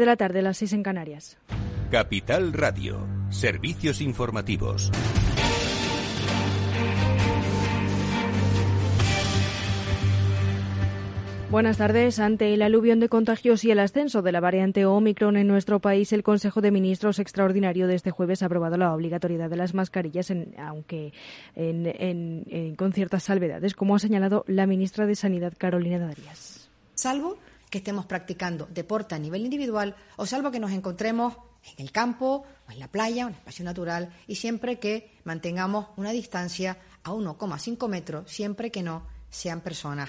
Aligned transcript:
de 0.00 0.06
la 0.06 0.16
tarde, 0.16 0.42
las 0.42 0.56
6 0.56 0.72
en 0.72 0.82
Canarias. 0.82 1.38
Capital 1.92 2.52
Radio, 2.52 3.06
servicios 3.30 4.00
informativos. 4.00 4.90
Buenas 11.48 11.78
tardes. 11.78 12.18
Ante 12.18 12.54
el 12.54 12.62
aluvión 12.62 12.98
de 12.98 13.08
contagios 13.08 13.64
y 13.64 13.70
el 13.70 13.78
ascenso 13.78 14.20
de 14.22 14.32
la 14.32 14.40
variante 14.40 14.84
Omicron 14.84 15.36
en 15.36 15.46
nuestro 15.46 15.78
país, 15.78 16.12
el 16.12 16.24
Consejo 16.24 16.60
de 16.60 16.72
Ministros 16.72 17.20
extraordinario 17.20 17.86
de 17.86 17.94
este 17.94 18.10
jueves 18.10 18.42
ha 18.42 18.46
aprobado 18.46 18.76
la 18.76 18.92
obligatoriedad 18.92 19.48
de 19.48 19.56
las 19.56 19.74
mascarillas, 19.74 20.32
aunque 20.58 21.12
con 22.76 22.92
ciertas 22.92 23.22
salvedades, 23.22 23.76
como 23.76 23.94
ha 23.94 24.00
señalado 24.00 24.44
la 24.48 24.66
ministra 24.66 25.06
de 25.06 25.14
Sanidad, 25.14 25.52
Carolina 25.56 26.00
Darias. 26.00 26.68
Salvo 26.96 27.38
que 27.74 27.78
estemos 27.78 28.06
practicando 28.06 28.68
deporte 28.70 29.16
a 29.16 29.18
nivel 29.18 29.42
individual 29.42 29.98
o 30.14 30.30
salvo 30.30 30.54
que 30.54 30.62
nos 30.62 30.70
encontremos 30.70 31.34
en 31.74 31.82
el 31.82 31.90
campo 31.90 32.46
o 32.46 32.70
en 32.70 32.78
la 32.78 32.86
playa, 32.86 33.26
un 33.26 33.34
espacio 33.34 33.64
natural, 33.64 34.14
y 34.28 34.36
siempre 34.36 34.78
que 34.78 35.18
mantengamos 35.24 35.88
una 35.96 36.12
distancia 36.12 36.78
a 37.02 37.10
1,5 37.10 37.88
metros, 37.88 38.30
siempre 38.30 38.70
que 38.70 38.84
no 38.84 39.02
sean 39.28 39.60
personas 39.60 40.08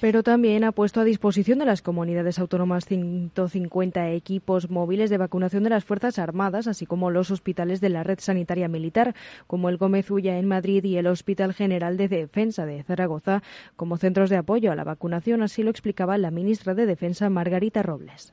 pero 0.00 0.22
también 0.22 0.64
ha 0.64 0.72
puesto 0.72 1.00
a 1.00 1.04
disposición 1.04 1.58
de 1.58 1.66
las 1.66 1.82
comunidades 1.82 2.38
autónomas 2.38 2.86
150 2.86 4.10
equipos 4.10 4.70
móviles 4.70 5.10
de 5.10 5.18
vacunación 5.18 5.64
de 5.64 5.70
las 5.70 5.84
Fuerzas 5.84 6.18
Armadas, 6.18 6.66
así 6.66 6.86
como 6.86 7.10
los 7.10 7.30
hospitales 7.30 7.80
de 7.80 7.90
la 7.90 8.02
red 8.02 8.18
sanitaria 8.20 8.68
militar, 8.68 9.14
como 9.46 9.68
el 9.68 9.76
Gómez 9.76 10.10
Ulla 10.10 10.38
en 10.38 10.46
Madrid 10.46 10.84
y 10.84 10.96
el 10.96 11.06
Hospital 11.06 11.52
General 11.52 11.96
de 11.96 12.08
Defensa 12.08 12.66
de 12.66 12.82
Zaragoza, 12.82 13.42
como 13.76 13.96
centros 13.96 14.30
de 14.30 14.36
apoyo 14.36 14.72
a 14.72 14.76
la 14.76 14.84
vacunación, 14.84 15.42
así 15.42 15.62
lo 15.62 15.70
explicaba 15.70 16.18
la 16.18 16.30
ministra 16.30 16.74
de 16.74 16.86
Defensa, 16.86 17.28
Margarita 17.28 17.82
Robles. 17.82 18.32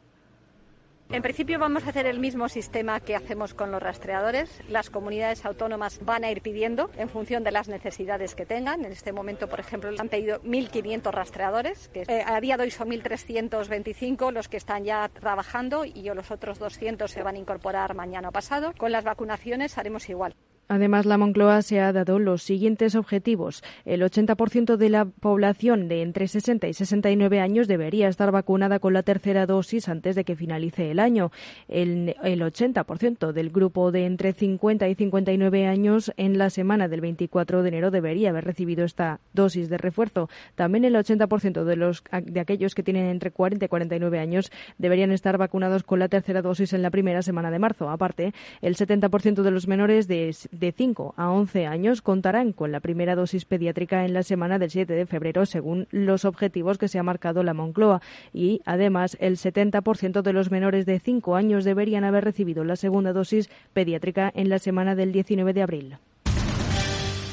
En 1.14 1.22
principio 1.22 1.60
vamos 1.60 1.86
a 1.86 1.90
hacer 1.90 2.06
el 2.06 2.20
mismo 2.20 2.48
sistema 2.48 3.02
que 3.02 3.18
hacemos 3.18 3.54
con 3.54 3.70
los 3.70 3.84
rastreadores. 3.84 4.62
Las 4.70 4.90
comunidades 4.90 5.44
autónomas 5.44 6.00
van 6.06 6.24
a 6.24 6.32
ir 6.32 6.42
pidiendo 6.42 6.90
en 6.96 7.10
función 7.10 7.44
de 7.44 7.52
las 7.52 7.68
necesidades 7.68 8.34
que 8.34 8.46
tengan. 8.46 8.86
En 8.86 8.94
este 8.94 9.12
momento, 9.12 9.50
por 9.50 9.60
ejemplo, 9.60 9.92
han 10.00 10.08
pedido 10.08 10.42
1.500 10.44 11.12
rastreadores, 11.12 11.90
que 11.90 12.04
eh, 12.08 12.24
a 12.26 12.40
día 12.40 12.56
de 12.56 12.64
hoy 12.64 12.72
son 12.72 12.92
1.325 12.92 14.32
los 14.32 14.48
que 14.48 14.56
están 14.56 14.86
ya 14.86 15.10
trabajando 15.10 15.84
y 15.84 16.04
los 16.04 16.32
otros 16.32 16.60
200 16.60 17.12
se 17.12 17.24
van 17.24 17.36
a 17.36 17.40
incorporar 17.40 17.94
mañana 17.94 18.30
o 18.30 18.32
pasado. 18.32 18.74
Con 18.78 18.94
las 18.94 19.04
vacunaciones 19.04 19.78
haremos 19.78 20.08
igual. 20.08 20.34
Además, 20.72 21.06
la 21.06 21.18
Moncloa 21.18 21.64
se 21.64 21.82
ha 21.82 21.92
dado 21.92 22.18
los 22.18 22.44
siguientes 22.44 22.96
objetivos. 22.96 23.62
El 23.84 24.04
80% 24.04 24.78
de 24.78 24.90
la 24.90 25.04
población 25.04 25.90
de 25.90 26.02
entre 26.02 26.30
60 26.30 26.66
y 26.70 26.74
69 26.74 27.42
años 27.42 27.68
debería 27.68 28.08
estar 28.08 28.32
vacunada 28.32 28.80
con 28.80 28.94
la 28.94 29.04
tercera 29.04 29.46
dosis 29.46 29.90
antes 29.90 30.16
de 30.16 30.24
que 30.24 30.38
finalice 30.38 30.90
el 30.90 31.00
año. 31.00 31.34
El, 31.68 32.16
80% 32.24 33.34
del 33.34 33.50
grupo 33.50 33.92
de 33.92 34.06
entre 34.06 34.32
50 34.32 34.88
y 34.88 34.96
59 34.96 35.68
años 35.68 36.14
en 36.16 36.38
la 36.38 36.50
semana 36.50 36.88
del 36.88 37.02
24 37.02 37.64
de 37.64 37.68
enero 37.68 37.92
debería 37.92 38.30
haber 38.30 38.46
recibido 38.46 38.86
esta 38.86 39.20
dosis 39.34 39.68
de 39.68 39.78
refuerzo. 39.78 40.30
También 40.56 40.86
el 40.86 40.96
80% 40.96 41.66
de, 41.66 41.76
los, 41.76 42.02
de 42.24 42.40
aquellos 42.40 42.76
que 42.76 42.84
tienen 42.84 43.08
entre 43.08 43.32
40 43.32 43.66
y 43.66 43.68
49 43.68 44.20
años 44.20 44.50
deberían 44.78 45.12
estar 45.12 45.38
vacunados 45.38 45.84
con 45.84 46.00
la 46.00 46.08
tercera 46.08 46.42
dosis 46.42 46.72
en 46.72 46.82
la 46.82 46.92
primera 46.92 47.24
semana 47.24 47.52
de 47.52 47.60
marzo. 47.60 47.90
Aparte, 47.90 48.34
el 48.62 48.78
70% 48.78 49.42
de 49.42 49.52
los 49.52 49.68
menores 49.68 50.08
de 50.08 50.32
de 50.62 50.72
5 50.72 51.16
a 51.18 51.30
11 51.32 51.66
años 51.66 52.02
contarán 52.02 52.54
con 52.54 52.72
la 52.72 52.80
primera 52.80 53.16
dosis 53.16 53.46
pediátrica 53.46 54.06
en 54.06 54.14
la 54.14 54.24
semana 54.24 54.60
del 54.60 54.70
7 54.70 54.94
de 54.94 55.06
febrero, 55.08 55.46
según 55.46 55.88
los 55.92 56.24
objetivos 56.24 56.78
que 56.78 56.88
se 56.88 57.00
ha 57.00 57.04
marcado 57.04 57.44
la 57.44 57.56
Moncloa. 57.56 58.02
Y, 58.32 58.62
además, 58.66 59.18
el 59.20 59.38
70% 59.38 60.22
de 60.22 60.34
los 60.34 60.52
menores 60.52 60.86
de 60.86 61.00
5 61.00 61.36
años 61.36 61.66
deberían 61.66 62.04
haber 62.04 62.24
recibido 62.24 62.64
la 62.64 62.76
segunda 62.76 63.12
dosis 63.12 63.50
pediátrica 63.74 64.32
en 64.34 64.50
la 64.50 64.60
semana 64.60 64.96
del 64.96 65.12
19 65.12 65.52
de 65.54 65.62
abril. 65.64 65.98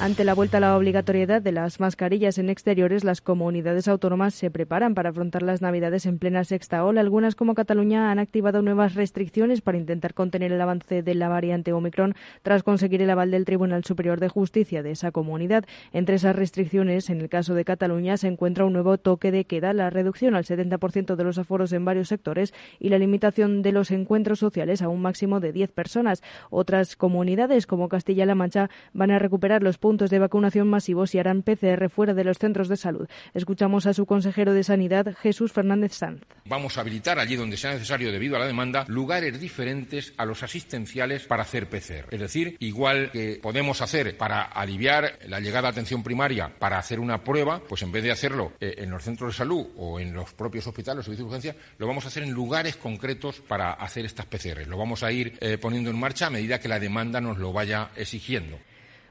Ante 0.00 0.22
la 0.22 0.34
vuelta 0.34 0.58
a 0.58 0.60
la 0.60 0.76
obligatoriedad 0.76 1.42
de 1.42 1.50
las 1.50 1.80
mascarillas 1.80 2.38
en 2.38 2.50
exteriores, 2.50 3.02
las 3.02 3.20
comunidades 3.20 3.88
autónomas 3.88 4.32
se 4.32 4.48
preparan 4.48 4.94
para 4.94 5.10
afrontar 5.10 5.42
las 5.42 5.60
Navidades 5.60 6.06
en 6.06 6.20
plena 6.20 6.44
sexta 6.44 6.84
ola. 6.84 7.00
Algunas, 7.00 7.34
como 7.34 7.54
Cataluña, 7.54 8.12
han 8.12 8.20
activado 8.20 8.62
nuevas 8.62 8.94
restricciones 8.94 9.60
para 9.60 9.76
intentar 9.76 10.14
contener 10.14 10.52
el 10.52 10.60
avance 10.60 11.02
de 11.02 11.14
la 11.16 11.28
variante 11.28 11.72
Omicron 11.72 12.14
tras 12.42 12.62
conseguir 12.62 13.02
el 13.02 13.10
aval 13.10 13.32
del 13.32 13.44
Tribunal 13.44 13.84
Superior 13.84 14.20
de 14.20 14.28
Justicia 14.28 14.84
de 14.84 14.92
esa 14.92 15.10
comunidad. 15.10 15.64
Entre 15.92 16.14
esas 16.14 16.36
restricciones, 16.36 17.10
en 17.10 17.20
el 17.20 17.28
caso 17.28 17.54
de 17.54 17.64
Cataluña, 17.64 18.16
se 18.18 18.28
encuentra 18.28 18.66
un 18.66 18.74
nuevo 18.74 18.98
toque 18.98 19.32
de 19.32 19.46
queda, 19.46 19.72
la 19.72 19.90
reducción 19.90 20.36
al 20.36 20.44
70% 20.44 21.16
de 21.16 21.24
los 21.24 21.38
aforos 21.38 21.72
en 21.72 21.84
varios 21.84 22.06
sectores 22.06 22.54
y 22.78 22.90
la 22.90 22.98
limitación 22.98 23.62
de 23.62 23.72
los 23.72 23.90
encuentros 23.90 24.38
sociales 24.38 24.80
a 24.80 24.88
un 24.88 25.02
máximo 25.02 25.40
de 25.40 25.52
10 25.52 25.72
personas. 25.72 26.22
Otras 26.50 26.94
comunidades, 26.94 27.66
como 27.66 27.88
Castilla-La 27.88 28.36
Mancha, 28.36 28.70
van 28.92 29.10
a 29.10 29.18
recuperar 29.18 29.64
los 29.64 29.76
de 29.96 30.18
vacunación 30.18 30.68
masivos 30.68 31.14
y 31.14 31.18
harán 31.18 31.42
PCR 31.42 31.88
fuera 31.88 32.12
de 32.12 32.22
los 32.22 32.36
centros 32.36 32.68
de 32.68 32.76
salud. 32.76 33.08
Escuchamos 33.32 33.86
a 33.86 33.94
su 33.94 34.04
consejero 34.04 34.52
de 34.52 34.62
Sanidad, 34.62 35.14
Jesús 35.16 35.52
Fernández 35.52 35.94
Sanz. 35.94 36.22
Vamos 36.44 36.76
a 36.76 36.82
habilitar 36.82 37.18
allí 37.18 37.36
donde 37.36 37.56
sea 37.56 37.72
necesario 37.72 38.12
debido 38.12 38.36
a 38.36 38.38
la 38.38 38.46
demanda 38.46 38.84
lugares 38.88 39.40
diferentes 39.40 40.12
a 40.18 40.26
los 40.26 40.42
asistenciales 40.42 41.24
para 41.24 41.42
hacer 41.42 41.70
PCR. 41.70 42.08
Es 42.10 42.20
decir, 42.20 42.56
igual 42.60 43.10
que 43.10 43.38
podemos 43.42 43.80
hacer 43.80 44.16
para 44.18 44.42
aliviar 44.42 45.18
la 45.26 45.40
llegada 45.40 45.68
a 45.68 45.70
atención 45.70 46.02
primaria 46.02 46.52
para 46.58 46.78
hacer 46.78 47.00
una 47.00 47.24
prueba, 47.24 47.62
pues 47.66 47.82
en 47.82 47.92
vez 47.92 48.04
de 48.04 48.12
hacerlo 48.12 48.52
eh, 48.60 48.74
en 48.78 48.90
los 48.90 49.02
centros 49.02 49.32
de 49.32 49.38
salud 49.38 49.68
o 49.76 49.98
en 49.98 50.12
los 50.12 50.34
propios 50.34 50.66
hospitales 50.66 51.00
o 51.00 51.04
servicios 51.04 51.30
de 51.30 51.36
urgencia, 51.36 51.62
lo 51.78 51.86
vamos 51.86 52.04
a 52.04 52.08
hacer 52.08 52.24
en 52.24 52.32
lugares 52.32 52.76
concretos 52.76 53.40
para 53.40 53.72
hacer 53.72 54.04
estas 54.04 54.26
PCR. 54.26 54.66
Lo 54.66 54.76
vamos 54.76 55.02
a 55.02 55.10
ir 55.10 55.38
eh, 55.40 55.56
poniendo 55.56 55.88
en 55.88 55.98
marcha 55.98 56.26
a 56.26 56.30
medida 56.30 56.60
que 56.60 56.68
la 56.68 56.78
demanda 56.78 57.22
nos 57.22 57.38
lo 57.38 57.54
vaya 57.54 57.90
exigiendo. 57.96 58.58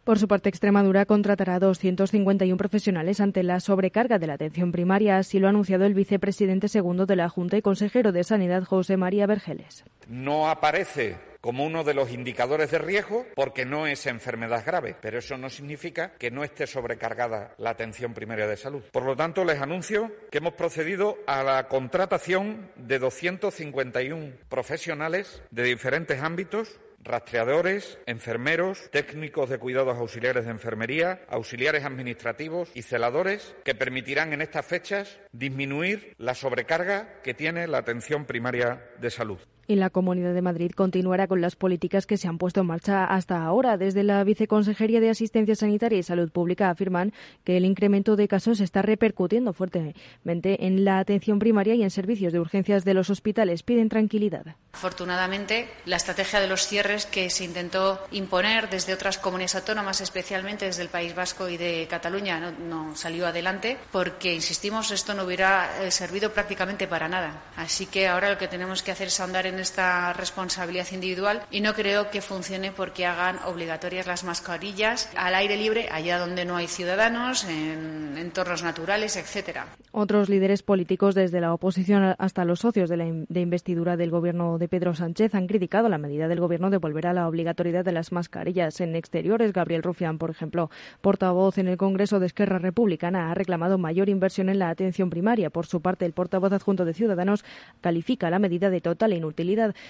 Por 0.07 0.19
su 0.19 0.29
parte, 0.29 0.47
Extremadura 0.47 1.05
contratará 1.05 1.55
a 1.55 1.59
251 1.59 2.55
profesionales 2.55 3.19
ante 3.19 3.43
la 3.43 3.59
sobrecarga 3.59 4.17
de 4.17 4.27
la 4.27 4.35
atención 4.35 4.71
primaria. 4.71 5.17
Así 5.17 5.37
lo 5.37 5.47
ha 5.47 5.49
anunciado 5.49 5.83
el 5.83 5.93
vicepresidente 5.93 6.69
segundo 6.69 7.05
de 7.05 7.17
la 7.17 7.27
Junta 7.27 7.57
y 7.57 7.61
consejero 7.61 8.13
de 8.13 8.23
Sanidad, 8.23 8.63
José 8.63 8.95
María 8.95 9.27
Vergeles. 9.27 9.83
No 10.07 10.49
aparece 10.49 11.17
como 11.41 11.65
uno 11.65 11.83
de 11.83 11.93
los 11.93 12.09
indicadores 12.13 12.71
de 12.71 12.79
riesgo 12.79 13.25
porque 13.35 13.65
no 13.65 13.85
es 13.85 14.05
enfermedad 14.05 14.63
grave, 14.65 14.95
pero 15.01 15.19
eso 15.19 15.37
no 15.37 15.49
significa 15.49 16.13
que 16.17 16.31
no 16.31 16.45
esté 16.45 16.67
sobrecargada 16.67 17.53
la 17.57 17.71
atención 17.71 18.13
primaria 18.13 18.47
de 18.47 18.55
salud. 18.55 18.83
Por 18.93 19.03
lo 19.03 19.17
tanto, 19.17 19.43
les 19.43 19.61
anuncio 19.61 20.09
que 20.31 20.37
hemos 20.37 20.53
procedido 20.53 21.17
a 21.27 21.43
la 21.43 21.67
contratación 21.67 22.71
de 22.77 22.99
251 22.99 24.31
profesionales 24.47 25.41
de 25.51 25.63
diferentes 25.63 26.21
ámbitos 26.21 26.79
rastreadores, 27.07 27.97
enfermeros, 28.05 28.89
técnicos 28.91 29.49
de 29.49 29.57
cuidados 29.57 29.97
auxiliares 29.97 30.45
de 30.45 30.51
enfermería, 30.51 31.21
auxiliares 31.27 31.85
administrativos 31.85 32.69
y 32.75 32.81
celadores 32.81 33.55
que 33.63 33.75
permitirán 33.75 34.33
en 34.33 34.41
estas 34.41 34.65
fechas 34.65 35.19
disminuir 35.31 36.13
la 36.17 36.35
sobrecarga 36.35 37.21
que 37.23 37.33
tiene 37.33 37.67
la 37.67 37.79
atención 37.79 38.25
primaria 38.25 38.91
de 38.99 39.09
salud 39.09 39.39
y 39.67 39.75
la 39.75 39.89
Comunidad 39.89 40.33
de 40.33 40.41
Madrid 40.41 40.71
continuará 40.71 41.27
con 41.27 41.41
las 41.41 41.55
políticas 41.55 42.05
que 42.05 42.17
se 42.17 42.27
han 42.27 42.37
puesto 42.37 42.61
en 42.61 42.67
marcha 42.67 43.05
hasta 43.05 43.43
ahora. 43.43 43.77
Desde 43.77 44.03
la 44.03 44.23
Viceconsejería 44.23 44.99
de 44.99 45.09
Asistencia 45.09 45.55
Sanitaria 45.55 45.99
y 45.99 46.03
Salud 46.03 46.31
Pública 46.31 46.69
afirman 46.69 47.13
que 47.43 47.57
el 47.57 47.65
incremento 47.65 48.15
de 48.15 48.27
casos 48.27 48.61
está 48.61 48.81
repercutiendo 48.81 49.53
fuertemente 49.53 50.65
en 50.65 50.85
la 50.85 50.99
atención 50.99 51.39
primaria 51.39 51.75
y 51.75 51.83
en 51.83 51.91
servicios 51.91 52.33
de 52.33 52.39
urgencias 52.39 52.85
de 52.85 52.93
los 52.93 53.09
hospitales. 53.09 53.63
Piden 53.63 53.89
tranquilidad. 53.89 54.55
Afortunadamente, 54.73 55.69
la 55.85 55.95
estrategia 55.97 56.39
de 56.39 56.47
los 56.47 56.67
cierres 56.67 57.05
que 57.05 57.29
se 57.29 57.43
intentó 57.43 57.99
imponer 58.11 58.69
desde 58.69 58.93
otras 58.93 59.17
comunidades 59.17 59.55
autónomas, 59.55 60.01
especialmente 60.01 60.65
desde 60.65 60.83
el 60.83 60.89
País 60.89 61.15
Vasco 61.15 61.49
y 61.49 61.57
de 61.57 61.87
Cataluña, 61.89 62.39
no, 62.39 62.95
salió 62.95 63.27
adelante 63.27 63.77
porque, 63.91 64.33
insistimos, 64.33 64.91
esto 64.91 65.13
no 65.13 65.23
hubiera 65.23 65.83
eh, 65.83 65.91
servido 65.91 66.31
prácticamente 66.31 66.87
para 66.87 67.07
nada. 67.07 67.43
Así 67.55 67.87
que 67.87 68.07
ahora 68.07 68.29
lo 68.29 68.37
que 68.37 68.47
tenemos 68.47 68.83
que 68.83 68.91
hacer 68.91 69.07
es 69.07 69.19
ahondar 69.19 69.47
en 69.47 69.56
esta 69.59 70.13
responsabilidad 70.13 70.87
individual 70.91 71.41
y 71.51 71.61
no 71.61 71.73
creo 71.73 72.09
que 72.09 72.21
funcione 72.21 72.71
porque 72.71 73.05
hagan 73.05 73.39
obligatorias 73.45 74.07
las 74.07 74.23
mascarillas 74.23 75.09
al 75.15 75.35
aire 75.35 75.57
libre, 75.57 75.87
allá 75.91 76.19
donde 76.19 76.45
no 76.45 76.55
hay 76.55 76.67
ciudadanos, 76.67 77.43
en 77.45 78.17
entornos 78.17 78.63
naturales, 78.63 79.15
etcétera. 79.15 79.67
Otros 79.91 80.29
líderes 80.29 80.63
políticos, 80.63 81.15
desde 81.15 81.41
la 81.41 81.53
oposición 81.53 82.15
hasta 82.17 82.45
los 82.45 82.59
socios 82.59 82.89
de 82.89 82.97
la 82.97 83.05
de 83.07 83.41
investidura 83.41 83.97
del 83.97 84.11
gobierno 84.11 84.57
de 84.57 84.67
Pedro 84.67 84.93
Sánchez, 84.93 85.33
han 85.33 85.47
criticado 85.47 85.89
la 85.89 85.97
medida 85.97 86.27
del 86.27 86.39
gobierno 86.39 86.69
de 86.69 86.77
volver 86.77 87.07
a 87.07 87.13
la 87.13 87.27
obligatoriedad 87.27 87.85
de 87.85 87.91
las 87.91 88.11
mascarillas 88.11 88.81
en 88.81 88.95
exteriores. 88.95 89.53
Gabriel 89.53 89.83
Rufián, 89.83 90.17
por 90.17 90.29
ejemplo, 90.29 90.69
portavoz 91.01 91.57
en 91.57 91.67
el 91.67 91.77
Congreso 91.77 92.19
de 92.19 92.25
Esquerra 92.27 92.59
Republicana, 92.59 93.31
ha 93.31 93.33
reclamado 93.33 93.77
mayor 93.77 94.09
inversión 94.09 94.49
en 94.49 94.59
la 94.59 94.69
atención 94.69 95.09
primaria. 95.09 95.49
Por 95.49 95.65
su 95.65 95.81
parte, 95.81 96.05
el 96.05 96.13
portavoz 96.13 96.51
adjunto 96.51 96.85
de 96.85 96.93
Ciudadanos 96.93 97.45
califica 97.81 98.29
la 98.29 98.39
medida 98.39 98.69
de 98.69 98.81
total 98.81 99.13
inútil 99.13 99.46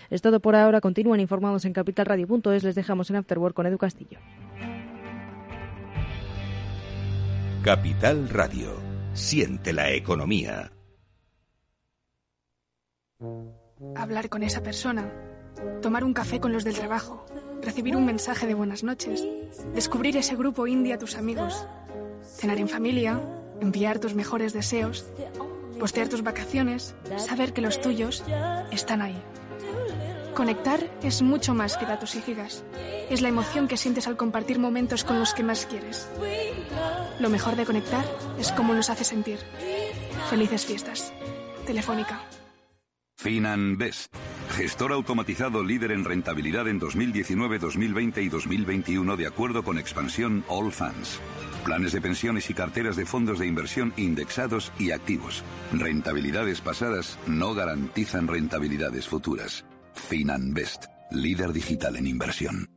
es 0.09 0.21
todo 0.21 0.39
por 0.39 0.55
ahora. 0.55 0.81
Continúan 0.81 1.19
informados 1.19 1.65
en 1.65 1.73
capitalradio.es. 1.73 2.63
Les 2.63 2.75
dejamos 2.75 3.09
en 3.09 3.17
Afterwork 3.17 3.55
con 3.55 3.65
Edu 3.65 3.77
Castillo. 3.77 4.19
Capital 7.63 8.29
Radio. 8.29 8.75
Siente 9.13 9.73
la 9.73 9.91
economía. 9.91 10.71
hablar 13.95 14.29
con 14.29 14.43
esa 14.43 14.61
persona, 14.61 15.11
tomar 15.81 16.03
un 16.03 16.13
café 16.13 16.39
con 16.39 16.53
los 16.53 16.63
del 16.63 16.75
trabajo, 16.75 17.25
recibir 17.61 17.95
un 17.95 18.05
mensaje 18.05 18.47
de 18.47 18.53
buenas 18.53 18.83
noches, 18.83 19.25
descubrir 19.73 20.17
ese 20.17 20.35
grupo 20.35 20.67
indie 20.67 20.93
a 20.93 20.97
tus 20.97 21.15
amigos, 21.15 21.67
cenar 22.23 22.57
en 22.57 22.69
familia, 22.69 23.19
enviar 23.59 23.99
tus 23.99 24.13
mejores 24.13 24.53
deseos, 24.53 25.05
postear 25.79 26.09
tus 26.09 26.23
vacaciones, 26.23 26.95
saber 27.17 27.53
que 27.53 27.61
los 27.61 27.81
tuyos 27.81 28.23
están 28.71 29.01
ahí. 29.01 29.21
Conectar 30.37 30.79
es 31.01 31.23
mucho 31.23 31.55
más 31.55 31.77
que 31.77 31.87
datos 31.87 32.13
y 32.13 32.21
gigas. 32.21 32.63
Es 33.09 33.23
la 33.23 33.29
emoción 33.29 33.67
que 33.67 33.75
sientes 33.75 34.07
al 34.07 34.17
compartir 34.17 34.59
momentos 34.59 35.03
con 35.03 35.17
los 35.17 35.33
que 35.33 35.41
más 35.41 35.65
quieres. 35.65 36.07
Lo 37.19 37.31
mejor 37.31 37.55
de 37.55 37.65
conectar 37.65 38.05
es 38.37 38.51
cómo 38.51 38.75
nos 38.75 38.91
hace 38.91 39.03
sentir. 39.03 39.39
Felices 40.29 40.63
fiestas. 40.63 41.11
Telefónica. 41.65 42.21
FinanBest, 43.17 44.13
gestor 44.51 44.91
automatizado 44.91 45.63
líder 45.63 45.91
en 45.91 46.05
rentabilidad 46.05 46.67
en 46.67 46.77
2019, 46.77 47.57
2020 47.57 48.21
y 48.21 48.29
2021 48.29 49.17
de 49.17 49.25
acuerdo 49.25 49.63
con 49.63 49.79
expansión 49.79 50.43
All 50.49 50.71
Funds. 50.71 51.19
Planes 51.65 51.93
de 51.93 52.01
pensiones 52.01 52.47
y 52.51 52.53
carteras 52.53 52.95
de 52.95 53.07
fondos 53.07 53.39
de 53.39 53.47
inversión 53.47 53.91
indexados 53.97 54.71
y 54.77 54.91
activos. 54.91 55.43
Rentabilidades 55.73 56.61
pasadas 56.61 57.17
no 57.25 57.55
garantizan 57.55 58.27
rentabilidades 58.27 59.07
futuras. 59.07 59.65
FinanBest, 59.97 60.85
líder 61.11 61.51
digital 61.51 61.95
en 61.95 62.07
inversión. 62.07 62.69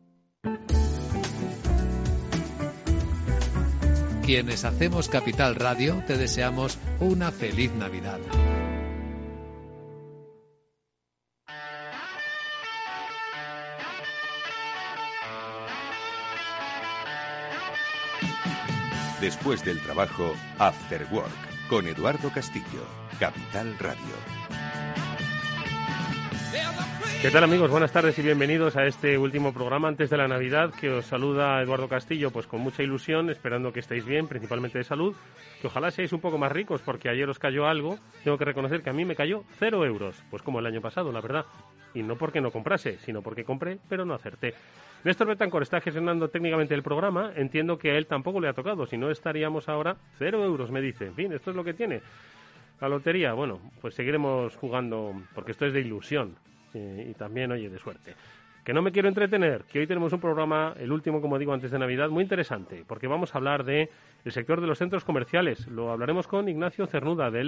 Quienes 4.24 4.64
hacemos 4.64 5.08
Capital 5.08 5.56
Radio 5.56 6.02
te 6.06 6.16
deseamos 6.16 6.78
una 7.00 7.32
feliz 7.32 7.72
Navidad. 7.72 8.18
Después 19.20 19.64
del 19.64 19.80
trabajo, 19.80 20.32
After 20.58 21.06
Work, 21.12 21.68
con 21.68 21.86
Eduardo 21.86 22.30
Castillo, 22.32 22.86
Capital 23.18 23.76
Radio. 23.78 24.69
¿Qué 27.22 27.30
tal 27.30 27.44
amigos? 27.44 27.70
Buenas 27.70 27.92
tardes 27.92 28.18
y 28.18 28.22
bienvenidos 28.22 28.76
a 28.76 28.86
este 28.86 29.18
último 29.18 29.52
programa 29.52 29.88
antes 29.88 30.08
de 30.08 30.16
la 30.16 30.26
Navidad 30.26 30.72
que 30.72 30.88
os 30.88 31.04
saluda 31.04 31.60
Eduardo 31.60 31.86
Castillo 31.86 32.30
pues 32.30 32.46
con 32.46 32.62
mucha 32.62 32.82
ilusión, 32.82 33.28
esperando 33.28 33.74
que 33.74 33.80
estéis 33.80 34.06
bien, 34.06 34.26
principalmente 34.26 34.78
de 34.78 34.84
salud, 34.84 35.14
que 35.60 35.66
ojalá 35.66 35.90
seáis 35.90 36.14
un 36.14 36.22
poco 36.22 36.38
más 36.38 36.50
ricos 36.50 36.80
porque 36.80 37.10
ayer 37.10 37.28
os 37.28 37.38
cayó 37.38 37.66
algo, 37.66 37.98
tengo 38.24 38.38
que 38.38 38.46
reconocer 38.46 38.82
que 38.82 38.88
a 38.88 38.94
mí 38.94 39.04
me 39.04 39.14
cayó 39.14 39.44
cero 39.58 39.84
euros, 39.84 40.16
pues 40.30 40.42
como 40.42 40.60
el 40.60 40.66
año 40.66 40.80
pasado, 40.80 41.12
la 41.12 41.20
verdad, 41.20 41.44
y 41.92 42.02
no 42.02 42.16
porque 42.16 42.40
no 42.40 42.50
comprase, 42.50 42.96
sino 43.00 43.20
porque 43.20 43.44
compré 43.44 43.78
pero 43.86 44.06
no 44.06 44.14
acerté. 44.14 44.54
Néstor 45.04 45.26
Betancor 45.26 45.62
está 45.62 45.82
gestionando 45.82 46.28
técnicamente 46.28 46.74
el 46.74 46.82
programa, 46.82 47.32
entiendo 47.36 47.76
que 47.76 47.90
a 47.90 47.98
él 47.98 48.06
tampoco 48.06 48.40
le 48.40 48.48
ha 48.48 48.54
tocado, 48.54 48.86
si 48.86 48.96
no 48.96 49.10
estaríamos 49.10 49.68
ahora 49.68 49.98
cero 50.16 50.42
euros, 50.42 50.70
me 50.70 50.80
dice, 50.80 51.08
en 51.08 51.14
fin, 51.14 51.32
esto 51.34 51.50
es 51.50 51.56
lo 51.56 51.64
que 51.64 51.74
tiene. 51.74 52.00
La 52.80 52.88
lotería, 52.88 53.34
bueno, 53.34 53.60
pues 53.82 53.94
seguiremos 53.94 54.56
jugando 54.56 55.20
porque 55.34 55.52
esto 55.52 55.66
es 55.66 55.74
de 55.74 55.80
ilusión 55.80 56.36
y 56.74 57.14
también, 57.14 57.52
oye, 57.52 57.68
de 57.68 57.78
suerte. 57.78 58.14
Que 58.64 58.74
no 58.74 58.82
me 58.82 58.92
quiero 58.92 59.08
entretener, 59.08 59.64
que 59.64 59.78
hoy 59.78 59.86
tenemos 59.86 60.12
un 60.12 60.20
programa, 60.20 60.74
el 60.78 60.92
último, 60.92 61.20
como 61.20 61.38
digo, 61.38 61.52
antes 61.52 61.70
de 61.70 61.78
Navidad, 61.78 62.10
muy 62.10 62.22
interesante, 62.22 62.84
porque 62.86 63.06
vamos 63.06 63.34
a 63.34 63.38
hablar 63.38 63.64
de 63.64 63.88
sector 64.26 64.60
de 64.60 64.66
los 64.66 64.78
centros 64.78 65.04
comerciales. 65.04 65.66
Lo 65.68 65.90
hablaremos 65.90 66.26
con 66.26 66.48
Ignacio 66.48 66.86
Cernuda, 66.86 67.30
de 67.30 67.44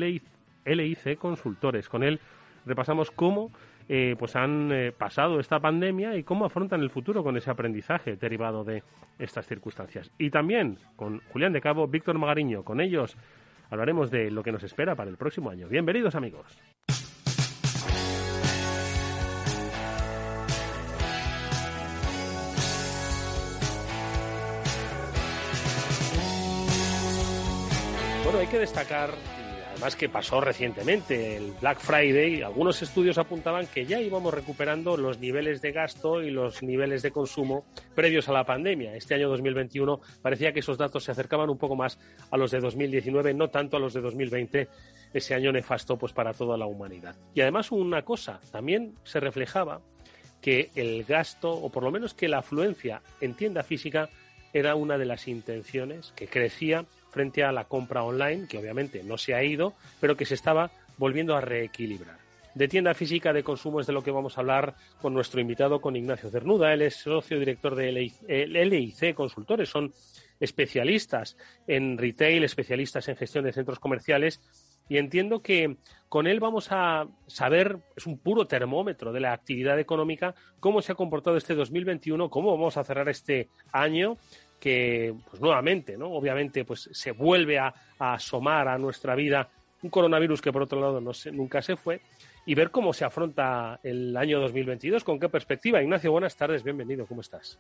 LIC, 0.64 1.19
Consultores. 1.19 1.88
Con 1.88 2.02
él 2.02 2.19
repasamos 2.64 3.10
cómo 3.10 3.50
eh, 3.88 4.16
pues 4.19 4.36
han 4.36 4.70
eh, 4.72 4.92
pasado 4.92 5.40
esta 5.40 5.60
pandemia 5.60 6.16
y 6.16 6.22
cómo 6.22 6.44
afrontan 6.44 6.80
el 6.80 6.90
futuro 6.90 7.22
con 7.22 7.36
ese 7.36 7.50
aprendizaje 7.50 8.16
derivado 8.16 8.64
de 8.64 8.82
estas 9.18 9.46
circunstancias. 9.46 10.10
Y 10.18 10.30
también 10.30 10.78
con 10.96 11.20
Julián 11.32 11.52
de 11.52 11.60
Cabo, 11.60 11.86
Víctor 11.86 12.18
Magariño. 12.18 12.62
Con 12.62 12.80
ellos 12.80 13.16
hablaremos 13.70 14.10
de 14.10 14.30
lo 14.30 14.42
que 14.42 14.52
nos 14.52 14.62
espera 14.62 14.94
para 14.94 15.10
el 15.10 15.16
próximo 15.16 15.50
año. 15.50 15.68
Bienvenidos, 15.68 16.14
amigos. 16.14 16.46
Que 28.52 28.58
destacar, 28.58 29.14
además 29.70 29.96
que 29.96 30.10
pasó 30.10 30.38
recientemente, 30.38 31.38
el 31.38 31.52
Black 31.58 31.78
Friday, 31.81 32.43
algunos 32.43 32.82
estudios 32.82 33.16
apuntaban 33.16 33.66
que 33.66 33.87
ya 33.87 33.99
íbamos 33.99 34.34
recuperando 34.34 34.99
los 34.99 35.20
niveles 35.20 35.62
de 35.62 35.72
gasto 35.72 36.22
y 36.22 36.31
los 36.31 36.62
niveles 36.62 37.00
de 37.00 37.12
consumo 37.12 37.64
previos 37.94 38.28
a 38.28 38.32
la 38.32 38.44
pandemia. 38.44 38.94
Este 38.94 39.14
año 39.14 39.31
2021 39.31 40.02
parecía 40.20 40.52
que 40.52 40.60
esos 40.60 40.76
datos 40.76 41.02
se 41.04 41.12
acercaban 41.12 41.49
un 41.49 41.56
poco 41.56 41.76
más 41.76 41.99
a 42.31 42.37
los 42.37 42.50
de 42.50 42.60
2019, 42.60 43.32
no 43.32 43.49
tanto 43.49 43.78
a 43.78 43.81
los 43.81 43.94
de 43.94 44.02
2020, 44.02 44.69
ese 45.14 45.34
año 45.34 45.50
nefasto 45.50 45.96
pues 45.96 46.12
para 46.12 46.34
toda 46.34 46.58
la 46.58 46.66
humanidad. 46.66 47.16
Y 47.32 47.40
además 47.40 47.72
una 47.72 48.02
cosa, 48.02 48.38
también 48.50 48.96
se 49.04 49.19
reflejaba 49.19 49.81
que 50.43 50.69
el 50.75 51.04
gasto, 51.04 51.50
o 51.50 51.70
por 51.70 51.84
lo 51.84 51.90
menos 51.90 52.12
que 52.12 52.28
la 52.28 52.40
afluencia 52.40 53.00
en 53.22 53.32
tienda 53.32 53.62
física, 53.62 54.10
era 54.52 54.75
una 54.75 54.99
de 54.99 55.06
las 55.06 55.26
intenciones 55.26 56.12
que 56.14 56.26
crecía 56.26 56.84
frente 57.12 57.44
a 57.44 57.53
la 57.53 57.64
compra 57.64 58.03
online, 58.03 58.49
que 58.49 58.59
obviamente 58.59 59.05
no 59.05 59.17
se 59.19 59.35
ha 59.35 59.44
ido, 59.44 59.75
pero 60.00 60.17
que 60.17 60.25
se 60.25 60.35
estaba 60.35 60.73
volviendo 60.99 61.37
a 61.37 61.41
reequilibrar. 61.41 62.17
De 62.55 62.69
tienda 62.69 62.93
física 62.93 63.32
de 63.32 63.43
consumo 63.43 63.81
es 63.81 63.87
de 63.87 63.94
lo 63.94 64.03
que 64.03 64.11
vamos 64.11 64.37
a 64.37 64.41
hablar 64.41 64.75
con 65.00 65.14
nuestro 65.14 65.41
invitado, 65.41 65.81
con 65.81 65.97
Ignacio 65.97 66.29
Cernuda. 66.31 66.75
Él 66.75 66.82
es 66.82 66.97
socio 66.97 67.38
director 67.38 67.75
de 67.75 67.93
LIC 68.29 69.14
Consultores. 69.14 69.70
Son 69.70 69.93
especialistas 70.38 71.37
en 71.67 71.97
retail, 71.97 72.44
especialistas 72.44 73.09
en 73.09 73.17
gestión 73.17 73.44
de 73.44 73.53
centros 73.53 73.79
comerciales 73.79 74.41
y 74.88 74.99
entiendo 74.99 75.41
que 75.41 75.76
con 76.09 76.26
él 76.26 76.41
vamos 76.41 76.69
a 76.70 77.06
saber, 77.26 77.79
es 77.97 78.06
un 78.06 78.19
puro 78.19 78.47
termómetro 78.47 79.12
de 79.12 79.20
la 79.20 79.32
actividad 79.32 79.79
económica, 79.79 80.35
cómo 80.61 80.82
se 80.82 80.93
ha 80.93 80.97
comportado 80.97 81.38
este 81.38 81.55
2021, 81.55 82.29
cómo 82.29 82.50
vamos 82.50 82.76
a 82.76 82.85
cerrar 82.85 83.09
este 83.09 83.49
año 83.73 84.19
que 84.62 85.12
pues 85.29 85.43
nuevamente, 85.43 85.99
¿no? 85.99 86.12
Obviamente, 86.12 86.64
pues 86.64 86.88
se 86.93 87.11
vuelve 87.11 87.59
a, 87.59 87.75
asomar 87.99 88.69
a 88.69 88.79
nuestra 88.79 89.17
vida 89.17 89.49
un 89.82 89.91
coronavirus 89.91 90.41
que 90.41 90.53
por 90.53 90.62
otro 90.62 90.81
lado 90.81 91.00
no 91.00 91.11
nunca 91.32 91.61
se 91.62 91.76
fue 91.76 92.00
y 92.47 92.55
ver 92.55 92.70
cómo 92.70 92.93
se 92.93 93.05
afronta 93.05 93.81
el 93.82 94.17
año 94.17 94.38
2022, 94.38 95.03
con 95.03 95.19
qué 95.19 95.29
perspectiva. 95.29 95.82
Ignacio, 95.82 96.12
buenas 96.12 96.37
tardes, 96.37 96.62
bienvenido, 96.62 97.07
¿cómo 97.07 97.23
estás? 97.23 97.59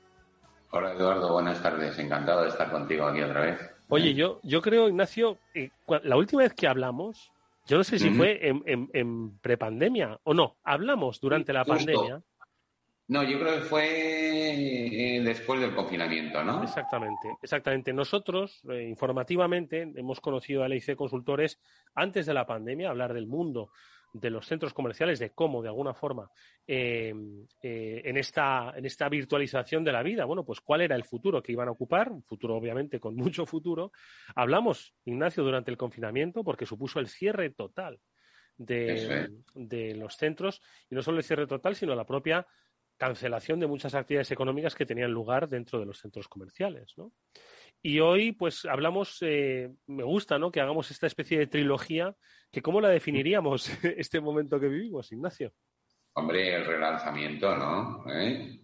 Hola 0.70 0.92
Eduardo, 0.92 1.32
buenas 1.32 1.60
tardes, 1.60 1.98
encantado 1.98 2.42
de 2.42 2.50
estar 2.50 2.70
contigo 2.70 3.04
aquí 3.06 3.20
otra 3.20 3.40
vez. 3.40 3.58
Oye, 3.88 4.14
yo, 4.14 4.38
yo 4.44 4.62
creo, 4.62 4.88
Ignacio, 4.88 5.38
eh, 5.54 5.70
la 6.04 6.16
última 6.16 6.42
vez 6.42 6.54
que 6.54 6.68
hablamos, 6.68 7.32
yo 7.66 7.78
no 7.78 7.82
sé 7.82 7.98
si 7.98 8.10
fue 8.10 8.46
en, 8.46 8.88
en, 8.92 9.38
prepandemia 9.38 10.20
o 10.22 10.34
no, 10.34 10.54
hablamos 10.62 11.20
durante 11.20 11.52
la 11.52 11.64
pandemia. 11.64 12.22
No, 13.12 13.22
yo 13.22 13.38
creo 13.38 13.56
que 13.56 13.60
fue 13.60 15.16
eh, 15.16 15.20
después 15.22 15.60
del 15.60 15.74
confinamiento, 15.74 16.42
¿no? 16.42 16.62
Exactamente, 16.62 17.36
exactamente. 17.42 17.92
Nosotros, 17.92 18.62
eh, 18.70 18.84
informativamente, 18.88 19.82
hemos 19.82 20.18
conocido 20.22 20.64
a 20.64 20.68
LIC 20.68 20.96
Consultores 20.96 21.60
antes 21.94 22.24
de 22.24 22.32
la 22.32 22.46
pandemia, 22.46 22.88
hablar 22.88 23.12
del 23.12 23.26
mundo 23.26 23.68
de 24.14 24.30
los 24.30 24.46
centros 24.46 24.72
comerciales, 24.72 25.18
de 25.18 25.28
cómo, 25.28 25.60
de 25.60 25.68
alguna 25.68 25.92
forma, 25.92 26.30
eh, 26.66 27.12
en, 27.60 28.16
esta, 28.16 28.72
en 28.74 28.86
esta 28.86 29.10
virtualización 29.10 29.84
de 29.84 29.92
la 29.92 30.02
vida, 30.02 30.24
bueno, 30.24 30.42
pues 30.42 30.62
cuál 30.62 30.80
era 30.80 30.96
el 30.96 31.04
futuro 31.04 31.42
que 31.42 31.52
iban 31.52 31.68
a 31.68 31.72
ocupar, 31.72 32.10
un 32.10 32.22
futuro 32.22 32.56
obviamente 32.56 32.98
con 32.98 33.14
mucho 33.16 33.44
futuro. 33.44 33.92
Hablamos, 34.34 34.94
Ignacio, 35.04 35.44
durante 35.44 35.70
el 35.70 35.76
confinamiento, 35.76 36.42
porque 36.42 36.64
supuso 36.64 36.98
el 36.98 37.08
cierre 37.08 37.50
total 37.50 38.00
de, 38.56 39.28
de 39.54 39.96
los 39.96 40.16
centros, 40.16 40.62
y 40.88 40.94
no 40.94 41.02
solo 41.02 41.18
el 41.18 41.24
cierre 41.24 41.46
total, 41.46 41.76
sino 41.76 41.94
la 41.94 42.06
propia 42.06 42.46
cancelación 42.96 43.60
de 43.60 43.66
muchas 43.66 43.94
actividades 43.94 44.30
económicas 44.30 44.74
que 44.74 44.86
tenían 44.86 45.10
lugar 45.10 45.48
dentro 45.48 45.80
de 45.80 45.86
los 45.86 45.98
centros 45.98 46.28
comerciales. 46.28 46.92
¿no? 46.96 47.12
Y 47.82 47.98
hoy, 47.98 48.32
pues, 48.32 48.64
hablamos, 48.64 49.18
eh, 49.22 49.70
me 49.88 50.04
gusta, 50.04 50.38
¿no? 50.38 50.52
Que 50.52 50.60
hagamos 50.60 50.92
esta 50.92 51.08
especie 51.08 51.38
de 51.38 51.48
trilogía, 51.48 52.14
que 52.52 52.62
¿cómo 52.62 52.80
la 52.80 52.88
definiríamos 52.88 53.68
este 53.96 54.20
momento 54.20 54.60
que 54.60 54.68
vivimos, 54.68 55.10
Ignacio? 55.10 55.52
Hombre, 56.14 56.54
el 56.54 56.64
relanzamiento, 56.64 57.56
¿no? 57.56 58.04
¿Eh? 58.12 58.60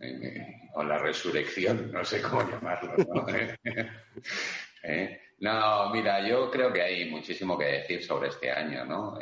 Eh, 0.00 0.46
o 0.74 0.82
la 0.82 0.98
resurrección, 0.98 1.92
no 1.92 2.04
sé 2.04 2.20
cómo 2.20 2.50
llamarlo, 2.50 2.96
¿no? 2.96 3.26
no, 5.38 5.90
mira, 5.90 6.26
yo 6.26 6.50
creo 6.50 6.72
que 6.72 6.82
hay 6.82 7.10
muchísimo 7.10 7.56
que 7.56 7.64
decir 7.64 8.02
sobre 8.02 8.28
este 8.28 8.50
año, 8.50 8.84
¿no? 8.84 9.18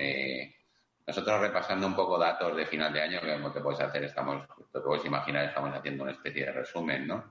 Nosotros 1.07 1.41
repasando 1.41 1.87
un 1.87 1.95
poco 1.95 2.19
datos 2.19 2.57
de 2.57 2.67
final 2.67 2.93
de 2.93 3.03
año, 3.03 3.21
que 3.21 3.33
como 3.33 3.53
te 3.53 3.61
puedes 3.61 3.81
hacer, 3.81 4.05
estamos, 4.05 4.47
te 4.73 4.81
puedes 4.81 5.05
imaginar, 5.05 5.45
estamos 5.45 5.75
haciendo 5.75 6.03
una 6.03 6.13
especie 6.13 6.47
de 6.47 6.53
resumen, 6.53 7.07
¿no? 7.07 7.31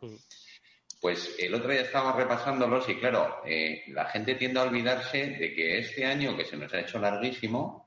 Pues 1.02 1.36
el 1.38 1.54
otro 1.54 1.70
día 1.70 1.82
estábamos 1.82 2.16
repasándolos 2.16 2.88
y 2.88 2.96
claro, 2.96 3.42
eh, 3.46 3.84
la 3.90 4.06
gente 4.06 4.36
tiende 4.36 4.60
a 4.60 4.64
olvidarse 4.64 5.32
de 5.32 5.54
que 5.54 5.80
este 5.80 6.06
año, 6.06 6.38
que 6.38 6.46
se 6.46 6.58
nos 6.58 6.74
ha 6.74 6.80
hecho 6.80 7.00
larguísimo, 7.00 7.86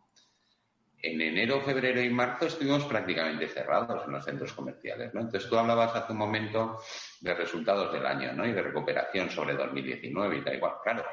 en 1.00 1.20
enero, 1.20 1.60
febrero 1.60 2.02
y 2.02 2.10
marzo 2.10 2.46
estuvimos 2.46 2.84
prácticamente 2.84 3.48
cerrados 3.48 4.04
en 4.04 4.12
los 4.12 4.24
centros 4.24 4.52
comerciales, 4.52 5.14
¿no? 5.14 5.20
Entonces 5.20 5.48
tú 5.48 5.56
hablabas 5.56 5.94
hace 5.94 6.12
un 6.12 6.18
momento 6.18 6.80
de 7.20 7.34
resultados 7.34 7.92
del 7.92 8.04
año, 8.04 8.32
¿no? 8.32 8.44
Y 8.44 8.52
de 8.52 8.62
recuperación 8.62 9.30
sobre 9.30 9.54
2019 9.54 10.36
y 10.36 10.44
tal 10.44 10.54
igual. 10.56 10.74
Claro, 10.82 11.04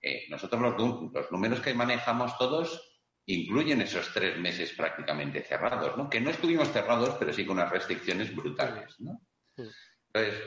eh, 0.00 0.24
nosotros 0.28 0.60
los, 0.60 1.12
los, 1.12 1.30
números 1.30 1.60
que 1.60 1.72
manejamos 1.72 2.36
todos 2.36 2.91
incluyen 3.26 3.82
esos 3.82 4.12
tres 4.12 4.38
meses 4.38 4.72
prácticamente 4.72 5.42
cerrados, 5.42 5.96
¿no? 5.96 6.10
Que 6.10 6.20
no 6.20 6.30
estuvimos 6.30 6.72
cerrados, 6.72 7.16
pero 7.18 7.32
sí 7.32 7.46
con 7.46 7.58
unas 7.58 7.70
restricciones 7.70 8.34
brutales, 8.34 8.98
¿no? 9.00 9.20
Entonces, 9.56 10.42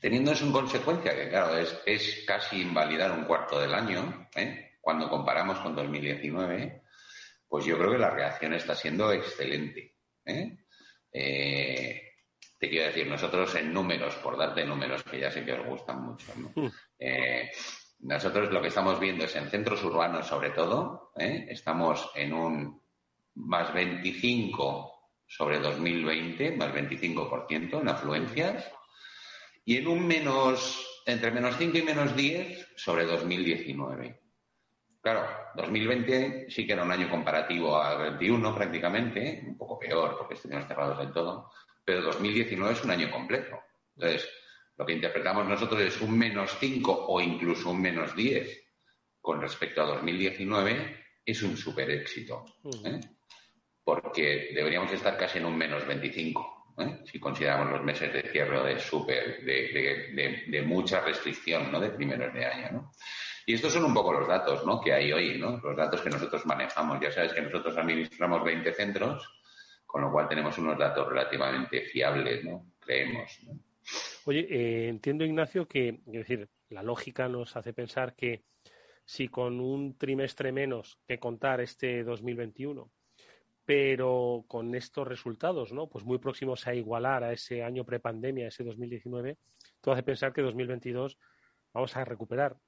teniendo 0.00 0.32
eso 0.32 0.46
en 0.46 0.52
consecuencia, 0.52 1.14
que 1.14 1.28
claro, 1.28 1.56
es, 1.56 1.80
es 1.84 2.24
casi 2.26 2.62
invalidar 2.62 3.12
un 3.12 3.24
cuarto 3.24 3.60
del 3.60 3.74
año, 3.74 4.28
¿eh? 4.34 4.78
cuando 4.80 5.08
comparamos 5.08 5.58
con 5.60 5.74
2019, 5.74 6.82
pues 7.48 7.64
yo 7.64 7.78
creo 7.78 7.92
que 7.92 7.98
la 7.98 8.10
reacción 8.10 8.54
está 8.54 8.74
siendo 8.74 9.12
excelente. 9.12 9.96
¿eh? 10.24 10.58
Eh, 11.12 12.02
te 12.58 12.68
quiero 12.68 12.86
decir, 12.86 13.06
nosotros 13.06 13.54
en 13.56 13.72
números, 13.72 14.14
por 14.16 14.36
darte 14.36 14.64
números 14.64 15.02
que 15.04 15.20
ya 15.20 15.30
sé 15.30 15.44
que 15.44 15.52
os 15.52 15.66
gustan 15.66 16.02
mucho, 16.02 16.32
mm. 16.36 16.66
Nosotros 18.04 18.52
lo 18.52 18.60
que 18.60 18.68
estamos 18.68 19.00
viendo 19.00 19.24
es 19.24 19.34
en 19.34 19.48
centros 19.48 19.82
urbanos 19.82 20.26
sobre 20.26 20.50
todo, 20.50 21.12
estamos 21.16 22.10
en 22.14 22.34
un 22.34 22.82
más 23.34 23.72
25 23.72 24.92
sobre 25.26 25.58
2020, 25.58 26.52
más 26.56 26.72
25% 26.72 27.80
en 27.80 27.88
afluencias, 27.88 28.70
y 29.64 29.78
en 29.78 29.88
un 29.88 30.06
menos, 30.06 31.02
entre 31.06 31.30
menos 31.30 31.56
5 31.56 31.78
y 31.78 31.82
menos 31.82 32.14
10 32.14 32.74
sobre 32.76 33.06
2019. 33.06 34.20
Claro, 35.00 35.26
2020 35.56 36.46
sí 36.50 36.66
que 36.66 36.74
era 36.74 36.84
un 36.84 36.92
año 36.92 37.08
comparativo 37.08 37.80
al 37.80 38.16
21 38.16 38.54
prácticamente, 38.54 39.44
un 39.46 39.56
poco 39.56 39.78
peor 39.78 40.18
porque 40.18 40.34
estuvimos 40.34 40.66
cerrados 40.66 40.98
del 40.98 41.12
todo, 41.12 41.50
pero 41.82 42.02
2019 42.02 42.74
es 42.74 42.84
un 42.84 42.90
año 42.90 43.10
completo. 43.10 43.58
Entonces, 43.96 44.28
lo 44.76 44.86
que 44.86 44.92
interpretamos 44.92 45.46
nosotros 45.46 45.80
es 45.80 46.00
un 46.00 46.16
menos 46.16 46.56
5 46.58 47.06
o 47.08 47.20
incluso 47.20 47.70
un 47.70 47.80
menos 47.80 48.14
10 48.16 48.64
con 49.20 49.40
respecto 49.40 49.82
a 49.82 49.86
2019 49.86 51.04
es 51.24 51.42
un 51.42 51.56
super 51.56 51.90
éxito. 51.90 52.44
¿eh? 52.84 53.00
Porque 53.82 54.50
deberíamos 54.54 54.92
estar 54.92 55.16
casi 55.16 55.38
en 55.38 55.46
un 55.46 55.56
menos 55.56 55.86
25 55.86 56.54
¿eh? 56.78 57.00
si 57.04 57.18
consideramos 57.18 57.70
los 57.70 57.82
meses 57.82 58.12
de 58.12 58.22
cierre 58.22 58.74
de 58.74 58.80
super, 58.80 59.44
de, 59.44 60.62
mucha 60.66 61.00
restricción, 61.00 61.70
¿no? 61.70 61.80
De 61.80 61.90
primeros 61.90 62.32
de 62.32 62.44
año, 62.44 62.68
¿no? 62.72 62.92
Y 63.46 63.54
estos 63.54 63.72
son 63.72 63.84
un 63.84 63.94
poco 63.94 64.12
los 64.12 64.26
datos, 64.26 64.64
¿no? 64.64 64.80
Que 64.80 64.92
hay 64.92 65.12
hoy, 65.12 65.38
¿no? 65.38 65.58
Los 65.58 65.76
datos 65.76 66.00
que 66.00 66.08
nosotros 66.08 66.46
manejamos. 66.46 66.98
Ya 67.00 67.12
sabes 67.12 67.34
que 67.34 67.42
nosotros 67.42 67.76
administramos 67.76 68.42
20 68.42 68.72
centros, 68.72 69.28
con 69.84 70.00
lo 70.00 70.10
cual 70.10 70.28
tenemos 70.28 70.56
unos 70.56 70.78
datos 70.78 71.06
relativamente 71.06 71.82
fiables, 71.82 72.42
¿no? 72.42 72.72
Creemos, 72.80 73.38
Oye, 74.26 74.46
eh, 74.50 74.88
entiendo, 74.88 75.24
Ignacio, 75.24 75.66
que, 75.68 76.00
es 76.06 76.12
decir, 76.12 76.48
la 76.70 76.82
lógica 76.82 77.28
nos 77.28 77.56
hace 77.56 77.72
pensar 77.72 78.14
que 78.14 78.44
si 79.04 79.28
con 79.28 79.60
un 79.60 79.98
trimestre 79.98 80.52
menos 80.52 80.98
que 81.06 81.18
contar 81.18 81.60
este 81.60 82.04
2021 82.04 82.90
pero 83.64 84.44
con 84.46 84.74
estos 84.74 85.08
resultados, 85.08 85.72
¿no? 85.72 85.88
Pues 85.88 86.04
muy 86.04 86.18
próximos 86.18 86.66
a 86.66 86.74
igualar 86.74 87.24
a 87.24 87.32
ese 87.32 87.62
año 87.62 87.84
prepandemia, 87.84 88.48
ese 88.48 88.62
2019, 88.62 89.38
todo 89.80 89.94
hace 89.94 90.02
pensar 90.02 90.32
que 90.32 90.42
2022 90.42 91.18
vamos 91.72 91.96
a 91.96 92.04
recuperar, 92.04 92.58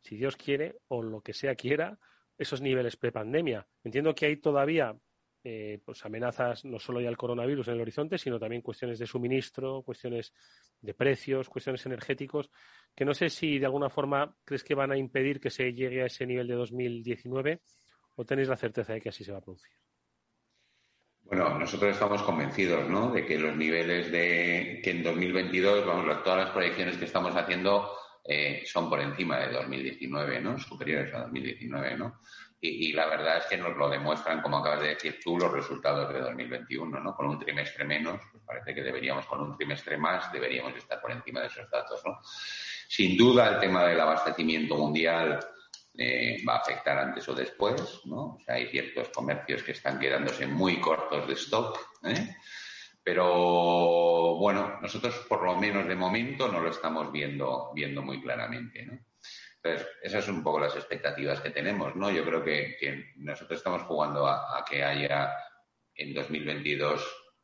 si 0.00 0.16
Dios 0.16 0.36
quiere 0.36 0.76
o 0.88 1.02
lo 1.02 1.22
que 1.22 1.32
sea 1.32 1.54
quiera, 1.56 1.98
esos 2.38 2.60
niveles 2.60 2.96
prepandemia. 2.96 3.66
Entiendo 3.82 4.14
que 4.14 4.26
hay 4.26 4.36
todavía 4.36 4.96
eh, 5.46 5.78
pues 5.84 6.02
amenazas 6.06 6.64
no 6.64 6.78
solo 6.78 7.02
ya 7.02 7.10
el 7.10 7.18
coronavirus 7.18 7.68
en 7.68 7.74
el 7.74 7.82
horizonte, 7.82 8.16
sino 8.16 8.38
también 8.38 8.62
cuestiones 8.62 8.98
de 8.98 9.06
suministro, 9.06 9.82
cuestiones 9.82 10.32
de 10.80 10.94
precios, 10.94 11.50
cuestiones 11.50 11.84
energéticos, 11.84 12.50
que 12.94 13.04
no 13.04 13.12
sé 13.12 13.28
si 13.28 13.58
de 13.58 13.66
alguna 13.66 13.90
forma 13.90 14.34
crees 14.42 14.64
que 14.64 14.74
van 14.74 14.90
a 14.90 14.96
impedir 14.96 15.40
que 15.40 15.50
se 15.50 15.74
llegue 15.74 16.02
a 16.02 16.06
ese 16.06 16.26
nivel 16.26 16.48
de 16.48 16.54
2019 16.54 17.60
o 18.16 18.24
tenéis 18.24 18.48
la 18.48 18.56
certeza 18.56 18.94
de 18.94 19.02
que 19.02 19.10
así 19.10 19.22
se 19.22 19.32
va 19.32 19.38
a 19.38 19.42
producir. 19.42 19.72
Bueno, 21.24 21.58
nosotros 21.58 21.92
estamos 21.92 22.22
convencidos, 22.22 22.88
¿no? 22.88 23.10
De 23.10 23.26
que 23.26 23.38
los 23.38 23.56
niveles 23.56 24.10
de 24.10 24.80
que 24.82 24.90
en 24.90 25.02
2022, 25.02 25.86
vamos, 25.86 26.22
todas 26.22 26.44
las 26.44 26.50
proyecciones 26.50 26.96
que 26.96 27.06
estamos 27.06 27.34
haciendo 27.34 27.90
eh, 28.26 28.62
son 28.64 28.88
por 28.88 29.00
encima 29.00 29.38
de 29.40 29.52
2019, 29.52 30.40
¿no? 30.40 30.58
Superiores 30.58 31.12
a 31.14 31.20
2019, 31.24 31.96
¿no? 31.96 32.20
Y, 32.60 32.92
la 32.94 33.06
verdad 33.06 33.38
es 33.38 33.44
que 33.44 33.58
nos 33.58 33.76
lo 33.76 33.90
demuestran, 33.90 34.40
como 34.40 34.58
acabas 34.58 34.80
de 34.80 34.88
decir 34.88 35.20
tú, 35.22 35.36
los 35.36 35.52
resultados 35.52 36.10
de 36.12 36.20
2021, 36.20 36.98
¿no? 36.98 37.14
Con 37.14 37.26
un 37.26 37.38
trimestre 37.38 37.84
menos, 37.84 38.20
pues 38.32 38.42
parece 38.42 38.74
que 38.74 38.82
deberíamos, 38.82 39.26
con 39.26 39.42
un 39.42 39.54
trimestre 39.54 39.98
más, 39.98 40.32
deberíamos 40.32 40.74
estar 40.74 40.98
por 40.98 41.12
encima 41.12 41.40
de 41.40 41.48
esos 41.48 41.70
datos, 41.70 42.00
¿no? 42.06 42.20
Sin 42.88 43.18
duda, 43.18 43.48
el 43.50 43.60
tema 43.60 43.84
del 43.84 44.00
abastecimiento 44.00 44.76
mundial 44.76 45.40
eh, 45.96 46.42
va 46.48 46.54
a 46.54 46.58
afectar 46.58 46.98
antes 46.98 47.28
o 47.28 47.34
después, 47.34 48.00
¿no? 48.06 48.34
O 48.34 48.38
sea, 48.44 48.54
hay 48.54 48.68
ciertos 48.68 49.10
comercios 49.10 49.62
que 49.62 49.72
están 49.72 49.98
quedándose 49.98 50.46
muy 50.46 50.80
cortos 50.80 51.28
de 51.28 51.34
stock, 51.34 51.78
¿eh? 52.02 52.34
Pero 53.04 54.36
bueno, 54.36 54.78
nosotros 54.80 55.26
por 55.28 55.44
lo 55.44 55.54
menos 55.56 55.86
de 55.86 55.94
momento 55.94 56.48
no 56.48 56.60
lo 56.60 56.70
estamos 56.70 57.12
viendo, 57.12 57.70
viendo 57.74 58.02
muy 58.02 58.22
claramente, 58.22 58.86
¿no? 58.86 58.98
Entonces, 59.64 59.88
esas 60.02 60.26
son 60.26 60.36
un 60.36 60.42
poco 60.42 60.60
las 60.60 60.76
expectativas 60.76 61.40
que 61.40 61.48
tenemos, 61.48 61.96
¿no? 61.96 62.10
Yo 62.10 62.22
creo 62.22 62.44
que, 62.44 63.12
nosotros 63.16 63.58
estamos 63.58 63.82
jugando 63.82 64.26
a, 64.26 64.58
a, 64.58 64.64
que 64.64 64.84
haya 64.84 65.32
en 65.94 66.12
2022, 66.12 67.02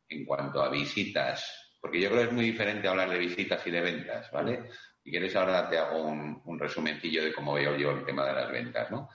en 0.09 0.25
cuanto 0.25 0.61
a 0.61 0.69
visitas, 0.69 1.75
porque 1.81 1.99
yo 1.99 2.09
creo 2.09 2.21
que 2.21 2.27
es 2.27 2.33
muy 2.33 2.45
diferente 2.45 2.87
hablar 2.87 3.09
de 3.09 3.17
visitas 3.17 3.65
y 3.65 3.71
de 3.71 3.81
ventas, 3.81 4.29
¿vale? 4.31 4.69
Si 5.03 5.09
quieres, 5.09 5.35
ahora 5.35 5.67
te 5.67 5.79
hago 5.79 6.03
un, 6.03 6.59
resumencillo 6.59 7.23
de 7.23 7.33
cómo 7.33 7.53
veo 7.53 7.75
yo 7.75 7.89
el 7.89 8.05
tema 8.05 8.27
de 8.27 8.33
las 8.33 8.51
ventas, 8.51 8.91
¿no? 8.91 9.09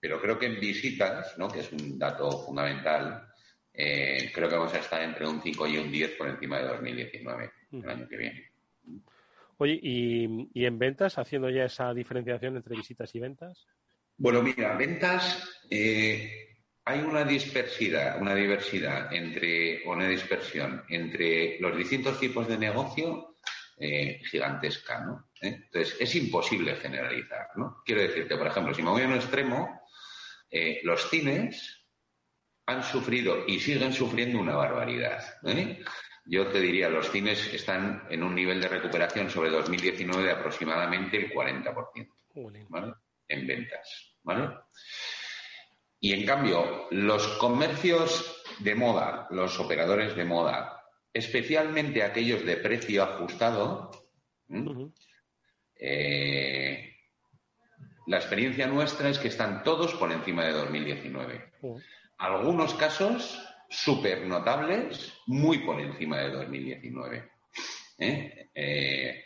Pero 0.00 0.20
creo 0.20 0.36
que 0.36 0.46
en 0.46 0.58
visitas, 0.58 1.38
¿no? 1.38 1.48
Que 1.48 1.60
es 1.60 1.70
un 1.70 1.96
dato 1.96 2.30
fundamental, 2.44 3.28
eh, 3.72 4.32
creo 4.34 4.48
que 4.48 4.56
vamos 4.56 4.74
a 4.74 4.78
estar 4.78 5.00
entre 5.02 5.24
un 5.24 5.40
5 5.40 5.66
y 5.68 5.78
un 5.78 5.92
10 5.92 6.16
por 6.16 6.28
encima 6.28 6.58
de 6.58 6.64
2019, 6.64 7.52
el 7.74 7.88
año 7.88 8.08
que 8.08 8.16
viene. 8.16 8.50
Oye, 9.58 9.78
¿y, 9.82 10.64
en 10.64 10.78
ventas, 10.78 11.18
haciendo 11.18 11.50
ya 11.50 11.64
esa 11.64 11.92
diferenciación 11.92 12.56
entre 12.56 12.76
visitas 12.76 13.12
y 13.14 13.20
ventas? 13.20 13.66
Bueno, 14.16 14.42
mira, 14.42 14.76
ventas, 14.76 15.48
eh, 15.68 16.58
hay 16.84 17.00
una 17.00 17.24
dispersidad, 17.24 18.20
una 18.20 18.34
diversidad 18.34 19.12
entre, 19.12 19.84
o 19.84 19.92
una 19.92 20.08
dispersión 20.08 20.84
entre 20.88 21.58
los 21.60 21.76
distintos 21.76 22.20
tipos 22.20 22.46
de 22.46 22.56
negocio 22.56 23.36
eh, 23.76 24.20
gigantesca, 24.24 25.04
¿no? 25.04 25.30
¿Eh? 25.40 25.60
Entonces, 25.64 25.96
es 26.00 26.14
imposible 26.14 26.76
generalizar, 26.76 27.48
¿no? 27.56 27.82
Quiero 27.84 28.02
decirte, 28.02 28.36
por 28.36 28.46
ejemplo, 28.46 28.74
si 28.74 28.82
me 28.82 28.90
voy 28.90 29.02
a 29.02 29.06
un 29.06 29.14
extremo, 29.14 29.82
eh, 30.50 30.80
los 30.84 31.08
cines 31.10 31.84
han 32.66 32.82
sufrido 32.84 33.44
y 33.46 33.58
siguen 33.58 33.92
sufriendo 33.92 34.38
una 34.38 34.54
barbaridad. 34.54 35.22
Yo 36.30 36.48
te 36.48 36.60
diría, 36.60 36.90
los 36.90 37.10
cines 37.10 37.54
están 37.54 38.06
en 38.10 38.22
un 38.22 38.34
nivel 38.34 38.60
de 38.60 38.68
recuperación 38.68 39.30
sobre 39.30 39.48
2019 39.48 40.24
de 40.24 40.32
aproximadamente 40.32 41.16
el 41.16 41.32
40%, 41.32 42.06
¿vale? 42.68 42.92
En 43.26 43.46
ventas, 43.46 44.14
¿vale? 44.22 44.50
Y 45.98 46.12
en 46.12 46.26
cambio, 46.26 46.86
los 46.90 47.26
comercios 47.38 48.44
de 48.58 48.74
moda, 48.74 49.26
los 49.30 49.58
operadores 49.58 50.14
de 50.16 50.26
moda, 50.26 50.84
especialmente 51.14 52.02
aquellos 52.02 52.44
de 52.44 52.58
precio 52.58 53.04
ajustado, 53.04 53.90
eh, 55.76 56.94
la 58.06 58.18
experiencia 58.18 58.66
nuestra 58.66 59.08
es 59.08 59.18
que 59.18 59.28
están 59.28 59.62
todos 59.62 59.94
por 59.94 60.12
encima 60.12 60.44
de 60.44 60.52
2019. 60.52 61.52
Algunos 62.18 62.74
casos 62.74 63.47
súper 63.68 64.26
notables, 64.26 65.14
muy 65.26 65.58
por 65.58 65.80
encima 65.80 66.18
de 66.18 66.30
2019. 66.30 67.30
¿eh? 67.98 68.50
Eh, 68.54 69.24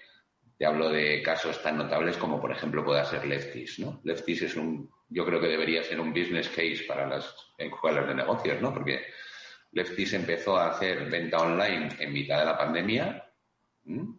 te 0.59 0.67
hablo 0.67 0.91
de 0.91 1.23
casos 1.23 1.63
tan 1.63 1.79
notables 1.79 2.17
como, 2.17 2.41
por 2.41 2.53
ejemplo, 2.53 2.85
pueda 2.85 3.05
ser 3.05 3.27
Leftis. 3.27 3.79
¿no? 3.79 4.01
Leftis 4.05 4.43
es 4.43 4.57
un, 4.57 4.91
yo 5.09 5.25
creo 5.25 5.41
que 5.41 5.49
debería 5.49 5.83
ser 5.83 6.01
un 6.01 6.13
business 6.13 6.49
case 6.49 6.85
para 6.87 7.07
las 7.07 7.35
escuelas 7.59 8.07
de 8.07 8.15
negocios, 8.15 8.61
¿no? 8.61 8.73
Porque 8.73 9.05
Leftis 9.73 10.13
empezó 10.15 10.57
a 10.57 10.71
hacer 10.71 11.09
venta 11.09 11.39
online 11.39 11.89
en 11.99 12.13
mitad 12.13 12.39
de 12.39 12.45
la 12.45 12.59
pandemia, 12.59 13.29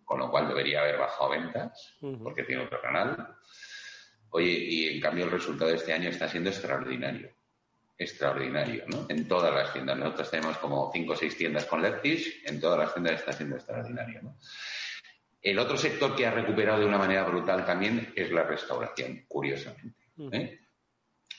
con 0.03 0.19
lo 0.19 0.29
cual 0.29 0.47
debería 0.47 0.81
haber 0.81 0.97
bajado 0.97 1.29
ventas, 1.29 1.95
porque 2.21 2.43
tiene 2.43 2.63
otro 2.63 2.81
canal. 2.81 3.35
Oye, 4.29 4.49
y 4.49 4.95
en 4.95 5.01
cambio 5.01 5.25
el 5.25 5.31
resultado 5.31 5.69
de 5.69 5.77
este 5.77 5.93
año 5.93 6.09
está 6.09 6.27
siendo 6.27 6.49
extraordinario. 6.49 7.31
Extraordinario, 7.97 8.85
¿no? 8.87 9.05
En 9.09 9.27
todas 9.27 9.53
las 9.53 9.71
tiendas. 9.71 9.97
Nosotros 9.97 10.31
tenemos 10.31 10.57
como 10.57 10.91
cinco 10.93 11.13
o 11.13 11.15
seis 11.15 11.37
tiendas 11.37 11.65
con 11.65 11.81
Leftis, 11.81 12.41
en 12.45 12.59
todas 12.59 12.79
las 12.79 12.93
tiendas 12.93 13.19
está 13.19 13.33
siendo 13.33 13.55
extraordinario, 13.55 14.21
¿no? 14.23 14.37
El 15.41 15.59
otro 15.59 15.77
sector 15.77 16.15
que 16.15 16.25
ha 16.25 16.31
recuperado 16.31 16.79
de 16.79 16.85
una 16.85 16.97
manera 16.97 17.25
brutal 17.25 17.65
también 17.65 18.13
es 18.15 18.31
la 18.31 18.43
restauración, 18.43 19.25
curiosamente. 19.27 20.03
¿eh? 20.31 20.63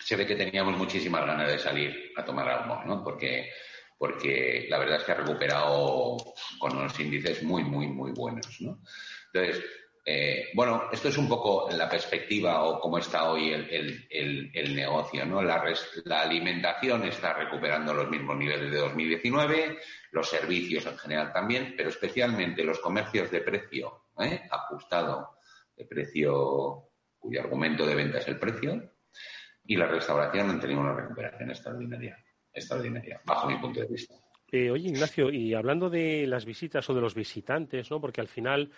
se 0.04 0.16
ve 0.16 0.26
que 0.26 0.36
teníamos 0.36 0.76
muchísimas 0.76 1.24
ganas 1.24 1.48
de 1.48 1.58
salir 1.58 2.12
a 2.16 2.24
tomar 2.24 2.48
algo, 2.48 2.82
¿no? 2.84 3.02
Porque, 3.02 3.50
porque 3.96 4.66
la 4.68 4.78
verdad 4.78 4.98
es 4.98 5.04
que 5.04 5.12
ha 5.12 5.16
recuperado 5.16 6.18
con 6.58 6.76
unos 6.76 6.98
índices 7.00 7.42
muy, 7.42 7.64
muy, 7.64 7.86
muy 7.86 8.12
buenos, 8.12 8.60
¿no? 8.60 8.82
Entonces, 9.32 9.64
eh, 10.04 10.48
bueno, 10.54 10.84
esto 10.92 11.08
es 11.08 11.16
un 11.16 11.28
poco 11.28 11.68
la 11.70 11.88
perspectiva 11.88 12.62
o 12.64 12.78
cómo 12.78 12.98
está 12.98 13.30
hoy 13.30 13.52
el, 13.52 14.74
negocio, 14.74 15.24
¿no? 15.24 15.42
La, 15.42 15.64
la, 16.04 16.20
alimentación 16.20 17.04
está 17.04 17.32
recuperando 17.32 17.94
los 17.94 18.10
mismos 18.10 18.36
niveles 18.36 18.70
de 18.70 18.78
2019, 18.78 19.78
los 20.12 20.28
servicios 20.28 20.84
en 20.86 20.98
general 20.98 21.32
también, 21.32 21.74
pero 21.76 21.88
especialmente 21.88 22.64
los 22.64 22.80
comercios 22.80 23.30
de 23.30 23.40
precio 23.40 24.04
¿eh? 24.20 24.42
ajustado, 24.50 25.38
de 25.76 25.86
precio 25.86 26.90
cuyo 27.18 27.40
argumento 27.40 27.86
de 27.86 27.94
venta 27.94 28.18
es 28.18 28.28
el 28.28 28.38
precio, 28.38 28.92
y 29.64 29.76
la 29.76 29.86
restauración 29.86 30.50
han 30.50 30.60
tenido 30.60 30.80
una 30.80 30.94
recuperación 30.94 31.48
extraordinaria, 31.48 32.22
extraordinaria, 32.52 33.22
bajo 33.24 33.48
mi 33.48 33.56
punto 33.56 33.80
de 33.80 33.86
vista. 33.86 34.14
Eh, 34.52 34.70
oye, 34.70 34.88
Ignacio, 34.88 35.30
y 35.30 35.54
hablando 35.54 35.88
de 35.88 36.26
las 36.26 36.44
visitas 36.44 36.88
o 36.90 36.94
de 36.94 37.00
los 37.00 37.14
visitantes, 37.14 37.90
¿no? 37.90 38.00
Porque 38.00 38.20
al 38.20 38.28
final, 38.28 38.70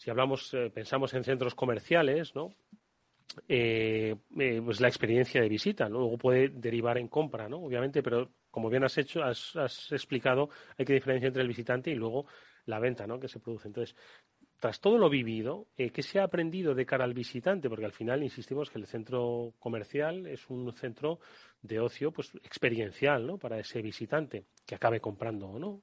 si 0.00 0.08
hablamos, 0.08 0.54
eh, 0.54 0.70
pensamos 0.72 1.12
en 1.12 1.24
centros 1.24 1.54
comerciales, 1.54 2.34
¿no? 2.34 2.54
Eh, 3.46 4.16
pues 4.64 4.80
la 4.80 4.88
experiencia 4.88 5.42
de 5.42 5.48
visita, 5.48 5.90
¿no? 5.90 5.98
Luego 5.98 6.16
puede 6.16 6.48
derivar 6.48 6.96
en 6.96 7.06
compra, 7.06 7.50
¿no? 7.50 7.58
Obviamente, 7.58 8.02
pero 8.02 8.30
como 8.50 8.70
bien 8.70 8.82
has 8.82 8.96
hecho, 8.96 9.22
has, 9.22 9.54
has 9.56 9.92
explicado, 9.92 10.48
hay 10.78 10.86
que 10.86 10.94
diferenciar 10.94 11.28
entre 11.28 11.42
el 11.42 11.48
visitante 11.48 11.90
y 11.90 11.96
luego 11.96 12.24
la 12.64 12.78
venta, 12.78 13.06
¿no? 13.06 13.20
Que 13.20 13.28
se 13.28 13.40
produce. 13.40 13.68
Entonces, 13.68 13.94
tras 14.60 14.80
todo 14.80 14.98
lo 14.98 15.08
vivido, 15.08 15.68
eh, 15.76 15.90
¿qué 15.90 16.02
se 16.02 16.20
ha 16.20 16.24
aprendido 16.24 16.74
de 16.74 16.84
cara 16.84 17.04
al 17.04 17.14
visitante? 17.14 17.68
Porque 17.68 17.86
al 17.86 17.92
final 17.92 18.22
insistimos 18.22 18.70
que 18.70 18.78
el 18.78 18.86
centro 18.86 19.54
comercial 19.58 20.26
es 20.26 20.48
un 20.48 20.70
centro 20.74 21.18
de 21.62 21.80
ocio 21.80 22.12
pues 22.12 22.34
experiencial 22.42 23.26
¿no? 23.26 23.38
para 23.38 23.58
ese 23.58 23.80
visitante 23.80 24.44
que 24.66 24.74
acabe 24.74 25.00
comprando 25.00 25.48
o 25.48 25.58
no. 25.58 25.82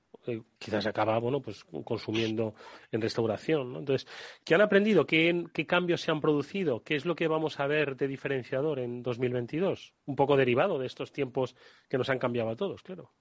Quizás 0.58 0.86
acaba 0.86 1.18
bueno, 1.20 1.42
pues 1.42 1.64
consumiendo 1.84 2.56
en 2.92 3.02
restauración. 3.02 3.74
¿no? 3.74 3.80
Entonces, 3.80 4.08
¿qué 4.44 4.56
han 4.56 4.62
aprendido? 4.62 5.06
¿Qué, 5.06 5.46
¿Qué 5.54 5.66
cambios 5.66 6.02
se 6.02 6.12
han 6.12 6.22
producido? 6.22 6.84
¿Qué 6.84 6.96
es 6.96 7.06
lo 7.06 7.16
que 7.16 7.28
vamos 7.28 7.60
a 7.60 7.68
ver 7.68 7.96
de 7.96 8.08
diferenciador 8.08 8.80
en 8.80 9.04
2022? 9.04 9.94
Un 10.06 10.16
poco 10.16 10.38
derivado 10.38 10.80
de 10.80 10.88
estos 10.88 11.12
tiempos 11.12 11.56
que 11.90 11.98
nos 11.98 12.10
han 12.10 12.20
cambiado 12.20 12.50
a 12.50 12.56
todos, 12.56 12.82
claro. 12.82 13.12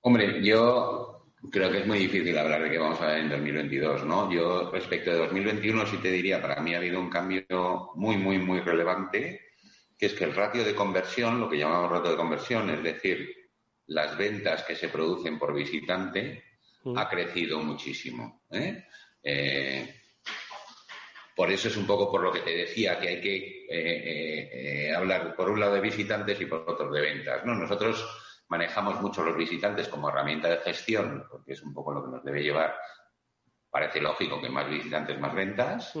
Hombre, 0.00 0.44
yo 0.44 1.28
Creo 1.52 1.70
que 1.70 1.78
es 1.78 1.86
muy 1.86 1.98
difícil 2.00 2.36
hablar 2.36 2.64
de 2.64 2.70
qué 2.70 2.78
vamos 2.78 3.00
a 3.00 3.06
ver 3.06 3.18
en 3.20 3.28
2022, 3.28 4.04
¿no? 4.04 4.30
Yo 4.30 4.70
respecto 4.72 5.12
de 5.12 5.18
2021 5.18 5.86
sí 5.86 5.96
te 5.98 6.10
diría, 6.10 6.42
para 6.42 6.60
mí 6.60 6.74
ha 6.74 6.78
habido 6.78 7.00
un 7.00 7.08
cambio 7.08 7.92
muy, 7.94 8.16
muy, 8.16 8.38
muy 8.38 8.60
relevante, 8.60 9.52
que 9.96 10.06
es 10.06 10.14
que 10.14 10.24
el 10.24 10.34
ratio 10.34 10.64
de 10.64 10.74
conversión, 10.74 11.38
lo 11.38 11.48
que 11.48 11.56
llamamos 11.56 11.92
ratio 11.92 12.10
de 12.10 12.16
conversión, 12.16 12.68
es 12.70 12.82
decir, 12.82 13.37
las 13.88 14.16
ventas 14.16 14.64
que 14.64 14.76
se 14.76 14.88
producen 14.88 15.38
por 15.38 15.54
visitante, 15.54 16.44
mm. 16.84 16.96
ha 16.96 17.08
crecido 17.08 17.60
muchísimo. 17.60 18.42
¿eh? 18.50 18.84
Eh, 19.22 19.94
por 21.34 21.50
eso 21.50 21.68
es 21.68 21.76
un 21.76 21.86
poco 21.86 22.10
por 22.10 22.22
lo 22.22 22.32
que 22.32 22.40
te 22.40 22.54
decía 22.54 22.98
que 22.98 23.08
hay 23.08 23.20
que 23.20 23.66
eh, 23.70 24.92
hablar 24.94 25.34
por 25.36 25.50
un 25.50 25.60
lado 25.60 25.74
de 25.74 25.80
visitantes 25.80 26.40
y 26.40 26.46
por 26.46 26.64
otro 26.66 26.90
de 26.90 27.00
ventas. 27.00 27.44
¿no? 27.44 27.54
Nosotros 27.54 28.06
manejamos 28.48 29.00
mucho 29.00 29.22
los 29.24 29.36
visitantes 29.36 29.88
como 29.88 30.08
herramienta 30.08 30.48
de 30.48 30.58
gestión, 30.58 31.26
porque 31.30 31.52
es 31.52 31.62
un 31.62 31.72
poco 31.72 31.92
lo 31.92 32.04
que 32.04 32.10
nos 32.10 32.24
debe 32.24 32.42
llevar. 32.42 32.74
Parece 33.70 34.00
lógico 34.00 34.40
que 34.40 34.48
más 34.48 34.68
visitantes, 34.68 35.18
más 35.18 35.34
ventas. 35.34 35.94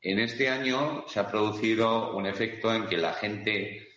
En 0.00 0.18
este 0.20 0.48
año 0.48 1.04
se 1.08 1.20
ha 1.20 1.28
producido 1.28 2.16
un 2.16 2.26
efecto 2.26 2.72
en 2.72 2.86
que 2.86 2.96
la 2.96 3.12
gente 3.12 3.87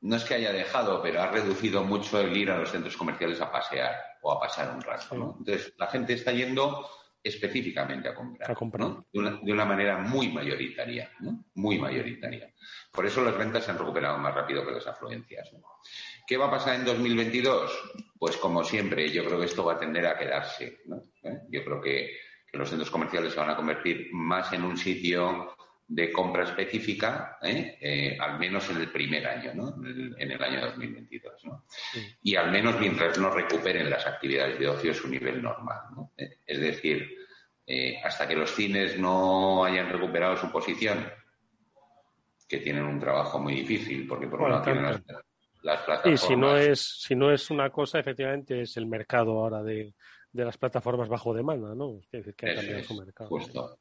no 0.00 0.16
es 0.16 0.24
que 0.24 0.34
haya 0.34 0.52
dejado, 0.52 1.02
pero 1.02 1.22
ha 1.22 1.30
reducido 1.30 1.82
mucho 1.82 2.20
el 2.20 2.36
ir 2.36 2.50
a 2.50 2.58
los 2.58 2.70
centros 2.70 2.96
comerciales 2.96 3.40
a 3.40 3.50
pasear 3.50 3.94
o 4.22 4.32
a 4.32 4.40
pasar 4.40 4.74
un 4.74 4.82
rato. 4.82 5.36
Entonces, 5.38 5.74
la 5.76 5.88
gente 5.88 6.12
está 6.12 6.32
yendo 6.32 6.88
específicamente 7.22 8.08
a 8.08 8.14
comprar, 8.14 9.04
de, 9.12 9.52
una, 9.52 9.64
manera 9.64 9.98
muy 9.98 10.28
mayoritaria, 10.28 11.10
muy 11.54 11.78
mayoritaria. 11.78 12.52
Por 12.92 13.06
eso 13.06 13.22
las 13.22 13.36
ventas 13.36 13.64
se 13.64 13.72
han 13.72 13.78
recuperado 13.78 14.18
más 14.18 14.34
rápido 14.34 14.64
que 14.64 14.72
las 14.72 14.86
afluencias. 14.86 15.50
¿Qué 16.26 16.36
va 16.36 16.46
a 16.46 16.50
pasar 16.50 16.76
en 16.76 16.84
2022? 16.84 17.92
Pues 18.18 18.36
como 18.36 18.62
siempre, 18.64 19.10
yo 19.10 19.24
creo 19.24 19.40
que 19.40 19.46
esto 19.46 19.64
va 19.64 19.74
a 19.74 19.78
tender 19.78 20.06
a 20.06 20.16
quedarse. 20.16 20.80
¿Eh? 21.22 21.38
Yo 21.50 21.64
creo 21.64 21.80
que, 21.80 22.16
los 22.52 22.70
centros 22.70 22.90
comerciales 22.90 23.34
se 23.34 23.40
van 23.40 23.50
a 23.50 23.56
convertir 23.56 24.08
más 24.12 24.52
en 24.54 24.64
un 24.64 24.76
sitio 24.76 25.54
de 25.88 26.12
compra 26.12 26.44
específica, 26.44 27.38
¿eh? 27.42 27.78
Eh, 27.80 28.18
al 28.20 28.38
menos 28.38 28.68
en 28.70 28.76
el 28.76 28.92
primer 28.92 29.26
año, 29.26 29.52
¿no? 29.54 29.74
en, 29.84 30.30
el, 30.30 30.42
año 30.42 30.60
2022. 30.60 31.44
¿no? 31.46 31.64
Y 32.22 32.36
al 32.36 32.50
menos 32.50 32.78
mientras 32.78 33.18
no 33.18 33.30
recuperen 33.30 33.88
las 33.88 34.06
actividades 34.06 34.58
de 34.58 34.68
ocio 34.68 34.92
su 34.92 35.08
nivel 35.08 35.42
normal. 35.42 35.80
¿no? 35.96 36.12
Es 36.16 36.60
decir, 36.60 37.08
hasta 38.04 38.28
que 38.28 38.36
los 38.36 38.50
cines 38.50 38.98
no 38.98 39.64
hayan 39.64 39.88
recuperado 39.88 40.36
su 40.36 40.52
posición, 40.52 41.10
que 42.46 42.58
tienen 42.58 42.84
un 42.84 43.00
trabajo 43.00 43.38
muy 43.38 43.54
difícil, 43.54 44.06
porque 44.06 44.26
por 44.26 44.42
un 44.42 44.50
lado 44.50 44.64
tienen 44.64 44.82
las, 44.84 45.02
y 46.04 46.16
si 46.16 46.36
no 46.36 46.56
es, 46.56 47.02
si 47.02 47.14
no 47.14 47.32
es 47.32 47.50
una 47.50 47.70
cosa, 47.70 47.98
efectivamente 47.98 48.62
es 48.62 48.76
el 48.76 48.86
mercado 48.86 49.32
ahora 49.32 49.62
de, 49.62 49.92
las 50.32 50.58
plataformas 50.58 51.08
bajo 51.08 51.34
demanda, 51.34 51.74
¿no? 51.74 52.00
que 52.10 52.18
ha 52.18 52.54
cambiado 52.54 52.82
su 52.82 52.94
mercado. 52.94 53.28
Justo, 53.30 53.78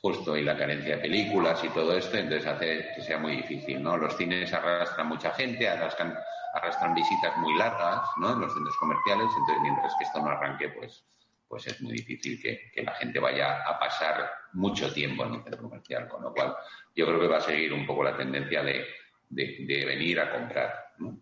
justo, 0.00 0.36
y 0.36 0.42
la 0.42 0.56
carencia 0.56 0.96
de 0.96 1.02
películas 1.02 1.62
y 1.64 1.68
todo 1.68 1.96
esto, 1.96 2.16
entonces 2.16 2.46
hace 2.46 2.88
que 2.94 3.02
sea 3.02 3.18
muy 3.18 3.36
difícil, 3.36 3.82
¿no? 3.82 3.96
Los 3.96 4.16
cines 4.16 4.52
arrastran 4.52 5.08
mucha 5.08 5.30
gente, 5.32 5.68
arrastran, 5.68 6.14
arrastran 6.54 6.94
visitas 6.94 7.36
muy 7.38 7.56
largas, 7.56 8.00
¿no? 8.16 8.32
En 8.32 8.40
los 8.40 8.52
centros 8.52 8.76
comerciales, 8.76 9.26
entonces 9.26 9.62
mientras 9.62 9.94
que 9.98 10.04
esto 10.04 10.20
no 10.20 10.30
arranque, 10.30 10.68
pues, 10.70 11.04
pues 11.46 11.66
es 11.66 11.80
muy 11.82 11.92
difícil 11.92 12.40
que, 12.40 12.70
que 12.72 12.82
la 12.82 12.94
gente 12.94 13.18
vaya 13.18 13.62
a 13.62 13.78
pasar 13.78 14.30
mucho 14.54 14.92
tiempo 14.92 15.24
en 15.24 15.32
un 15.32 15.42
centro 15.42 15.62
comercial, 15.62 16.08
con 16.08 16.22
lo 16.22 16.32
cual 16.32 16.54
yo 16.94 17.06
creo 17.06 17.20
que 17.20 17.28
va 17.28 17.38
a 17.38 17.42
seguir 17.42 17.72
un 17.72 17.86
poco 17.86 18.04
la 18.04 18.16
tendencia 18.16 18.62
de 18.62 18.84
de, 19.30 19.84
venir 19.86 20.20
a 20.20 20.30
comprar, 20.30 20.72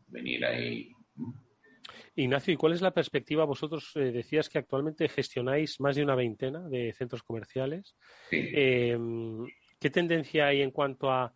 venir 0.08 0.44
ahí. 0.44 0.90
Ignacio, 2.22 2.52
¿y 2.52 2.56
cuál 2.56 2.72
es 2.72 2.82
la 2.82 2.90
perspectiva? 2.90 3.44
Vosotros 3.44 3.92
eh, 3.94 4.10
decías 4.10 4.48
que 4.48 4.58
actualmente 4.58 5.08
gestionáis 5.08 5.80
más 5.80 5.94
de 5.94 6.02
una 6.02 6.16
veintena 6.16 6.68
de 6.68 6.92
centros 6.92 7.22
comerciales. 7.22 7.96
Em, 8.30 9.46
¿Qué 9.78 9.90
tendencia 9.90 10.48
hay 10.48 10.62
en 10.62 10.72
cuanto 10.72 11.10
a 11.10 11.32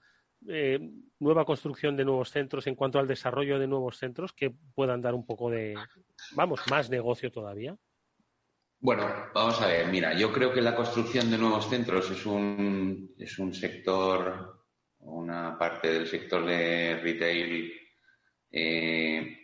eh, 0.49 0.81
nueva 1.21 1.45
construcción 1.45 1.97
de 1.97 2.05
nuevos 2.05 2.31
centros, 2.31 2.66
en 2.66 2.75
cuanto 2.75 2.99
al 2.99 3.07
desarrollo 3.07 3.61
de 3.61 3.68
nuevos 3.68 3.97
centros 3.97 4.33
que 4.33 4.53
puedan 4.75 5.01
dar 5.01 5.14
un 5.14 5.25
poco 5.25 5.51
de, 5.51 5.75
vamos, 6.33 6.61
más 6.68 6.90
negocio 6.90 7.31
todavía? 7.31 7.77
Bueno, 8.81 9.07
vamos 9.33 9.62
a 9.62 9.68
ver, 9.68 9.87
mira, 9.87 10.12
yo 10.14 10.33
creo 10.33 10.53
que 10.53 10.61
la 10.61 10.75
construcción 10.75 11.31
de 11.31 11.38
nuevos 11.38 11.71
centros 11.71 12.11
es 12.11 12.27
un, 12.27 13.14
es 13.16 13.38
un 13.38 13.55
sector 13.55 14.62
una 15.03 15.59
parte 15.59 15.92
del 15.92 16.07
sector 16.07 16.45
de 16.45 16.99
retail 17.03 17.73
eh, 18.51 19.41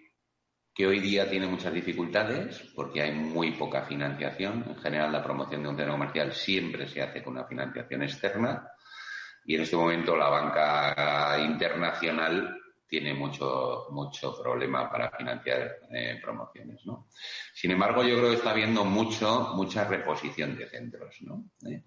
que 0.79 0.87
hoy 0.87 1.01
día 1.01 1.29
tiene 1.29 1.49
muchas 1.49 1.75
dificultades 1.75 2.71
porque 2.73 3.03
hay 3.03 3.13
muy 3.13 3.51
poca 3.51 3.83
financiación. 3.83 4.65
En 4.69 4.77
general, 4.77 5.11
la 5.11 5.25
promoción 5.25 5.61
de 5.61 5.71
un 5.71 5.77
centro 5.77 5.95
comercial 5.95 6.33
siempre 6.33 6.87
se 6.87 7.03
hace 7.03 7.21
con 7.21 7.33
una 7.33 7.47
financiación 7.47 8.05
externa 8.05 8.71
y 9.45 9.57
en 9.57 9.63
este 9.63 9.75
momento 9.75 10.17
la 10.17 10.29
banca 10.29 11.37
internacional 11.41 12.57
tiene 12.87 13.13
mucho, 13.13 13.89
mucho 13.91 14.41
problema 14.41 14.89
para 14.89 15.11
financiar 15.11 15.81
eh, 15.91 16.21
promociones, 16.23 16.87
¿no? 16.87 17.09
Sin 17.53 17.73
embargo, 17.73 18.05
yo 18.05 18.17
creo 18.17 18.31
que 18.31 18.37
está 18.37 18.53
habiendo 18.53 18.85
mucho, 18.85 19.55
mucha 19.57 19.85
reposición 19.85 20.57
de 20.57 20.69
centros, 20.69 21.17
¿no? 21.23 21.51
¿Eh? 21.69 21.83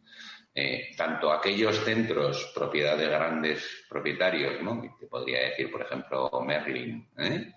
Eh, 0.54 0.89
tanto 0.97 1.32
aquellos 1.32 1.77
centros 1.77 2.51
propiedad 2.54 2.97
de 2.97 3.08
grandes 3.08 3.86
propietarios, 3.89 4.62
¿no? 4.62 4.82
que 4.82 5.08
podría 5.08 5.43
decir, 5.43 5.71
por 5.71 5.82
ejemplo, 5.82 6.30
Merlin 6.45 7.08
¿eh? 7.17 7.54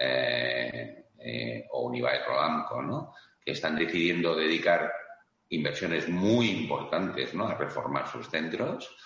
Eh, 0.00 1.66
o 1.72 1.82
Unibail 1.82 2.22
Rodamco, 2.26 2.80
¿no? 2.80 3.14
que 3.44 3.52
están 3.52 3.76
decidiendo 3.76 4.34
dedicar 4.34 4.90
inversiones 5.50 6.08
muy 6.08 6.48
importantes 6.48 7.34
¿no? 7.34 7.46
a 7.46 7.54
reformar 7.54 8.08
sus 8.08 8.28
centros. 8.28 8.96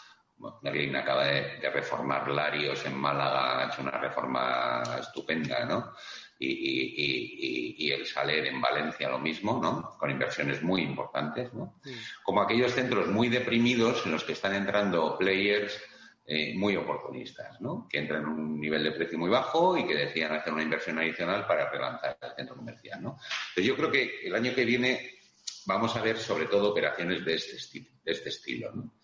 Merlin 0.62 0.94
acaba 0.94 1.24
de, 1.24 1.58
de, 1.58 1.70
reformar 1.70 2.28
Larios 2.28 2.84
en 2.86 2.96
Málaga, 2.96 3.60
ha 3.60 3.66
hecho 3.66 3.82
una 3.82 3.98
reforma 3.98 4.82
estupenda, 5.00 5.64
¿no? 5.64 5.92
y, 6.38 7.90
el 7.90 8.06
Saler 8.06 8.46
en 8.46 8.60
Valencia 8.60 9.08
lo 9.08 9.18
mismo, 9.18 9.60
¿no? 9.62 9.96
Con 9.98 10.10
inversiones 10.10 10.62
muy 10.62 10.82
importantes, 10.82 11.52
¿no? 11.54 11.80
Como 12.22 12.42
aquellos 12.42 12.72
centros 12.72 13.08
muy 13.08 13.28
deprimidos 13.28 14.04
en 14.06 14.12
los 14.12 14.24
que 14.24 14.32
están 14.32 14.54
entrando 14.54 15.16
players 15.18 15.80
eh, 16.26 16.54
muy 16.54 16.74
oportunistas, 16.76 17.60
¿no? 17.60 17.86
Que 17.88 17.98
entran 17.98 18.22
en 18.22 18.28
un 18.28 18.60
nivel 18.60 18.82
de 18.82 18.92
precio 18.92 19.18
muy 19.18 19.28
bajo 19.28 19.76
y 19.76 19.86
que 19.86 19.94
decían 19.94 20.32
hacer 20.32 20.52
una 20.52 20.62
inversión 20.62 20.98
adicional 20.98 21.46
para 21.46 21.70
relanzar 21.70 22.16
el 22.22 22.34
centro 22.36 22.56
comercial, 22.56 23.02
¿no? 23.02 23.18
Pero 23.54 23.66
yo 23.66 23.76
creo 23.76 23.90
que 23.90 24.20
el 24.24 24.34
año 24.34 24.54
que 24.54 24.64
viene 24.64 25.18
vamos 25.66 25.94
a 25.96 26.02
ver 26.02 26.16
sobre 26.16 26.46
todo 26.46 26.70
operaciones 26.70 27.24
de 27.24 27.34
este, 27.34 27.56
estilo, 27.56 27.90
de 28.04 28.12
este 28.12 28.28
estilo, 28.30 28.72
¿no? 28.72 28.94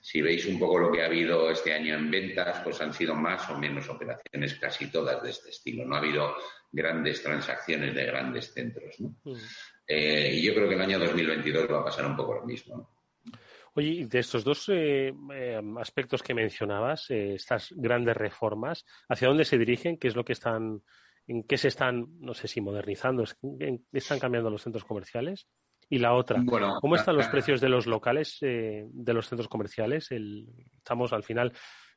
Si 0.00 0.22
veis 0.22 0.46
un 0.46 0.58
poco 0.58 0.78
lo 0.78 0.90
que 0.90 1.02
ha 1.02 1.06
habido 1.06 1.50
este 1.50 1.74
año 1.74 1.94
en 1.94 2.10
ventas, 2.10 2.60
pues 2.64 2.80
han 2.80 2.94
sido 2.94 3.14
más 3.14 3.48
o 3.50 3.58
menos 3.58 3.88
operaciones 3.88 4.54
casi 4.54 4.90
todas 4.90 5.22
de 5.22 5.30
este 5.30 5.50
estilo. 5.50 5.84
No 5.84 5.96
ha 5.96 5.98
habido 5.98 6.34
grandes 6.72 7.22
transacciones 7.22 7.94
de 7.94 8.06
grandes 8.06 8.52
centros. 8.52 8.98
¿no? 9.00 9.16
Mm. 9.24 9.36
Eh, 9.86 10.30
y 10.34 10.42
yo 10.42 10.54
creo 10.54 10.68
que 10.68 10.74
el 10.74 10.80
año 10.80 10.98
2022 10.98 11.70
va 11.70 11.80
a 11.80 11.84
pasar 11.84 12.06
un 12.06 12.16
poco 12.16 12.34
lo 12.34 12.46
mismo. 12.46 12.99
Oye, 13.74 14.06
de 14.06 14.18
estos 14.18 14.44
dos 14.44 14.68
eh, 14.68 15.12
eh, 15.32 15.60
aspectos 15.78 16.22
que 16.22 16.34
mencionabas, 16.34 17.10
estas 17.10 17.72
grandes 17.76 18.16
reformas, 18.16 18.84
¿hacia 19.08 19.28
dónde 19.28 19.44
se 19.44 19.58
dirigen? 19.58 19.96
¿Qué 19.96 20.08
es 20.08 20.16
lo 20.16 20.24
que 20.24 20.32
están, 20.32 20.82
en 21.26 21.44
qué 21.44 21.56
se 21.56 21.68
están, 21.68 22.06
no 22.20 22.34
sé 22.34 22.48
si 22.48 22.60
modernizando, 22.60 23.24
están 23.92 24.18
cambiando 24.18 24.50
los 24.50 24.62
centros 24.62 24.84
comerciales? 24.84 25.46
Y 25.88 25.98
la 25.98 26.14
otra, 26.14 26.40
¿cómo 26.80 26.94
están 26.94 27.16
los 27.16 27.26
precios 27.26 27.60
de 27.60 27.68
los 27.68 27.86
locales, 27.86 28.38
de 28.40 29.12
los 29.12 29.26
centros 29.26 29.48
comerciales? 29.48 30.08
estamos 30.12 31.12
al 31.12 31.24
final 31.24 31.52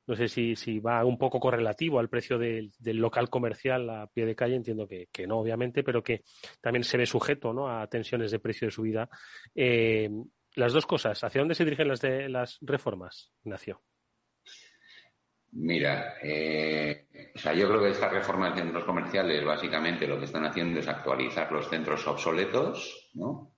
no 0.05 0.15
sé 0.15 0.27
si, 0.27 0.55
si 0.55 0.79
va 0.79 1.05
un 1.05 1.17
poco 1.17 1.39
correlativo 1.39 1.99
al 1.99 2.09
precio 2.09 2.37
del, 2.37 2.71
local 2.83 3.29
comercial 3.29 3.89
a 3.89 4.07
pie 4.07 4.25
de 4.25 4.35
calle, 4.35 4.55
entiendo 4.55 4.87
que, 4.87 5.07
no, 5.27 5.39
obviamente, 5.39 5.83
pero 5.83 6.03
que 6.03 6.23
también 6.59 6.83
se 6.83 6.97
ve 6.97 7.05
sujeto 7.05 7.53
¿no? 7.53 7.69
a 7.69 7.87
tensiones 7.87 8.31
de 8.31 8.39
precio 8.39 8.67
de 8.67 8.71
subida. 8.71 9.09
Eh, 9.55 10.09
las 10.55 10.73
dos 10.73 10.85
cosas, 10.85 11.23
¿hacia 11.23 11.41
dónde 11.41 11.55
se 11.55 11.65
dirigen 11.65 11.87
las, 11.87 12.01
de, 12.01 12.29
las 12.29 12.57
reformas, 12.61 13.31
Ignacio? 13.43 13.81
Mira, 15.55 16.15
eh, 16.21 17.07
yo 17.55 17.67
creo 17.67 17.81
que 17.81 17.89
esta 17.89 18.09
reforma 18.09 18.49
de 18.49 18.61
centros 18.61 18.83
comerciales 18.85 19.45
básicamente 19.45 20.07
lo 20.07 20.17
que 20.17 20.25
están 20.25 20.45
haciendo 20.45 20.79
es 20.79 20.87
actualizar 20.87 21.51
los 21.51 21.69
centros 21.69 22.07
obsoletos, 22.07 23.11
¿no? 23.13 23.53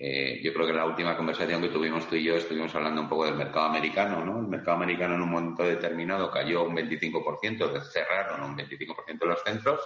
Eh, 0.00 0.40
yo 0.42 0.54
creo 0.54 0.66
que 0.66 0.72
la 0.72 0.86
última 0.86 1.16
conversación 1.16 1.60
que 1.60 1.68
tuvimos 1.68 2.08
tú 2.08 2.14
y 2.14 2.22
yo 2.22 2.36
estuvimos 2.36 2.72
hablando 2.74 3.00
un 3.00 3.08
poco 3.08 3.26
del 3.26 3.34
mercado 3.34 3.66
americano, 3.66 4.24
¿no? 4.24 4.38
El 4.38 4.46
mercado 4.46 4.76
americano 4.76 5.16
en 5.16 5.22
un 5.22 5.30
momento 5.30 5.64
determinado 5.64 6.30
cayó 6.30 6.62
un 6.62 6.76
25%, 6.76 7.82
cerraron 7.82 8.42
un 8.42 8.56
25% 8.56 9.18
de 9.18 9.26
los 9.26 9.42
centros 9.42 9.80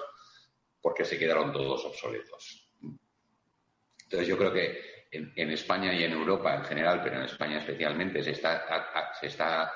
porque 0.82 1.04
se 1.04 1.18
quedaron 1.18 1.50
todos 1.50 1.84
obsoletos. 1.86 2.70
Entonces 4.04 4.28
yo 4.28 4.36
creo 4.36 4.52
que 4.52 4.91
en, 5.12 5.50
España 5.50 5.92
y 5.92 6.04
en 6.04 6.12
Europa 6.12 6.54
en 6.54 6.64
general, 6.64 7.00
pero 7.02 7.16
en 7.16 7.24
España 7.24 7.58
especialmente, 7.58 8.22
se 8.22 8.30
está, 8.30 8.64
se 9.20 9.26
está 9.26 9.72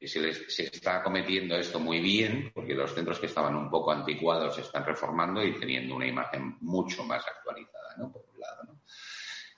se, 0.00 0.34
se, 0.50 0.62
está 0.64 1.02
cometiendo 1.02 1.56
esto 1.56 1.78
muy 1.78 2.00
bien, 2.00 2.50
porque 2.54 2.74
los 2.74 2.94
centros 2.94 3.18
que 3.18 3.26
estaban 3.26 3.54
un 3.54 3.70
poco 3.70 3.92
anticuados 3.92 4.54
se 4.54 4.62
están 4.62 4.84
reformando 4.84 5.44
y 5.44 5.58
teniendo 5.58 5.94
una 5.94 6.06
imagen 6.06 6.56
mucho 6.60 7.04
más 7.04 7.26
actualizada, 7.26 7.96
¿no? 7.98 8.12
Por 8.12 8.24
un 8.32 8.40
lado, 8.40 8.62
¿no? 8.64 8.80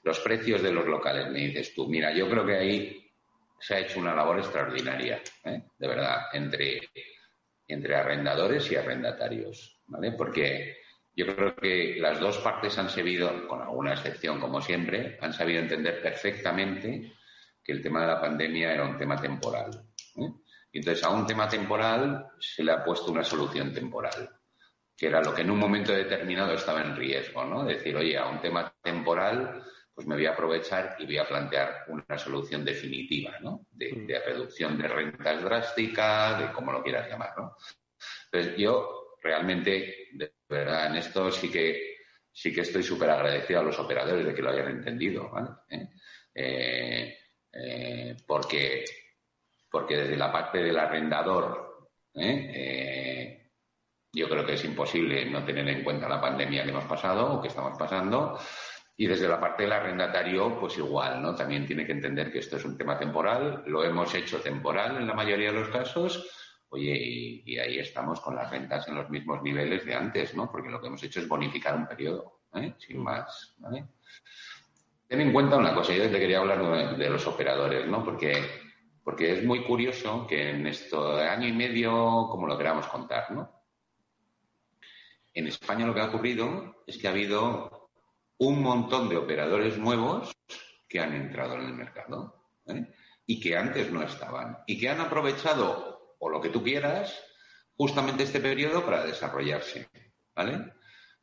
Los 0.02 0.20
precios 0.20 0.62
de 0.62 0.72
los 0.72 0.86
locales, 0.86 1.30
me 1.30 1.40
dices 1.40 1.74
tú. 1.74 1.88
Mira, 1.88 2.12
yo 2.12 2.28
creo 2.28 2.44
que 2.44 2.56
ahí 2.56 3.12
se 3.58 3.74
ha 3.74 3.80
hecho 3.80 4.00
una 4.00 4.14
labor 4.14 4.38
extraordinaria, 4.38 5.22
¿eh? 5.44 5.62
de 5.78 5.88
verdad, 5.88 6.26
entre, 6.32 6.90
entre 7.66 7.94
arrendadores 7.94 8.70
y 8.70 8.76
arrendatarios, 8.76 9.80
¿vale? 9.86 10.12
Porque 10.12 10.83
yo 11.16 11.34
creo 11.34 11.54
que 11.54 11.96
las 11.98 12.18
dos 12.18 12.38
partes 12.38 12.76
han 12.78 12.90
sabido, 12.90 13.46
con 13.46 13.62
alguna 13.62 13.92
excepción 13.92 14.40
como 14.40 14.60
siempre, 14.60 15.18
han 15.20 15.32
sabido 15.32 15.60
entender 15.60 16.02
perfectamente 16.02 17.12
que 17.62 17.72
el 17.72 17.82
tema 17.82 18.00
de 18.00 18.06
la 18.08 18.20
pandemia 18.20 18.72
era 18.72 18.84
un 18.84 18.96
tema 18.96 19.16
temporal. 19.20 19.70
¿eh? 20.16 20.28
Entonces 20.72 21.04
a 21.04 21.10
un 21.10 21.26
tema 21.26 21.48
temporal 21.48 22.26
se 22.38 22.64
le 22.64 22.72
ha 22.72 22.84
puesto 22.84 23.12
una 23.12 23.22
solución 23.22 23.72
temporal, 23.72 24.28
que 24.96 25.06
era 25.06 25.22
lo 25.22 25.32
que 25.32 25.42
en 25.42 25.50
un 25.50 25.58
momento 25.58 25.92
determinado 25.92 26.52
estaba 26.52 26.82
en 26.82 26.96
riesgo, 26.96 27.44
¿no? 27.44 27.64
Decir, 27.64 27.96
oye, 27.96 28.18
a 28.18 28.26
un 28.26 28.40
tema 28.40 28.74
temporal 28.82 29.62
pues 29.94 30.08
me 30.08 30.16
voy 30.16 30.26
a 30.26 30.32
aprovechar 30.32 30.96
y 30.98 31.06
voy 31.06 31.18
a 31.18 31.28
plantear 31.28 31.84
una 31.86 32.18
solución 32.18 32.64
definitiva, 32.64 33.38
¿no? 33.40 33.66
De, 33.70 33.92
mm. 33.92 34.26
reducción 34.26 34.76
de 34.76 34.88
rentas 34.88 35.42
drástica, 35.42 36.36
de 36.40 36.52
como 36.52 36.72
lo 36.72 36.82
quieras 36.82 37.08
llamar, 37.08 37.30
¿no? 37.36 37.56
Entonces 38.24 38.58
yo 38.58 39.16
realmente, 39.22 40.08
de 40.12 40.33
verdad, 40.48 40.86
en 40.86 40.96
esto 40.96 41.30
sí 41.30 41.50
que 41.50 41.94
sí 42.34 42.52
que 42.52 42.62
estoy 42.62 42.82
súper 42.82 43.08
agradecido 43.10 43.60
a 43.60 43.62
los 43.62 43.78
operadores 43.78 44.26
de 44.26 44.34
que 44.34 44.42
lo 44.42 44.50
hayan 44.50 44.68
entendido, 44.68 45.30
¿vale? 45.30 45.50
¿Eh? 45.70 45.88
Eh, 46.34 47.18
eh, 47.52 48.16
porque, 48.26 48.84
porque 49.70 49.98
desde 49.98 50.16
la 50.16 50.32
parte 50.32 50.58
del 50.58 50.76
arrendador, 50.76 51.88
yo 54.12 54.28
creo 54.28 54.46
que 54.46 54.54
es 54.54 54.64
imposible 54.64 55.24
no 55.26 55.44
tener 55.44 55.68
en 55.68 55.84
cuenta 55.84 56.08
la 56.08 56.20
pandemia 56.20 56.64
que 56.64 56.70
hemos 56.70 56.84
pasado 56.84 57.34
o 57.34 57.40
que 57.40 57.48
estamos 57.48 57.78
pasando 57.78 58.38
y 58.96 59.06
desde 59.06 59.28
la 59.28 59.40
parte 59.40 59.64
del 59.64 59.72
arrendatario, 59.72 60.58
pues 60.58 60.78
igual, 60.78 61.20
¿no? 61.20 61.34
También 61.34 61.66
tiene 61.66 61.84
que 61.84 61.92
entender 61.92 62.32
que 62.32 62.38
esto 62.38 62.56
es 62.56 62.64
un 62.64 62.76
tema 62.76 62.96
temporal, 62.96 63.64
lo 63.66 63.84
hemos 63.84 64.14
hecho 64.14 64.40
temporal 64.40 64.96
en 64.96 65.06
la 65.06 65.14
mayoría 65.14 65.52
de 65.52 65.58
los 65.58 65.68
casos, 65.68 66.43
oye, 66.74 67.42
y, 67.46 67.58
ahí 67.58 67.78
estamos 67.78 68.20
con 68.20 68.34
las 68.34 68.50
rentas 68.50 68.86
en 68.88 68.96
los 68.96 69.08
mismos 69.08 69.42
niveles 69.42 69.84
de 69.84 69.94
antes, 69.94 70.34
¿no? 70.34 70.50
Porque 70.50 70.68
lo 70.68 70.80
que 70.80 70.88
hemos 70.88 71.02
hecho 71.02 71.20
es 71.20 71.28
bonificar 71.28 71.76
un 71.76 71.86
periodo, 71.86 72.40
¿eh? 72.54 72.74
Sin 72.78 73.02
más, 73.02 73.54
¿vale? 73.58 73.84
Ten 75.06 75.20
en 75.20 75.32
cuenta 75.32 75.56
una 75.56 75.74
cosa, 75.74 75.94
yo 75.94 76.10
te 76.10 76.18
quería 76.18 76.40
hablar 76.40 76.96
de, 76.96 77.10
los 77.10 77.26
operadores, 77.26 77.86
¿no? 77.86 78.04
Porque, 78.04 78.42
porque 79.02 79.32
es 79.32 79.44
muy 79.44 79.64
curioso 79.64 80.26
que 80.26 80.50
en 80.50 80.66
esto 80.66 81.16
de 81.16 81.28
año 81.28 81.46
y 81.46 81.52
medio, 81.52 82.28
como 82.30 82.46
lo 82.46 82.58
queramos 82.58 82.86
contar, 82.88 83.30
¿no? 83.30 83.50
En 85.32 85.46
España 85.46 85.86
lo 85.86 85.94
que 85.94 86.00
ha 86.00 86.06
ocurrido 86.06 86.82
es 86.86 86.98
que 86.98 87.08
ha 87.08 87.10
habido 87.10 87.90
un 88.38 88.62
montón 88.62 89.08
de 89.08 89.16
operadores 89.16 89.78
nuevos 89.78 90.32
que 90.88 91.00
han 91.00 91.14
entrado 91.14 91.54
en 91.54 91.62
el 91.62 91.74
mercado 91.74 92.36
¿eh? 92.66 92.86
y 93.26 93.40
que 93.40 93.56
antes 93.56 93.90
no 93.90 94.02
estaban 94.02 94.58
y 94.66 94.78
que 94.78 94.88
han 94.88 95.00
aprovechado, 95.00 95.93
o 96.24 96.30
lo 96.30 96.40
que 96.40 96.48
tú 96.48 96.62
quieras, 96.62 97.22
justamente 97.76 98.22
este 98.22 98.40
periodo 98.40 98.82
para 98.82 99.04
desarrollarse. 99.04 99.88
¿Vale? 100.34 100.72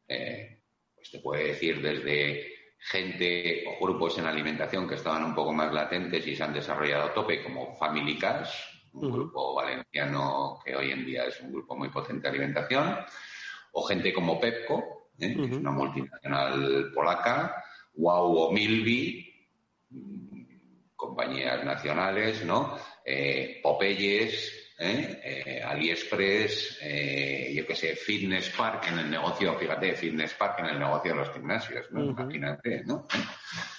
Eh, 0.08 0.62
pues 0.94 1.10
te 1.10 1.20
puede 1.20 1.48
decir 1.48 1.82
desde 1.82 2.54
gente 2.78 3.64
o 3.68 3.84
grupos 3.84 4.20
en 4.20 4.28
alimentación 4.28 4.88
que 4.88 4.96
estaban 4.96 5.24
un 5.24 5.34
poco 5.34 5.54
más 5.54 5.74
latentes 5.74 6.26
y 6.28 6.36
se 6.36 6.44
han 6.44 6.54
desarrollado 6.54 7.06
a 7.06 7.14
tope, 7.14 7.44
como 7.44 7.76
Family 7.78 8.18
Cash, 8.20 8.52
un 8.94 9.12
grupo 9.12 9.56
valenciano 9.56 10.60
que 10.64 10.76
hoy 10.76 10.92
en 10.92 11.04
día 11.04 11.26
es 11.26 11.42
un 11.42 11.52
grupo 11.52 11.76
muy 11.76 11.90
potente 11.90 12.24
de 12.24 12.30
alimentación, 12.30 12.98
o 13.72 13.84
gente 13.84 14.14
como 14.14 14.40
Pepco, 14.40 15.10
¿eh? 15.18 15.36
que 15.36 15.46
es 15.46 15.58
una 15.58 15.72
multinacional 15.72 16.92
polaca, 16.94 17.64
Wow 17.96 18.38
o 18.38 18.52
Milby, 18.52 19.50
mm, 19.90 20.42
compañías 20.96 21.64
nacionales, 21.66 22.46
¿no? 22.46 22.78
Eh, 23.04 23.60
Popeyes, 23.64 24.61
¿eh? 24.82 25.62
AliExpress, 25.63 26.80
yo 27.54 27.67
qué 27.67 27.76
sé, 27.76 27.96
Fitness 27.96 28.50
Park 28.50 28.88
en 28.89 29.00
el 29.00 29.10
negocio, 29.10 29.58
fíjate, 29.58 29.94
Fitness 29.94 30.34
Park 30.34 30.60
en 30.60 30.65
el 30.65 30.80
negocio 30.80 31.12
de 31.12 31.20
los 31.20 31.32
gimnasios, 31.32 31.91
¿no? 31.91 32.04
Imagínate, 32.04 32.84
¿no? 32.86 33.08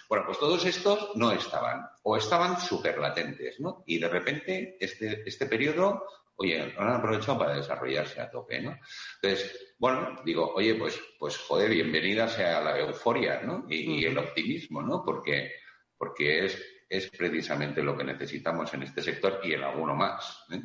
Bueno, 0.08 0.24
pues 0.26 0.38
todos 0.38 0.64
estos 0.64 1.16
no 1.16 1.32
estaban, 1.32 1.86
o 2.02 2.16
estaban 2.16 2.60
súper 2.60 2.98
latentes, 2.98 3.60
¿no? 3.60 3.82
Y 3.86 3.98
de 3.98 4.08
repente, 4.08 4.76
este, 4.78 5.22
este 5.26 5.46
periodo 5.46 6.06
oye, 6.36 6.74
han 6.76 6.88
aprovechado 6.88 7.38
para 7.38 7.56
desarrollarse 7.56 8.20
a 8.20 8.30
tope, 8.30 8.60
¿no? 8.60 8.78
Entonces, 9.20 9.74
bueno, 9.78 10.20
digo, 10.24 10.52
oye, 10.54 10.74
pues, 10.74 11.00
pues 11.18 11.38
joder, 11.38 11.70
bienvenida 11.70 12.28
sea 12.28 12.60
la 12.60 12.78
euforia, 12.78 13.42
¿no? 13.42 13.66
Y, 13.68 14.04
el 14.04 14.18
optimismo, 14.18 14.82
¿no? 14.82 15.02
Porque, 15.04 15.52
porque 15.96 16.46
es, 16.46 16.60
es 16.92 17.09
precisamente 17.09 17.83
lo 17.83 17.96
que 17.96 18.05
necesitamos 18.05 18.72
en 18.74 18.83
este 18.83 19.00
sector 19.00 19.40
y 19.42 19.55
en 19.55 19.62
alguno 19.62 19.94
más. 19.94 20.44
¿eh? 20.50 20.61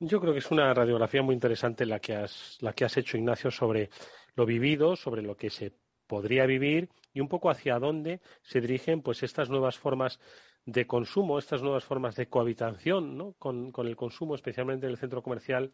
Yo 0.00 0.20
creo 0.20 0.32
que 0.32 0.40
es 0.40 0.50
una 0.50 0.74
radiografía 0.74 1.22
muy 1.22 1.32
interesante 1.32 1.86
la 1.86 2.00
que 2.00 2.16
has, 2.16 2.58
la 2.60 2.72
que 2.72 2.84
has 2.84 2.96
hecho, 2.96 3.16
Ignacio, 3.16 3.52
sobre 3.52 3.88
lo 4.34 4.44
vivido, 4.44 4.96
sobre 4.96 5.22
lo 5.22 5.36
que 5.36 5.48
se 5.48 5.72
podría 6.08 6.44
vivir 6.46 6.88
y 7.12 7.20
un 7.20 7.28
poco 7.28 7.50
hacia 7.50 7.78
dónde 7.78 8.20
se 8.42 8.60
dirigen 8.60 9.00
pues 9.00 9.22
estas 9.22 9.48
nuevas 9.48 9.78
formas 9.78 10.18
de 10.66 10.88
consumo, 10.88 11.38
estas 11.38 11.62
nuevas 11.62 11.84
formas 11.84 12.16
de 12.16 12.26
cohabitación 12.26 13.16
¿no? 13.16 13.34
con, 13.38 13.70
con, 13.70 13.86
el 13.86 13.94
consumo, 13.94 14.34
especialmente 14.34 14.86
en 14.86 14.90
el 14.92 14.98
centro 14.98 15.22
comercial, 15.22 15.72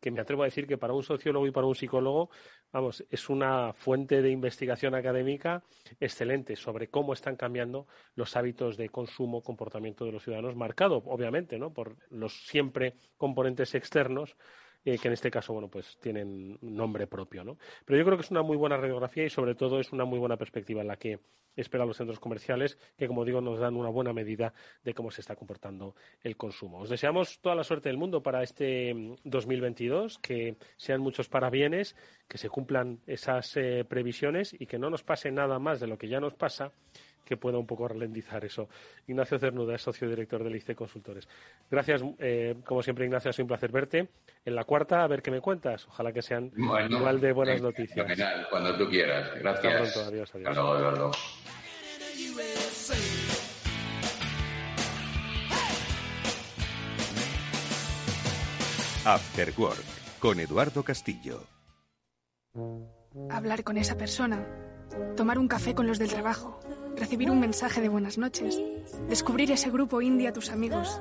que 0.00 0.10
me 0.10 0.20
atrevo 0.20 0.42
a 0.42 0.46
decir 0.46 0.66
que 0.66 0.78
para 0.78 0.92
un 0.92 1.02
sociólogo 1.02 1.46
y 1.46 1.50
para 1.50 1.66
un 1.66 1.74
psicólogo, 1.74 2.30
vamos, 2.72 3.04
es 3.10 3.28
una 3.28 3.72
fuente 3.72 4.22
de 4.22 4.30
investigación 4.30 4.94
académica 4.94 5.62
excelente 6.00 6.56
sobre 6.56 6.88
cómo 6.88 7.12
están 7.12 7.36
cambiando 7.36 7.86
los 8.14 8.36
hábitos 8.36 8.76
de 8.76 8.88
consumo, 8.88 9.42
comportamiento 9.42 10.04
de 10.04 10.12
los 10.12 10.22
ciudadanos, 10.22 10.56
marcado, 10.56 11.02
obviamente, 11.06 11.58
¿no? 11.58 11.72
por 11.72 11.96
los 12.10 12.46
siempre 12.46 12.94
componentes 13.16 13.74
externos 13.74 14.36
eh, 14.84 14.98
que 14.98 15.08
en 15.08 15.14
este 15.14 15.30
caso, 15.30 15.52
bueno, 15.52 15.68
pues 15.68 15.98
tienen 16.00 16.58
nombre 16.60 17.06
propio, 17.06 17.44
¿no? 17.44 17.58
Pero 17.84 17.98
yo 17.98 18.04
creo 18.04 18.16
que 18.16 18.24
es 18.24 18.30
una 18.30 18.42
muy 18.42 18.56
buena 18.56 18.76
radiografía 18.76 19.24
y 19.24 19.30
sobre 19.30 19.54
todo 19.54 19.80
es 19.80 19.92
una 19.92 20.04
muy 20.04 20.18
buena 20.18 20.36
perspectiva 20.36 20.80
en 20.80 20.88
la 20.88 20.96
que 20.96 21.18
esperan 21.56 21.88
los 21.88 21.96
centros 21.96 22.20
comerciales, 22.20 22.78
que 22.96 23.08
como 23.08 23.24
digo, 23.24 23.40
nos 23.40 23.58
dan 23.58 23.76
una 23.76 23.88
buena 23.88 24.12
medida 24.12 24.54
de 24.84 24.94
cómo 24.94 25.10
se 25.10 25.20
está 25.20 25.36
comportando 25.36 25.94
el 26.22 26.36
consumo. 26.36 26.78
Os 26.78 26.88
deseamos 26.88 27.40
toda 27.40 27.54
la 27.54 27.64
suerte 27.64 27.88
del 27.88 27.98
mundo 27.98 28.22
para 28.22 28.42
este 28.42 28.94
2022, 29.24 30.18
mm, 30.18 30.20
que 30.20 30.56
sean 30.76 31.00
muchos 31.00 31.28
parabienes, 31.28 31.96
que 32.28 32.38
se 32.38 32.48
cumplan 32.48 33.00
esas 33.06 33.56
eh, 33.56 33.84
previsiones 33.88 34.54
y 34.58 34.66
que 34.66 34.78
no 34.78 34.90
nos 34.90 35.02
pase 35.02 35.30
nada 35.30 35.58
más 35.58 35.80
de 35.80 35.88
lo 35.88 35.98
que 35.98 36.08
ya 36.08 36.20
nos 36.20 36.34
pasa 36.34 36.72
que 37.28 37.36
pueda 37.36 37.58
un 37.58 37.66
poco 37.66 37.86
ralentizar 37.86 38.42
eso. 38.44 38.68
Ignacio 39.06 39.38
Cernuda 39.38 39.74
es 39.74 39.82
socio 39.82 40.08
director 40.08 40.42
del 40.42 40.56
ICE 40.56 40.74
Consultores. 40.74 41.28
Gracias, 41.70 42.02
eh, 42.18 42.56
como 42.64 42.82
siempre, 42.82 43.04
Ignacio, 43.04 43.28
ha 43.28 43.32
sido 43.32 43.44
un 43.44 43.48
placer 43.48 43.70
verte. 43.70 44.08
En 44.44 44.54
la 44.54 44.64
cuarta, 44.64 45.04
a 45.04 45.06
ver 45.06 45.20
qué 45.20 45.30
me 45.30 45.40
cuentas. 45.42 45.86
Ojalá 45.88 46.12
que 46.12 46.22
sean 46.22 46.50
igual 46.56 47.20
de 47.20 47.32
buenas 47.32 47.60
noticias. 47.60 48.06
cuando 48.50 48.76
tú 48.78 48.88
quieras. 48.88 49.30
Gracias. 49.38 49.74
Hasta 49.74 49.92
pronto, 49.92 50.10
adiós, 50.10 50.34
adiós. 50.34 51.16
After 59.04 59.52
Work 59.56 59.84
con 60.18 60.40
Eduardo 60.40 60.82
Castillo. 60.82 61.44
Hablar 63.30 63.64
con 63.64 63.76
esa 63.76 63.96
persona, 63.96 64.46
tomar 65.16 65.38
un 65.38 65.48
café 65.48 65.74
con 65.74 65.86
los 65.86 65.98
del 65.98 66.08
trabajo, 66.08 66.60
recibir 66.98 67.30
un 67.30 67.40
mensaje 67.40 67.80
de 67.80 67.88
buenas 67.88 68.18
noches, 68.18 68.58
descubrir 69.08 69.50
ese 69.52 69.70
grupo 69.70 70.02
indie 70.02 70.28
a 70.28 70.32
tus 70.32 70.50
amigos, 70.50 71.00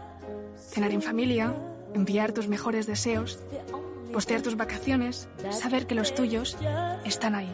cenar 0.69 0.91
en 0.91 1.01
familia, 1.01 1.53
enviar 1.93 2.31
tus 2.31 2.47
mejores 2.47 2.87
deseos, 2.87 3.39
postear 4.13 4.41
tus 4.41 4.57
vacaciones, 4.57 5.27
saber 5.51 5.87
que 5.87 5.95
los 5.95 6.13
tuyos 6.13 6.57
están 7.03 7.35
ahí. 7.35 7.53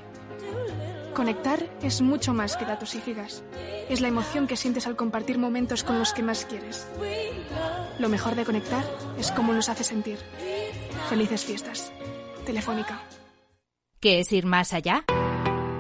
Conectar 1.14 1.60
es 1.84 2.02
mucho 2.02 2.34
más 2.34 2.58
que 2.58 2.66
datos 2.66 2.96
y 2.96 3.02
gigas. 3.02 3.44
Es 3.88 4.02
la 4.02 4.08
emoción 4.08 4.48
que 4.48 4.58
sientes 4.58 4.88
al 4.88 4.96
compartir 4.96 5.38
momentos 5.38 5.84
con 5.84 6.00
los 6.00 6.12
que 6.12 6.24
más 6.24 6.46
quieres. 6.46 6.88
Lo 8.00 8.10
mejor 8.10 8.36
de 8.36 8.46
conectar 8.46 8.84
es 9.20 9.32
cómo 9.32 9.54
nos 9.54 9.70
hace 9.70 9.84
sentir. 9.84 10.18
Felices 11.10 11.46
fiestas. 11.46 11.92
Telefónica. 12.46 13.00
¿Qué 14.00 14.20
es 14.20 14.32
ir 14.34 14.46
más 14.46 14.74
allá? 14.74 15.06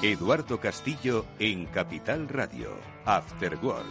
Eduardo 0.00 0.60
Castillo 0.60 1.24
en 1.40 1.66
Capital 1.66 2.28
Radio, 2.28 2.70
After 3.04 3.56
Work. 3.56 3.84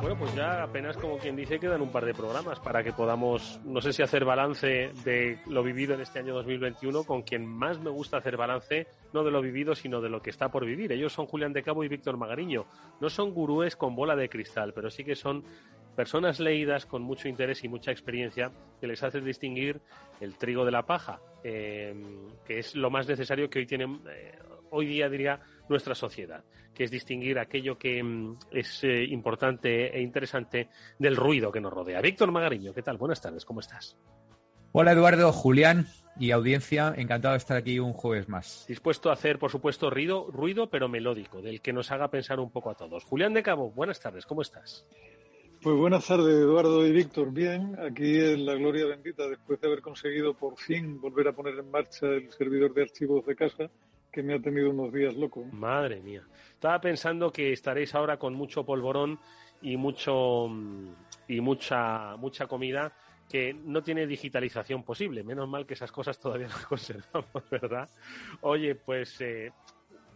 Bueno, 0.00 0.16
pues 0.16 0.34
ya 0.36 0.62
apenas 0.62 0.96
como 0.96 1.18
quien 1.18 1.34
dice 1.34 1.58
quedan 1.58 1.82
un 1.82 1.90
par 1.90 2.04
de 2.04 2.14
programas 2.14 2.60
para 2.60 2.84
que 2.84 2.92
podamos, 2.92 3.58
no 3.64 3.80
sé 3.80 3.92
si 3.92 4.02
hacer 4.04 4.24
balance 4.24 4.92
de 5.04 5.40
lo 5.46 5.64
vivido 5.64 5.94
en 5.94 6.00
este 6.00 6.20
año 6.20 6.32
2021 6.34 7.02
con 7.02 7.22
quien 7.22 7.44
más 7.44 7.80
me 7.80 7.90
gusta 7.90 8.18
hacer 8.18 8.36
balance, 8.36 8.86
no 9.12 9.24
de 9.24 9.32
lo 9.32 9.42
vivido, 9.42 9.74
sino 9.74 10.00
de 10.00 10.08
lo 10.08 10.22
que 10.22 10.30
está 10.30 10.48
por 10.48 10.64
vivir. 10.64 10.92
Ellos 10.92 11.12
son 11.12 11.26
Julián 11.26 11.52
de 11.52 11.64
Cabo 11.64 11.82
y 11.82 11.88
Víctor 11.88 12.16
Magariño. 12.16 12.66
No 13.00 13.10
son 13.10 13.34
gurúes 13.34 13.74
con 13.74 13.96
bola 13.96 14.14
de 14.14 14.28
cristal, 14.28 14.72
pero 14.72 14.90
sí 14.90 15.02
que 15.02 15.16
son 15.16 15.42
personas 15.98 16.38
leídas 16.38 16.86
con 16.86 17.02
mucho 17.02 17.26
interés 17.26 17.64
y 17.64 17.68
mucha 17.68 17.90
experiencia 17.90 18.52
que 18.80 18.86
les 18.86 19.02
hace 19.02 19.20
distinguir 19.20 19.80
el 20.20 20.38
trigo 20.38 20.64
de 20.64 20.70
la 20.70 20.86
paja, 20.86 21.20
eh, 21.42 21.92
que 22.46 22.60
es 22.60 22.76
lo 22.76 22.88
más 22.88 23.08
necesario 23.08 23.50
que 23.50 23.58
hoy 23.58 23.66
tienen, 23.66 24.00
eh, 24.08 24.38
hoy 24.70 24.86
día 24.86 25.08
diría 25.08 25.40
nuestra 25.68 25.96
sociedad, 25.96 26.44
que 26.72 26.84
es 26.84 26.92
distinguir 26.92 27.40
aquello 27.40 27.76
que 27.76 28.00
mm, 28.00 28.38
es 28.52 28.84
eh, 28.84 29.06
importante 29.06 29.92
e 29.92 30.00
interesante 30.00 30.68
del 31.00 31.16
ruido 31.16 31.50
que 31.50 31.60
nos 31.60 31.72
rodea. 31.72 32.00
Víctor 32.00 32.30
Magariño, 32.30 32.72
¿qué 32.72 32.82
tal? 32.82 32.96
Buenas 32.96 33.20
tardes, 33.20 33.44
¿cómo 33.44 33.58
estás? 33.58 33.96
Hola 34.70 34.92
Eduardo, 34.92 35.32
Julián 35.32 35.88
y 36.16 36.30
audiencia, 36.30 36.94
encantado 36.96 37.32
de 37.32 37.38
estar 37.38 37.56
aquí 37.56 37.80
un 37.80 37.92
jueves 37.92 38.28
más. 38.28 38.66
Dispuesto 38.68 39.10
a 39.10 39.14
hacer, 39.14 39.40
por 39.40 39.50
supuesto, 39.50 39.90
ruido, 39.90 40.28
ruido 40.30 40.70
pero 40.70 40.88
melódico, 40.88 41.42
del 41.42 41.60
que 41.60 41.72
nos 41.72 41.90
haga 41.90 42.08
pensar 42.08 42.38
un 42.38 42.52
poco 42.52 42.70
a 42.70 42.76
todos. 42.76 43.02
Julián 43.02 43.34
de 43.34 43.42
Cabo, 43.42 43.72
buenas 43.72 43.98
tardes, 43.98 44.26
¿cómo 44.26 44.42
estás? 44.42 44.86
Pues 45.60 45.76
buenas 45.76 46.06
tardes, 46.06 46.36
Eduardo 46.36 46.86
y 46.86 46.92
Víctor. 46.92 47.32
Bien, 47.32 47.76
aquí 47.80 48.20
en 48.20 48.46
la 48.46 48.54
gloria 48.54 48.86
bendita, 48.86 49.26
después 49.28 49.60
de 49.60 49.66
haber 49.66 49.80
conseguido 49.80 50.32
por 50.32 50.56
fin 50.56 51.00
volver 51.00 51.26
a 51.26 51.32
poner 51.32 51.58
en 51.58 51.68
marcha 51.68 52.06
el 52.06 52.30
servidor 52.30 52.72
de 52.72 52.82
archivos 52.82 53.26
de 53.26 53.34
casa, 53.34 53.68
que 54.12 54.22
me 54.22 54.34
ha 54.34 54.40
tenido 54.40 54.70
unos 54.70 54.92
días 54.92 55.16
loco. 55.16 55.44
Madre 55.50 56.00
mía. 56.00 56.22
Estaba 56.52 56.80
pensando 56.80 57.32
que 57.32 57.52
estaréis 57.52 57.92
ahora 57.96 58.18
con 58.18 58.34
mucho 58.34 58.64
polvorón 58.64 59.18
y 59.60 59.76
mucho 59.76 60.46
y 61.26 61.40
mucha 61.40 62.14
mucha 62.16 62.46
comida 62.46 62.92
que 63.28 63.52
no 63.52 63.82
tiene 63.82 64.06
digitalización 64.06 64.84
posible. 64.84 65.24
Menos 65.24 65.48
mal 65.48 65.66
que 65.66 65.74
esas 65.74 65.90
cosas 65.90 66.20
todavía 66.20 66.46
las 66.46 66.66
conservamos, 66.66 67.50
¿verdad? 67.50 67.90
Oye, 68.42 68.76
pues 68.76 69.20
eh, 69.22 69.52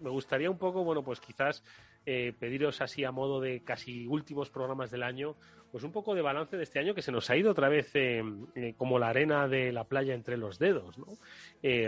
me 0.00 0.10
gustaría 0.10 0.48
un 0.48 0.58
poco, 0.58 0.84
bueno, 0.84 1.02
pues 1.02 1.18
quizás 1.18 1.64
eh, 2.04 2.32
pediros 2.38 2.80
así 2.80 3.04
a 3.04 3.12
modo 3.12 3.40
de 3.40 3.62
casi 3.62 4.06
últimos 4.08 4.50
programas 4.50 4.90
del 4.90 5.04
año, 5.04 5.36
pues 5.70 5.84
un 5.84 5.92
poco 5.92 6.14
de 6.14 6.22
balance 6.22 6.56
de 6.56 6.64
este 6.64 6.80
año 6.80 6.94
que 6.94 7.02
se 7.02 7.12
nos 7.12 7.30
ha 7.30 7.36
ido 7.36 7.52
otra 7.52 7.68
vez 7.68 7.94
eh, 7.94 8.22
eh, 8.56 8.74
como 8.76 8.98
la 8.98 9.08
arena 9.08 9.46
de 9.46 9.70
la 9.70 9.84
playa 9.84 10.14
entre 10.14 10.36
los 10.36 10.58
dedos, 10.58 10.98
¿no? 10.98 11.06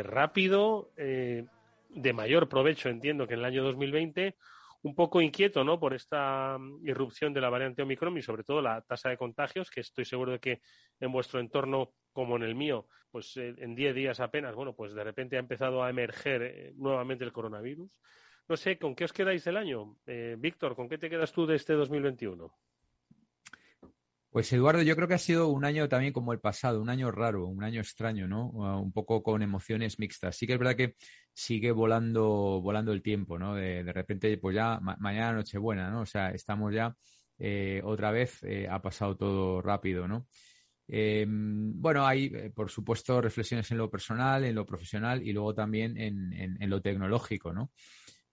rápido, 0.05 0.91
de 0.97 2.13
mayor 2.13 2.49
provecho, 2.49 2.89
entiendo 2.89 3.27
que 3.27 3.35
en 3.35 3.41
el 3.41 3.47
año 3.47 3.65
2020, 3.65 4.37
un 4.83 4.95
poco 4.95 5.21
inquieto, 5.21 5.65
¿no? 5.65 5.81
Por 5.81 5.95
esta 5.95 6.59
mm, 6.59 6.87
irrupción 6.87 7.33
de 7.33 7.41
la 7.41 7.51
variante 7.51 7.83
Omicron 7.83 8.17
y 8.17 8.23
sobre 8.23 8.45
todo 8.45 8.63
la 8.63 8.83
tasa 8.83 9.09
de 9.09 9.17
contagios, 9.17 9.71
que 9.71 9.81
estoy 9.81 10.05
seguro 10.05 10.33
de 10.33 10.39
que 10.39 10.61
en 11.01 11.11
vuestro 11.11 11.41
entorno, 11.41 11.93
como 12.13 12.37
en 12.37 12.45
el 12.45 12.55
mío, 12.55 12.87
pues 13.11 13.37
en 13.37 13.75
10 13.75 13.95
días 13.95 14.21
apenas, 14.21 14.55
bueno, 14.55 14.75
pues 14.75 14.95
de 14.95 15.03
repente 15.03 15.37
ha 15.37 15.41
empezado 15.41 15.83
a 15.83 15.91
emerger 15.91 16.73
nuevamente 16.77 17.25
el 17.25 17.33
coronavirus. 17.33 17.99
No 18.47 18.57
sé, 18.57 18.79
¿con 18.79 18.95
qué 18.95 19.05
os 19.05 19.13
quedáis 19.13 19.45
del 19.45 19.57
año? 19.57 19.97
Eh, 20.07 20.37
Víctor, 20.39 20.77
¿con 20.77 20.89
qué 20.89 20.99
te 20.99 21.09
quedas 21.09 21.33
tú 21.33 21.47
de 21.47 21.57
este 21.57 21.73
2021? 21.73 22.53
Pues 24.29 24.53
Eduardo, 24.53 24.83
yo 24.83 24.97
creo 24.97 25.09
que 25.09 25.15
ha 25.15 25.19
sido 25.19 25.49
un 25.49 25.65
año 25.65 25.89
también 25.89 26.13
como 26.13 26.33
el 26.33 26.41
pasado, 26.41 26.83
un 26.83 26.91
año 26.91 27.11
raro, 27.11 27.47
un 27.47 27.63
año 27.63 27.81
extraño, 27.81 28.27
¿no? 28.27 28.49
Uh, 28.49 28.83
un 28.83 28.93
poco 28.93 29.23
con 29.23 29.43
emociones 29.43 29.99
mixtas. 29.99 30.37
Sí 30.37 30.47
que 30.47 30.55
es 30.55 30.59
verdad 30.59 30.77
que 30.77 30.97
sigue 31.33 31.71
volando, 31.71 32.61
volando 32.61 32.93
el 32.93 33.01
tiempo, 33.01 33.39
¿no? 33.39 33.55
De, 33.55 33.83
repente, 33.93 34.37
pues 34.37 34.57
ya 34.57 34.79
mañana 34.81 35.35
Nochebuena, 35.35 35.89
¿no? 35.89 36.01
O 36.01 36.07
sea, 36.07 36.31
estamos 36.31 36.75
ya 36.75 36.95
eh, 37.39 37.81
otra 37.85 38.11
vez, 38.11 38.43
eh, 38.43 38.67
ha 38.69 38.83
pasado 38.83 39.17
todo 39.17 39.63
rápido, 39.63 40.07
¿no? 40.07 40.27
Em, 40.89 41.81
bueno, 41.81 42.05
hay, 42.05 42.51
por 42.51 42.71
supuesto, 42.71 43.21
reflexiones 43.21 43.71
en 43.71 43.79
lo 43.79 43.89
personal, 43.89 44.45
en 44.45 44.55
lo 44.55 44.67
profesional 44.67 45.23
y 45.23 45.33
luego 45.33 45.55
también 45.55 45.97
en 45.97 46.71
lo 46.71 46.83
tecnológico, 46.83 47.53
¿no? 47.55 47.71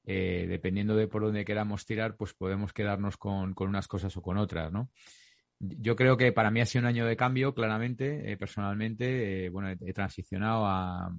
Eh, 0.03 0.47
dependiendo 0.49 0.95
de 0.95 1.07
por 1.07 1.21
dónde 1.21 1.45
queramos 1.45 1.85
tirar, 1.85 2.15
pues 2.15 2.33
podemos 2.33 2.73
quedarnos 2.73 3.17
con, 3.17 3.53
unas 3.55 3.87
cosas 3.87 4.15
o 4.17 4.21
con 4.21 4.37
otras, 4.37 4.71
¿no? 4.71 4.89
Yo 5.59 5.95
creo 5.95 6.17
que 6.17 6.31
para 6.31 6.49
mí 6.49 6.59
ha 6.59 6.65
sido 6.65 6.81
un 6.81 6.87
año 6.87 7.05
de 7.05 7.15
cambio, 7.15 7.53
claramente, 7.53 8.31
eh, 8.31 8.37
personalmente. 8.37 9.45
Eh, 9.45 9.49
bueno, 9.49 9.69
he, 9.69 9.93
transicionado 9.93 10.65
a, 10.65 11.13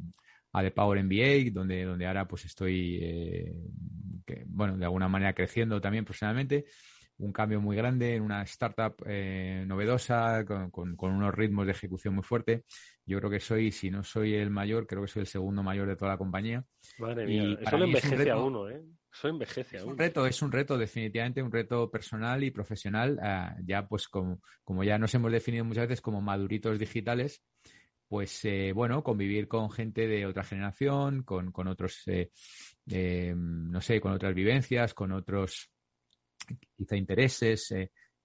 a, 0.53 0.63
The 0.63 0.73
Power 0.73 1.05
MBA, 1.05 1.53
donde, 1.53 1.85
donde 1.85 2.07
ahora 2.07 2.27
pues 2.27 2.45
estoy, 2.45 3.55
bueno, 4.47 4.77
de 4.77 4.85
alguna 4.85 5.09
manera 5.09 5.33
creciendo 5.33 5.81
también 5.81 6.05
profesionalmente. 6.05 6.65
Un 7.19 7.33
cambio 7.33 7.61
muy 7.61 7.77
grande 7.77 8.17
en 8.17 8.23
una 8.23 8.43
startup 8.43 8.97
novedosa, 9.07 10.45
con, 10.45 10.97
con, 10.97 11.13
unos 11.13 11.33
ritmos 11.33 11.67
de 11.67 11.73
ejecución 11.73 12.15
muy 12.15 12.25
fuerte. 12.25 12.65
Yo 13.05 13.19
creo 13.19 13.31
que 13.31 13.41
soy, 13.41 13.73
si 13.73 13.91
no 13.91 14.05
soy 14.05 14.35
el 14.35 14.51
mayor, 14.51 14.87
creo 14.87 15.03
que 15.03 15.09
soy 15.09 15.21
el 15.21 15.27
segundo 15.27 15.63
mayor 15.63 15.89
de 15.89 15.97
toda 15.97 16.13
la 16.13 16.19
compañía. 16.19 16.65
Madre 16.99 17.27
mía, 17.27 17.59
eso 17.61 17.77
lo 17.77 17.85
envejece 17.85 18.31
a 18.31 18.37
uno, 18.39 18.69
¿eh? 18.69 18.83
Eso 19.13 19.29
envejece 19.29 19.79
a 19.79 19.83
uno. 19.83 19.93
Un 19.93 19.99
reto, 19.99 20.27
es 20.27 20.41
un 20.41 20.53
reto, 20.53 20.79
definitivamente 20.79 21.43
un 21.43 21.51
reto 21.51 21.91
personal 21.91 22.45
y 22.45 22.51
profesional. 22.51 23.19
Ah, 23.21 23.57
ya, 23.65 23.87
pues, 23.89 24.09
como, 24.09 24.41
como 24.63 24.85
ya 24.85 24.99
nos 24.99 25.15
hemos 25.15 25.33
definido 25.33 25.65
muchas 25.65 25.89
veces 25.89 26.01
como 26.01 26.21
maduritos 26.21 26.79
digitales, 26.79 27.43
pues 28.07 28.45
eh, 28.45 28.73
bueno, 28.75 29.03
convivir 29.03 29.49
con 29.49 29.71
gente 29.71 30.07
de 30.07 30.27
otra 30.27 30.45
generación, 30.45 31.23
con, 31.23 31.51
con 31.51 31.67
otros, 31.67 32.03
eh, 32.07 32.31
eh, 32.91 33.35
no 33.35 33.81
sé, 33.81 34.01
con 34.01 34.13
otras 34.13 34.35
vivencias, 34.35 34.95
con 34.95 35.13
otros 35.13 35.71
quizá 36.77 36.97
intereses, 36.97 37.75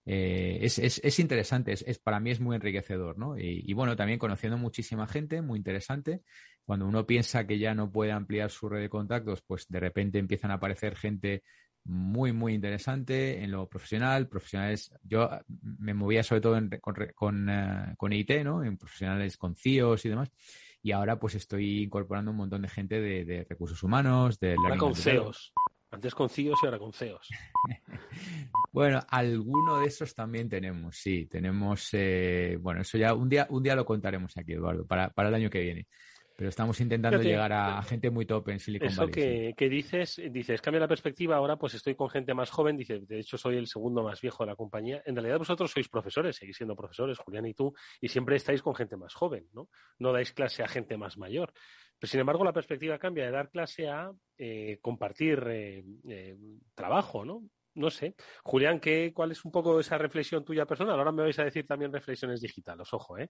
eh, 0.10 0.60
es, 0.62 0.80
es, 0.80 1.02
es, 1.04 1.20
interesante, 1.20 1.74
es, 1.74 2.00
para 2.00 2.22
mí 2.22 2.32
es 2.32 2.40
muy 2.40 2.56
enriquecedor, 2.56 3.18
¿no? 3.18 3.38
Y, 3.38 3.74
bueno, 3.74 3.98
también 3.98 4.18
conociendo 4.18 4.58
muchísima 4.58 5.06
gente, 5.06 5.42
muy 5.42 5.58
interesante. 5.58 6.22
Cuando 6.64 6.88
uno 6.88 7.06
piensa 7.06 7.46
que 7.46 7.60
ya 7.60 7.76
no 7.76 7.92
puede 7.92 8.14
ampliar 8.14 8.50
su 8.50 8.70
red 8.70 8.80
de 8.80 8.90
contactos, 8.90 9.42
pues 9.46 9.68
de 9.68 9.82
repente 9.82 10.18
empiezan 10.18 10.52
a 10.52 10.56
aparecer 10.56 10.96
gente 10.96 11.44
muy, 11.84 12.32
muy 12.32 12.54
interesante 12.54 13.44
en 13.44 13.52
lo 13.52 13.68
profesional. 13.68 14.30
Profesionales, 14.30 14.94
yo 15.04 15.30
me 15.60 15.94
movía 15.94 16.24
sobre 16.24 16.40
todo 16.40 16.58
con, 16.80 16.96
con, 17.14 17.50
eh, 17.50 17.94
con, 17.98 18.14
IT, 18.14 18.32
¿no? 18.46 18.64
En 18.64 18.78
profesionales 18.78 19.36
con 19.36 19.58
CIOs 19.58 20.06
y 20.06 20.10
demás. 20.10 20.32
Y 20.82 20.94
ahora 20.94 21.20
pues 21.20 21.36
estoy 21.36 21.84
incorporando 21.84 22.32
un 22.32 22.38
montón 22.38 22.62
de 22.62 22.70
gente 22.70 23.02
de, 23.02 23.46
recursos 23.50 23.84
humanos, 23.84 24.40
de... 24.40 24.56
Ahora 24.58 24.78
con 24.78 24.96
CEOs. 24.96 25.52
Antes 25.92 26.16
con 26.16 26.30
CIOs 26.30 26.60
y 26.64 26.66
ahora 26.66 26.80
con 26.80 26.94
CEOs. 26.94 27.28
bueno, 28.78 29.02
alguno 29.10 29.80
de 29.80 29.88
esos 29.88 30.14
también 30.14 30.48
tenemos, 30.48 30.96
sí. 30.98 31.26
Tenemos, 31.26 31.90
eh, 31.94 32.60
bueno, 32.62 32.82
eso 32.82 32.96
ya 33.00 33.16
un 33.16 33.28
día, 33.28 33.48
un 33.50 33.64
día 33.64 33.76
lo 33.76 33.84
contaremos 33.84 34.38
aquí, 34.38 34.54
Eduardo, 34.54 34.86
para, 34.86 35.10
para 35.10 35.30
el 35.30 35.36
año 35.36 35.50
que 35.50 35.62
viene. 35.62 35.88
Pero 36.36 36.50
estamos 36.50 36.80
intentando 36.80 37.20
llegar 37.20 37.52
a, 37.52 37.82
gente 37.82 38.12
muy 38.12 38.28
top 38.28 38.50
en 38.50 38.60
Silicon 38.60 38.96
Valley. 38.96 39.10
Eso 39.10 39.56
que, 39.58 39.70
dices, 39.70 40.22
dices, 40.30 40.62
cambia 40.62 40.80
la 40.80 40.88
perspectiva, 40.88 41.38
ahora 41.38 41.56
pues 41.58 41.74
estoy 41.74 41.96
con 41.96 42.08
gente 42.12 42.36
más 42.36 42.52
joven, 42.52 42.78
dice, 42.78 43.00
de 43.00 43.20
hecho 43.20 43.40
soy 43.40 43.58
el 43.58 43.66
segundo 43.66 44.04
más 44.04 44.22
viejo 44.22 44.44
de 44.44 44.52
la 44.52 44.56
compañía. 44.56 45.02
En 45.08 45.16
realidad 45.16 45.40
vosotros 45.40 45.72
sois 45.72 45.90
profesores, 45.90 46.36
seguís 46.36 46.56
siendo 46.56 46.76
profesores, 46.76 47.18
Julián 47.18 47.48
y 47.48 47.56
tú, 47.56 47.74
y 48.00 48.10
siempre 48.10 48.36
estáis 48.36 48.62
con 48.62 48.76
gente 48.76 48.96
más 48.96 49.16
joven, 49.16 49.48
¿no? 49.54 49.70
No 49.98 50.14
dais 50.14 50.32
clase 50.34 50.62
a 50.62 50.68
gente 50.68 50.96
más 50.96 51.18
mayor. 51.18 51.52
Pero 51.98 52.12
sin 52.12 52.20
embargo 52.20 52.44
la 52.44 52.54
perspectiva 52.54 53.00
cambia 53.00 53.26
de 53.26 53.32
dar 53.32 53.50
clase 53.50 53.90
a 53.90 54.12
eh, 54.38 54.78
compartir 54.80 55.44
eh, 55.48 55.84
eh, 56.08 56.38
trabajo, 56.76 57.26
¿no? 57.26 57.42
No 57.78 57.90
sé. 57.90 58.16
Julián, 58.44 58.80
¿qué, 58.80 59.14
¿cuál 59.14 59.32
es 59.32 59.46
un 59.46 59.52
poco 59.52 59.80
esa 59.80 59.98
reflexión 59.98 60.44
tuya 60.44 60.66
personal? 60.66 60.98
Ahora 60.98 61.12
me 61.12 61.24
vais 61.24 61.40
a 61.40 61.46
decir 61.46 61.66
también 61.66 61.94
reflexiones 61.94 62.42
digitales, 62.42 62.94
ojo, 62.94 63.18
¿eh? 63.18 63.30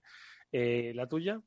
eh 0.50 0.92
la 0.94 1.06
tuya? 1.06 1.40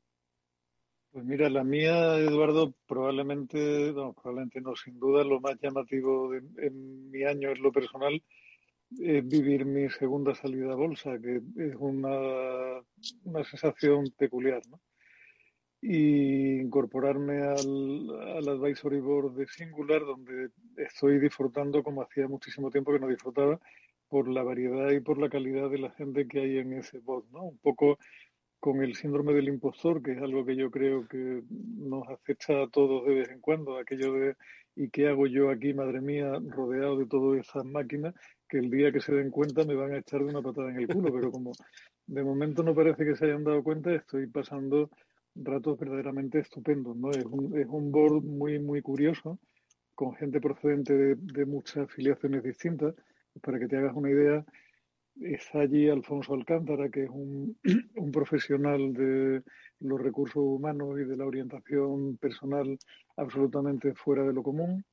Pues 1.10 1.24
mira, 1.24 1.50
la 1.50 1.62
mía, 1.62 2.16
Eduardo, 2.18 2.74
probablemente, 2.86 3.92
no, 3.92 4.14
probablemente 4.14 4.62
no, 4.62 4.74
sin 4.74 4.98
duda 4.98 5.24
lo 5.24 5.40
más 5.40 5.58
llamativo 5.60 6.32
en 6.34 7.10
mi 7.10 7.24
año 7.24 7.50
es 7.50 7.58
lo 7.58 7.70
personal, 7.70 8.22
es 8.98 9.26
vivir 9.26 9.66
mi 9.66 9.90
segunda 9.90 10.34
salida 10.34 10.72
a 10.72 10.76
bolsa, 10.76 11.18
que 11.20 11.36
es 11.36 11.74
una, 11.78 12.80
una 13.24 13.44
sensación 13.44 14.06
peculiar, 14.16 14.62
¿no? 14.70 14.80
Y 15.84 16.60
incorporarme 16.60 17.42
al, 17.42 18.38
al 18.38 18.48
advisory 18.48 19.00
board 19.00 19.34
de 19.34 19.48
Singular, 19.48 20.00
donde 20.00 20.50
estoy 20.76 21.18
disfrutando 21.18 21.82
como 21.82 22.02
hacía 22.02 22.28
muchísimo 22.28 22.70
tiempo 22.70 22.92
que 22.92 23.00
no 23.00 23.08
disfrutaba, 23.08 23.60
por 24.08 24.28
la 24.28 24.42
variedad 24.42 24.90
y 24.90 25.00
por 25.00 25.18
la 25.18 25.30
calidad 25.30 25.70
de 25.70 25.78
la 25.78 25.90
gente 25.90 26.28
que 26.28 26.40
hay 26.40 26.58
en 26.58 26.74
ese 26.74 26.98
board, 26.98 27.24
¿no? 27.32 27.44
Un 27.44 27.58
poco 27.58 27.98
con 28.60 28.80
el 28.80 28.94
síndrome 28.94 29.32
del 29.32 29.48
impostor, 29.48 30.02
que 30.02 30.12
es 30.12 30.22
algo 30.22 30.44
que 30.44 30.54
yo 30.54 30.70
creo 30.70 31.08
que 31.08 31.42
nos 31.50 32.06
acecha 32.08 32.62
a 32.62 32.68
todos 32.68 33.04
de 33.06 33.14
vez 33.14 33.30
en 33.30 33.40
cuando, 33.40 33.76
aquello 33.76 34.12
de 34.12 34.36
¿y 34.76 34.88
qué 34.90 35.08
hago 35.08 35.26
yo 35.26 35.50
aquí, 35.50 35.74
madre 35.74 36.00
mía, 36.00 36.30
rodeado 36.48 36.96
de 36.96 37.06
todas 37.06 37.40
esas 37.40 37.64
máquinas, 37.64 38.14
que 38.48 38.58
el 38.58 38.70
día 38.70 38.92
que 38.92 39.00
se 39.00 39.14
den 39.14 39.30
cuenta 39.30 39.64
me 39.64 39.74
van 39.74 39.92
a 39.94 39.98
echar 39.98 40.20
de 40.20 40.26
una 40.26 40.42
patada 40.42 40.70
en 40.70 40.76
el 40.76 40.86
culo, 40.86 41.12
pero 41.12 41.32
como 41.32 41.52
de 42.06 42.22
momento 42.22 42.62
no 42.62 42.74
parece 42.74 43.04
que 43.04 43.16
se 43.16 43.24
hayan 43.24 43.44
dado 43.44 43.64
cuenta, 43.64 43.94
estoy 43.94 44.26
pasando 44.26 44.90
ratos 45.34 45.78
verdaderamente 45.78 46.38
estupendos, 46.38 46.96
¿no? 46.96 47.10
Es 47.10 47.24
un, 47.24 47.58
es 47.58 47.66
un 47.66 47.90
board 47.90 48.22
muy, 48.22 48.58
muy 48.58 48.82
curioso, 48.82 49.38
con 49.94 50.14
gente 50.14 50.40
procedente 50.40 50.94
de, 50.94 51.14
de 51.16 51.46
muchas 51.46 51.90
filiaciones 51.90 52.42
distintas, 52.42 52.94
para 53.40 53.58
que 53.58 53.66
te 53.66 53.76
hagas 53.76 53.94
una 53.94 54.10
idea, 54.10 54.44
Está 55.20 55.60
allí 55.60 55.88
Alfonso 55.90 56.32
Alcántara, 56.32 56.88
que 56.88 57.04
es 57.04 57.10
un, 57.10 57.56
un, 57.96 58.10
profesional 58.10 58.92
de 58.94 59.42
los 59.80 60.00
recursos 60.00 60.42
humanos 60.42 60.98
y 61.00 61.04
de 61.04 61.16
la 61.16 61.26
orientación 61.26 62.16
personal 62.16 62.78
absolutamente 63.16 63.94
fuera 63.94 64.24
de 64.24 64.32
lo 64.32 64.42
común. 64.42 64.84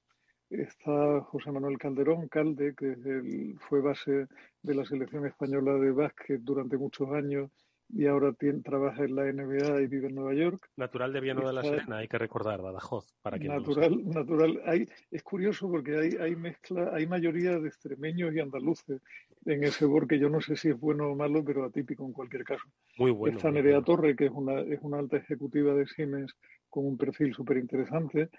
Está 0.50 1.22
José 1.22 1.52
Manuel 1.52 1.78
Calderón, 1.78 2.28
Calde, 2.28 2.76
que 2.76 3.56
fue 3.60 3.82
base 3.82 4.28
de 4.62 4.76
la 4.76 4.84
selección 4.84 5.26
española 5.26 5.76
de 5.76 5.92
básquet 5.92 6.42
durante 6.42 6.78
muchos 6.78 7.10
años 7.12 7.50
y 7.92 8.06
ahora 8.06 8.34
tiene, 8.34 8.62
trabaja 8.62 9.04
en 9.04 9.16
la 9.16 9.32
NBA 9.32 9.82
y 9.82 9.88
vive 9.88 10.08
en 10.08 10.16
Nueva 10.16 10.34
York. 10.34 10.70
Natural 10.78 11.12
de 11.12 11.20
Viano 11.20 11.46
de 11.46 11.54
la 11.54 11.64
Serena, 11.64 11.98
hay 11.98 12.08
que 12.08 12.18
recordar, 12.18 12.62
Badajoz, 12.62 13.14
para 13.22 13.40
quien 13.40 13.54
Natural, 13.54 14.08
natural. 14.08 14.62
Hay, 14.66 14.88
es 15.10 15.24
curioso 15.24 15.70
porque 15.70 15.98
hay, 15.98 16.10
hay 16.20 16.36
mezcla, 16.36 16.92
hay 16.94 17.08
mayoría 17.08 17.60
de 17.60 17.68
extremeños 17.68 18.34
y 18.34 18.40
andaluces 18.40 19.02
en 19.46 19.64
ese 19.64 19.86
bor 19.86 20.08
que 20.08 20.20
yo 20.20 20.30
no 20.30 20.40
sé 20.42 20.56
si 20.56 20.70
es 20.70 20.80
bueno 20.80 21.08
o 21.08 21.16
malo, 21.16 21.44
pero 21.44 21.66
atípico 21.66 22.06
en 22.06 22.14
cualquier 22.14 22.44
caso. 22.44 22.64
Muy 22.98 23.12
bueno. 23.12 23.38
Está 23.38 23.52
Nerea 23.52 23.82
Torre, 23.82 24.16
que 24.16 24.26
es 24.26 24.32
una, 24.32 24.60
es 24.62 24.80
una 24.82 25.00
alta 25.00 25.18
ejecutiva 25.18 25.74
de 25.74 25.88
Siemens 25.88 26.36
con 26.70 26.86
un 26.86 26.98
perfil 26.98 27.34
súper 27.34 27.58
interesante. 27.58 28.30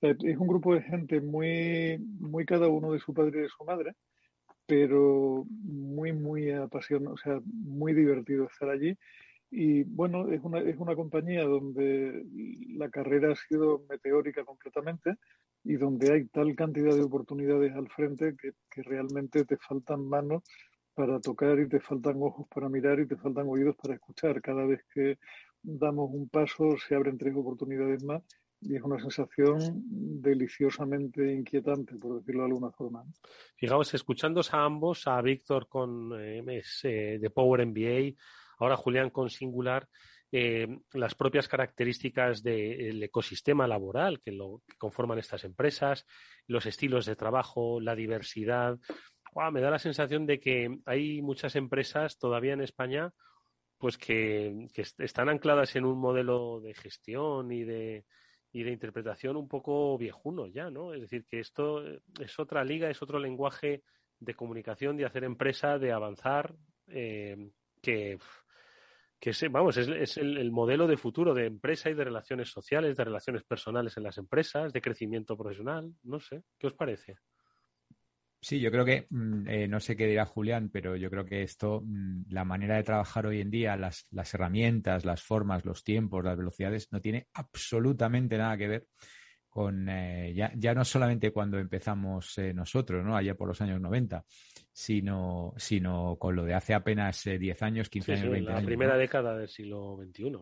Es 0.00 0.36
un 0.38 0.46
grupo 0.46 0.74
de 0.74 0.82
gente 0.82 1.20
muy, 1.20 1.98
muy 2.18 2.44
cada 2.44 2.68
uno 2.68 2.92
de 2.92 2.98
su 2.98 3.14
padre 3.14 3.38
y 3.38 3.42
de 3.42 3.48
su 3.48 3.64
madre 3.64 3.94
pero 4.66 5.44
muy, 5.48 6.12
muy 6.12 6.50
apasionado, 6.50 7.14
o 7.14 7.18
sea, 7.18 7.40
muy 7.44 7.94
divertido 7.94 8.46
estar 8.46 8.68
allí. 8.70 8.96
Y 9.50 9.84
bueno, 9.84 10.30
es 10.32 10.40
una, 10.42 10.60
es 10.60 10.76
una 10.78 10.96
compañía 10.96 11.44
donde 11.44 12.24
la 12.76 12.88
carrera 12.90 13.32
ha 13.32 13.36
sido 13.36 13.84
meteórica 13.88 14.44
completamente 14.44 15.14
y 15.62 15.74
donde 15.74 16.12
hay 16.12 16.26
tal 16.26 16.54
cantidad 16.56 16.94
de 16.94 17.02
oportunidades 17.02 17.72
al 17.74 17.88
frente 17.88 18.34
que, 18.40 18.52
que 18.70 18.82
realmente 18.82 19.44
te 19.44 19.56
faltan 19.58 20.08
manos 20.08 20.42
para 20.94 21.20
tocar 21.20 21.58
y 21.60 21.68
te 21.68 21.80
faltan 21.80 22.20
ojos 22.22 22.46
para 22.48 22.68
mirar 22.68 23.00
y 23.00 23.06
te 23.06 23.16
faltan 23.16 23.46
oídos 23.48 23.76
para 23.76 23.94
escuchar. 23.94 24.40
Cada 24.42 24.64
vez 24.66 24.80
que 24.92 25.18
damos 25.62 26.10
un 26.12 26.28
paso 26.28 26.76
se 26.76 26.94
abren 26.94 27.18
tres 27.18 27.34
oportunidades 27.36 28.02
más 28.04 28.22
y 28.64 28.76
es 28.76 28.82
una 28.82 28.98
sensación 28.98 29.82
deliciosamente 30.22 31.32
inquietante, 31.32 31.96
por 31.96 32.18
decirlo 32.18 32.42
de 32.42 32.48
alguna 32.48 32.70
forma. 32.70 33.04
Fijaos, 33.56 33.92
escuchándos 33.94 34.54
a 34.54 34.64
ambos, 34.64 35.06
a 35.06 35.20
Víctor 35.20 35.68
con 35.68 36.12
eh, 36.18 36.62
de 36.82 37.30
Power 37.30 37.66
MBA, 37.66 38.16
ahora 38.58 38.76
Julián 38.76 39.10
con 39.10 39.28
Singular, 39.28 39.88
eh, 40.32 40.66
las 40.94 41.14
propias 41.14 41.46
características 41.46 42.42
del 42.42 43.02
ecosistema 43.02 43.68
laboral 43.68 44.20
que, 44.20 44.32
lo, 44.32 44.62
que 44.66 44.76
conforman 44.76 45.18
estas 45.18 45.44
empresas, 45.44 46.06
los 46.46 46.66
estilos 46.66 47.06
de 47.06 47.16
trabajo, 47.16 47.80
la 47.80 47.94
diversidad. 47.94 48.78
me 49.52 49.60
da 49.60 49.70
la 49.70 49.78
sensación 49.78 50.26
de 50.26 50.40
que 50.40 50.78
hay 50.86 51.22
muchas 51.22 51.54
empresas 51.54 52.18
todavía 52.18 52.54
en 52.54 52.62
España 52.62 53.12
pues 53.76 53.98
que 53.98 54.68
están 54.98 55.28
ancladas 55.28 55.76
en 55.76 55.84
un 55.84 55.98
modelo 55.98 56.60
de 56.60 56.72
gestión 56.72 57.52
y 57.52 57.64
de, 57.64 58.06
y 58.54 58.62
de 58.62 58.70
interpretación 58.70 59.36
un 59.36 59.48
poco 59.48 59.98
viejuno 59.98 60.46
ya, 60.46 60.70
¿no? 60.70 60.94
Es 60.94 61.00
decir, 61.00 61.26
que 61.26 61.40
esto 61.40 61.84
es 62.20 62.38
otra 62.38 62.62
liga, 62.62 62.88
es 62.88 63.02
otro 63.02 63.18
lenguaje 63.18 63.82
de 64.20 64.34
comunicación, 64.34 64.96
de 64.96 65.04
hacer 65.04 65.24
empresa, 65.24 65.76
de 65.76 65.90
avanzar, 65.90 66.54
eh, 66.86 67.50
que, 67.82 68.16
que 69.18 69.30
es, 69.30 69.44
vamos, 69.50 69.76
es, 69.76 70.16
el, 70.18 70.52
modelo 70.52 70.86
de 70.86 70.96
futuro 70.96 71.34
de 71.34 71.46
empresa 71.46 71.90
y 71.90 71.94
de 71.94 72.04
relaciones 72.04 72.48
sociales, 72.48 72.96
de 72.96 73.02
relaciones 73.02 73.42
personales 73.42 73.96
en 73.96 74.04
las 74.04 74.18
empresas, 74.18 74.72
de 74.72 74.80
crecimiento 74.80 75.36
profesional, 75.36 75.92
no 76.04 76.20
sé, 76.20 76.44
¿qué 76.56 76.68
os 76.68 76.74
parece? 76.74 77.16
Sí, 78.44 78.60
yo 78.60 78.70
creo 78.70 78.84
que, 78.84 79.06
mm, 79.08 79.48
eh, 79.48 79.68
no 79.68 79.80
sé 79.80 79.96
qué 79.96 80.06
dirá 80.06 80.26
Julián, 80.26 80.68
pero 80.68 80.96
yo 80.96 81.08
creo 81.08 81.24
que 81.24 81.42
esto, 81.42 81.80
mm, 81.82 82.24
la 82.28 82.44
manera 82.44 82.76
de 82.76 82.82
trabajar 82.82 83.24
hoy 83.24 83.40
en 83.40 83.50
día, 83.50 83.74
las, 83.74 84.06
las 84.10 84.34
herramientas, 84.34 85.06
las 85.06 85.22
formas, 85.22 85.64
los 85.64 85.82
tiempos, 85.82 86.22
las 86.22 86.36
velocidades, 86.36 86.92
no 86.92 87.00
tiene 87.00 87.26
absolutamente 87.32 88.36
nada 88.36 88.58
que 88.58 88.68
ver 88.68 88.86
con, 89.48 89.88
eh, 89.88 90.34
ya, 90.34 90.52
ya, 90.56 90.74
no 90.74 90.84
solamente 90.84 91.30
cuando 91.30 91.58
empezamos 91.58 92.36
eh, 92.36 92.52
nosotros, 92.52 93.02
¿no? 93.02 93.16
Allá 93.16 93.34
por 93.34 93.48
los 93.48 93.62
años 93.62 93.80
90, 93.80 94.22
sino, 94.70 95.54
sino 95.56 96.16
con 96.18 96.36
lo 96.36 96.44
de 96.44 96.52
hace 96.52 96.74
apenas 96.74 97.24
10 97.24 97.62
años, 97.62 97.88
15 97.88 98.12
años, 98.12 98.30
20 98.30 98.50
la 98.50 98.56
años. 98.58 98.62
La 98.62 98.66
primera 98.66 98.96
década 98.98 99.38
del 99.38 99.48
siglo 99.48 99.96
XXI. 100.04 100.32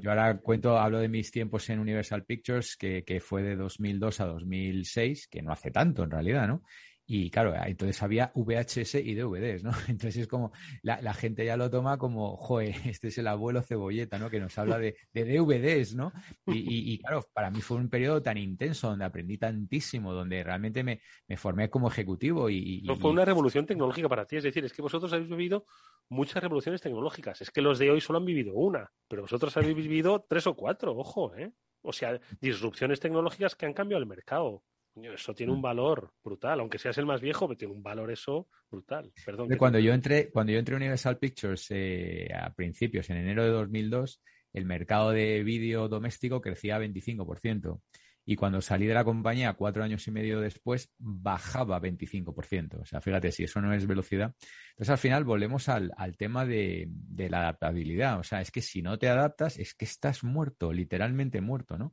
Yo 0.00 0.10
ahora 0.10 0.36
cuento, 0.38 0.76
hablo 0.78 0.98
de 0.98 1.08
mis 1.08 1.30
tiempos 1.30 1.70
en 1.70 1.78
Universal 1.78 2.24
Pictures, 2.24 2.76
que, 2.76 3.04
que, 3.04 3.20
fue 3.20 3.44
de 3.44 3.54
2002 3.54 4.20
a 4.20 4.26
2006, 4.26 5.28
que 5.28 5.42
no 5.42 5.52
hace 5.52 5.70
tanto 5.70 6.02
en 6.02 6.10
realidad, 6.10 6.48
¿no? 6.48 6.64
Y 7.08 7.30
claro, 7.30 7.54
entonces 7.64 8.02
había 8.02 8.32
VHS 8.34 8.96
y 8.96 9.14
DVDs, 9.14 9.62
¿no? 9.62 9.70
Entonces 9.88 10.16
es 10.22 10.26
como, 10.26 10.50
la, 10.82 11.00
la, 11.00 11.14
gente 11.14 11.44
ya 11.44 11.56
lo 11.56 11.70
toma 11.70 11.98
como, 11.98 12.36
joder, 12.36 12.74
este 12.84 13.08
es 13.08 13.18
el 13.18 13.28
abuelo 13.28 13.62
cebolleta, 13.62 14.18
¿no? 14.18 14.28
Que 14.28 14.40
nos 14.40 14.58
habla 14.58 14.78
de, 14.78 14.96
de 15.12 15.24
DVDs, 15.24 15.94
¿no? 15.94 16.12
Y, 16.46 16.92
y, 16.92 16.98
claro, 16.98 17.24
para 17.32 17.50
mí 17.50 17.60
fue 17.60 17.76
un 17.76 17.88
periodo 17.88 18.22
tan 18.22 18.38
intenso 18.38 18.88
donde 18.88 19.04
aprendí 19.04 19.38
tantísimo, 19.38 20.12
donde 20.12 20.42
realmente 20.42 20.82
me, 20.82 21.00
me 21.28 21.36
formé 21.36 21.70
como 21.70 21.88
ejecutivo 21.88 22.50
y... 22.50 22.82
No 22.82 22.96
fue 22.96 23.12
una 23.12 23.24
revolución 23.24 23.66
tecnológica 23.66 24.08
para 24.08 24.26
ti, 24.26 24.36
es 24.36 24.44
decir, 24.44 24.64
es 24.64 24.72
que 24.72 24.82
vosotros 24.82 25.12
habéis 25.12 25.30
vivido 25.30 25.64
muchas 26.08 26.42
revoluciones 26.42 26.80
tecnológicas, 26.80 27.40
es 27.40 27.50
que 27.52 27.62
los 27.62 27.78
de 27.78 27.90
hoy 27.90 28.00
solo 28.00 28.18
han 28.18 28.24
vivido 28.24 28.54
una, 28.54 28.90
pero 29.06 29.22
vosotros 29.22 29.56
habéis 29.56 29.76
vivido 29.76 30.24
tres 30.28 30.46
o 30.48 30.54
cuatro, 30.54 30.96
ojo, 30.96 31.34
¿eh? 31.36 31.52
O 31.82 31.92
sea, 31.92 32.18
disrupciones 32.40 32.98
tecnológicas 32.98 33.54
que 33.54 33.66
han 33.66 33.72
cambiado 33.72 34.02
el 34.02 34.08
mercado 34.08 34.64
eso 35.04 35.34
tiene 35.34 35.52
un 35.52 35.60
valor 35.60 36.12
brutal, 36.24 36.60
aunque 36.60 36.78
seas 36.78 36.96
el 36.98 37.06
más 37.06 37.20
viejo, 37.20 37.46
pero 37.46 37.58
tiene 37.58 37.74
un 37.74 37.82
valor 37.82 38.10
eso 38.10 38.48
brutal. 38.70 39.12
Perdón. 39.24 39.48
Cuando 39.58 39.78
yo 39.78 39.92
entré, 39.92 40.30
cuando 40.30 40.52
yo 40.52 40.58
entré 40.58 40.74
a 40.74 40.78
Universal 40.78 41.18
Pictures 41.18 41.66
eh, 41.70 42.28
a 42.34 42.52
principios, 42.52 43.10
en 43.10 43.18
enero 43.18 43.44
de 43.44 43.50
2002, 43.50 44.22
el 44.52 44.64
mercado 44.64 45.10
de 45.10 45.42
vídeo 45.42 45.88
doméstico 45.88 46.40
crecía 46.40 46.78
25%. 46.78 47.80
y 48.28 48.34
cuando 48.34 48.60
salí 48.60 48.86
de 48.86 48.94
la 48.94 49.04
compañía 49.04 49.52
cuatro 49.52 49.84
años 49.84 50.04
y 50.08 50.10
medio 50.10 50.40
después 50.40 50.92
bajaba 50.98 51.80
25%. 51.80 52.80
O 52.80 52.84
sea, 52.84 53.00
fíjate, 53.00 53.30
si 53.30 53.44
eso 53.44 53.60
no 53.60 53.72
es 53.72 53.86
velocidad. 53.86 54.34
Entonces 54.70 54.90
al 54.90 54.98
final 54.98 55.24
volvemos 55.24 55.68
al, 55.68 55.92
tema 56.18 56.44
de, 56.44 56.90
la 57.16 57.42
adaptabilidad. 57.42 58.18
O 58.18 58.24
sea, 58.24 58.40
es 58.40 58.50
que 58.50 58.62
si 58.62 58.82
no 58.82 58.98
te 58.98 59.08
adaptas, 59.08 59.58
es 59.58 59.74
que 59.74 59.84
estás 59.84 60.24
muerto, 60.24 60.72
literalmente 60.72 61.40
muerto, 61.40 61.78
¿no? 61.78 61.92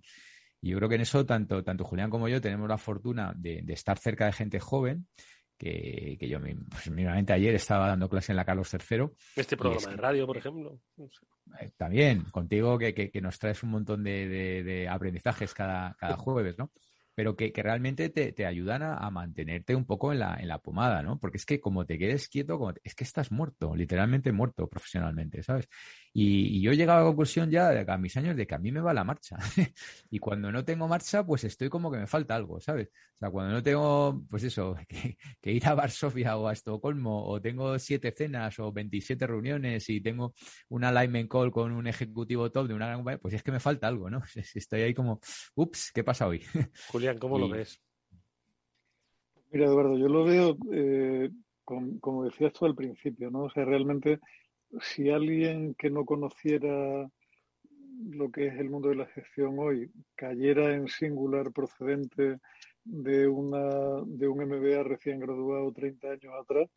Y 0.63 0.69
yo 0.69 0.77
creo 0.77 0.87
que 0.87 0.95
en 0.95 1.01
eso 1.01 1.25
tanto, 1.25 1.61
tanto 1.61 1.83
Julián 1.83 2.09
como 2.09 2.29
yo 2.29 2.39
tenemos 2.39 2.69
la 2.69 2.77
fortuna 2.77 3.33
de, 3.35 3.65
estar 3.67 3.97
cerca 3.99 4.27
de 4.27 4.31
gente 4.31 4.61
joven. 4.61 5.07
Que, 5.57 6.17
yo 6.21 6.39
pues, 6.39 6.89
mismamente 6.89 7.33
ayer 7.33 7.53
estaba 7.55 7.87
dando 7.87 8.09
clase 8.09 8.31
en 8.31 8.37
la 8.37 8.45
Carlos 8.45 8.73
III. 8.73 9.09
Este 9.35 9.57
programa 9.57 9.89
de 9.89 9.97
radio, 9.97 10.25
por 10.25 10.37
ejemplo. 10.37 10.79
Eh, 11.59 11.71
también, 11.75 12.23
contigo 12.31 12.77
que, 12.77 13.11
nos 13.21 13.37
traes 13.39 13.61
un 13.63 13.71
montón 13.71 14.03
de, 14.05 14.27
de 14.63 14.87
aprendizajes 14.87 15.53
cada, 15.53 15.95
cada 15.95 16.15
jueves, 16.15 16.57
¿no? 16.57 16.71
pero 17.15 17.35
que, 17.35 17.51
realmente 17.55 18.09
te, 18.09 18.45
ayudan 18.45 18.81
a, 18.81 19.09
mantenerte 19.11 19.75
un 19.75 19.85
poco 19.85 20.11
en 20.11 20.19
la, 20.19 20.35
en 20.39 20.47
la 20.47 20.59
pomada, 20.59 21.03
¿no? 21.03 21.19
Porque 21.19 21.37
es 21.37 21.45
que 21.45 21.59
como 21.59 21.85
te 21.85 21.99
quedes 21.99 22.27
quieto, 22.27 22.57
como 22.57 22.73
es 22.83 22.95
que 22.95 23.03
estás 23.03 23.31
muerto, 23.31 23.75
literalmente 23.75 24.31
muerto 24.31 24.67
profesionalmente, 24.67 25.43
¿sabes? 25.43 25.67
Y, 26.15 26.61
yo 26.61 26.71
he 26.71 26.77
llegado 26.77 26.99
a 26.99 27.01
la 27.01 27.07
conclusión 27.07 27.49
ya 27.49 27.69
a 27.87 27.97
mis 27.97 28.15
años 28.17 28.37
de 28.37 28.45
que 28.45 28.53
a 28.53 28.59
mí 28.59 28.71
me 28.71 28.81
va 28.81 28.93
la 28.93 29.03
marcha. 29.03 29.35
y 30.11 30.19
cuando 30.19 30.51
no 30.51 30.63
tengo 30.63 30.87
marcha, 30.87 31.25
pues 31.25 31.43
estoy 31.43 31.69
como 31.69 31.91
que 31.91 31.97
me 31.97 32.05
falta 32.05 32.35
algo, 32.35 32.61
¿sabes? 32.61 32.89
O 33.15 33.17
sea, 33.17 33.31
cuando 33.31 33.53
no 33.53 33.63
tengo, 33.63 34.23
pues 34.29 34.43
eso, 34.43 34.75
que, 35.41 35.51
ir 35.51 35.65
a 35.65 35.73
Varsovia 35.73 36.37
o 36.37 36.47
a 36.47 36.53
Estocolmo, 36.53 37.25
o 37.25 37.41
tengo 37.41 37.79
siete 37.79 38.13
cenas 38.15 38.59
o 38.59 38.71
27 38.71 39.25
reuniones 39.25 39.89
y 39.89 40.01
tengo 40.01 40.35
una 40.69 40.89
alignment 40.89 41.31
call 41.31 41.51
con 41.51 41.71
un 41.71 41.87
ejecutivo 41.87 42.51
top 42.51 42.67
de 42.67 42.75
una 42.75 42.85
gran 42.85 42.99
compañía, 42.99 43.19
pues 43.19 43.33
es 43.33 43.41
que 43.41 43.51
me 43.51 43.59
falta 43.59 43.87
algo, 43.87 44.11
¿no? 44.11 44.21
Estoy 44.53 44.81
ahí 44.81 44.93
como, 44.93 45.19
ups, 45.55 45.91
¿qué 45.91 46.03
pasa 46.03 46.27
hoy? 46.27 46.43
Julián, 46.91 47.17
¿cómo 47.17 47.39
lo 47.39 47.49
ves? 47.49 47.81
Mira, 49.51 49.65
Eduardo, 49.65 49.97
yo 49.97 50.07
lo 50.07 50.25
veo, 50.25 50.57
eh, 50.71 51.31
como 51.63 52.25
decías 52.25 52.53
tú 52.53 52.65
al 52.65 52.75
principio, 52.75 53.31
¿no? 53.31 53.43
O 53.43 53.49
sea, 53.49 53.65
realmente 53.65 54.19
si 54.81 55.09
alguien 55.09 55.75
que 55.75 55.89
no 55.89 56.05
conociera 56.05 57.09
lo 58.09 58.31
que 58.31 58.47
es 58.47 58.55
el 58.55 58.69
mundo 58.69 58.89
de 58.89 58.95
la 58.95 59.05
gestión 59.07 59.57
hoy 59.59 59.91
cayera 60.15 60.73
en 60.73 60.87
singular 60.87 61.51
procedente 61.51 62.39
de, 62.83 63.27
una, 63.27 64.01
de 64.05 64.27
un 64.27 64.45
MBA 64.45 64.83
recién 64.83 65.19
graduado 65.19 65.71
30 65.71 66.07
años 66.11 66.33
atrás, 66.39 66.69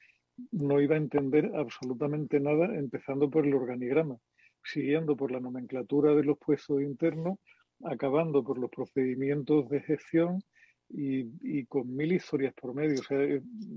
no 0.53 0.81
iba 0.81 0.95
a 0.95 0.99
entender 0.99 1.51
absolutamente 1.55 2.39
nada, 2.39 2.67
empezando 2.77 3.31
por 3.31 3.47
el 3.47 3.55
organigrama, 3.55 4.17
siguiendo 4.63 5.17
por 5.17 5.33
la 5.33 5.41
nomenclatura 5.41 6.15
de 6.15 6.25
los 6.25 6.39
puestos 6.39 6.83
internos, 6.83 7.39
acabando 7.85 8.45
por 8.45 8.59
los 8.59 8.71
procedimientos 8.71 9.69
de 9.69 9.81
gestión 9.81 10.43
y, 10.89 11.27
y 11.41 11.67
con 11.67 11.95
mil 11.95 12.13
historias 12.13 12.55
por 12.55 12.75
medio. 12.75 13.01
O 13.01 13.05
sea, 13.05 13.19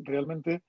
realmente 0.04 0.62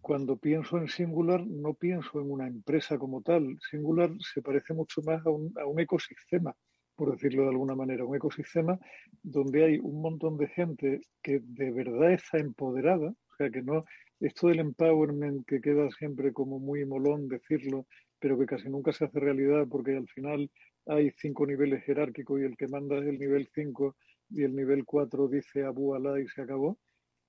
cuando 0.00 0.36
pienso 0.36 0.78
en 0.78 0.88
Singular 0.88 1.46
no 1.46 1.74
pienso 1.74 2.20
en 2.20 2.30
una 2.30 2.46
empresa 2.46 2.98
como 2.98 3.22
tal. 3.22 3.58
Singular 3.70 4.10
se 4.18 4.42
parece 4.42 4.74
mucho 4.74 5.00
más 5.02 5.24
a 5.26 5.30
un, 5.30 5.52
a 5.58 5.66
un, 5.66 5.80
ecosistema, 5.80 6.54
por 6.96 7.12
decirlo 7.12 7.44
de 7.44 7.50
alguna 7.50 7.74
manera, 7.74 8.04
un 8.04 8.16
ecosistema 8.16 8.78
donde 9.22 9.64
hay 9.64 9.78
un 9.78 10.02
montón 10.02 10.36
de 10.36 10.48
gente 10.48 11.00
que 11.22 11.40
de 11.42 11.70
verdad 11.70 12.12
está 12.12 12.38
empoderada, 12.38 13.08
o 13.08 13.36
sea 13.38 13.50
que 13.50 13.62
no, 13.62 13.84
esto 14.20 14.48
del 14.48 14.60
empowerment 14.60 15.46
que 15.46 15.60
queda 15.60 15.88
siempre 15.98 16.32
como 16.32 16.58
muy 16.58 16.84
molón 16.84 17.28
decirlo, 17.28 17.86
pero 18.18 18.38
que 18.38 18.46
casi 18.46 18.68
nunca 18.68 18.92
se 18.92 19.06
hace 19.06 19.18
realidad 19.18 19.66
porque 19.70 19.96
al 19.96 20.08
final 20.08 20.50
hay 20.86 21.10
cinco 21.16 21.46
niveles 21.46 21.84
jerárquicos 21.84 22.40
y 22.40 22.44
el 22.44 22.56
que 22.56 22.68
manda 22.68 22.98
es 22.98 23.06
el 23.06 23.18
nivel 23.18 23.48
5 23.54 23.96
y 24.30 24.42
el 24.44 24.54
nivel 24.54 24.84
4 24.84 25.28
dice 25.28 25.64
abu 25.64 25.94
alá 25.94 26.20
y 26.20 26.26
se 26.28 26.42
acabó 26.42 26.78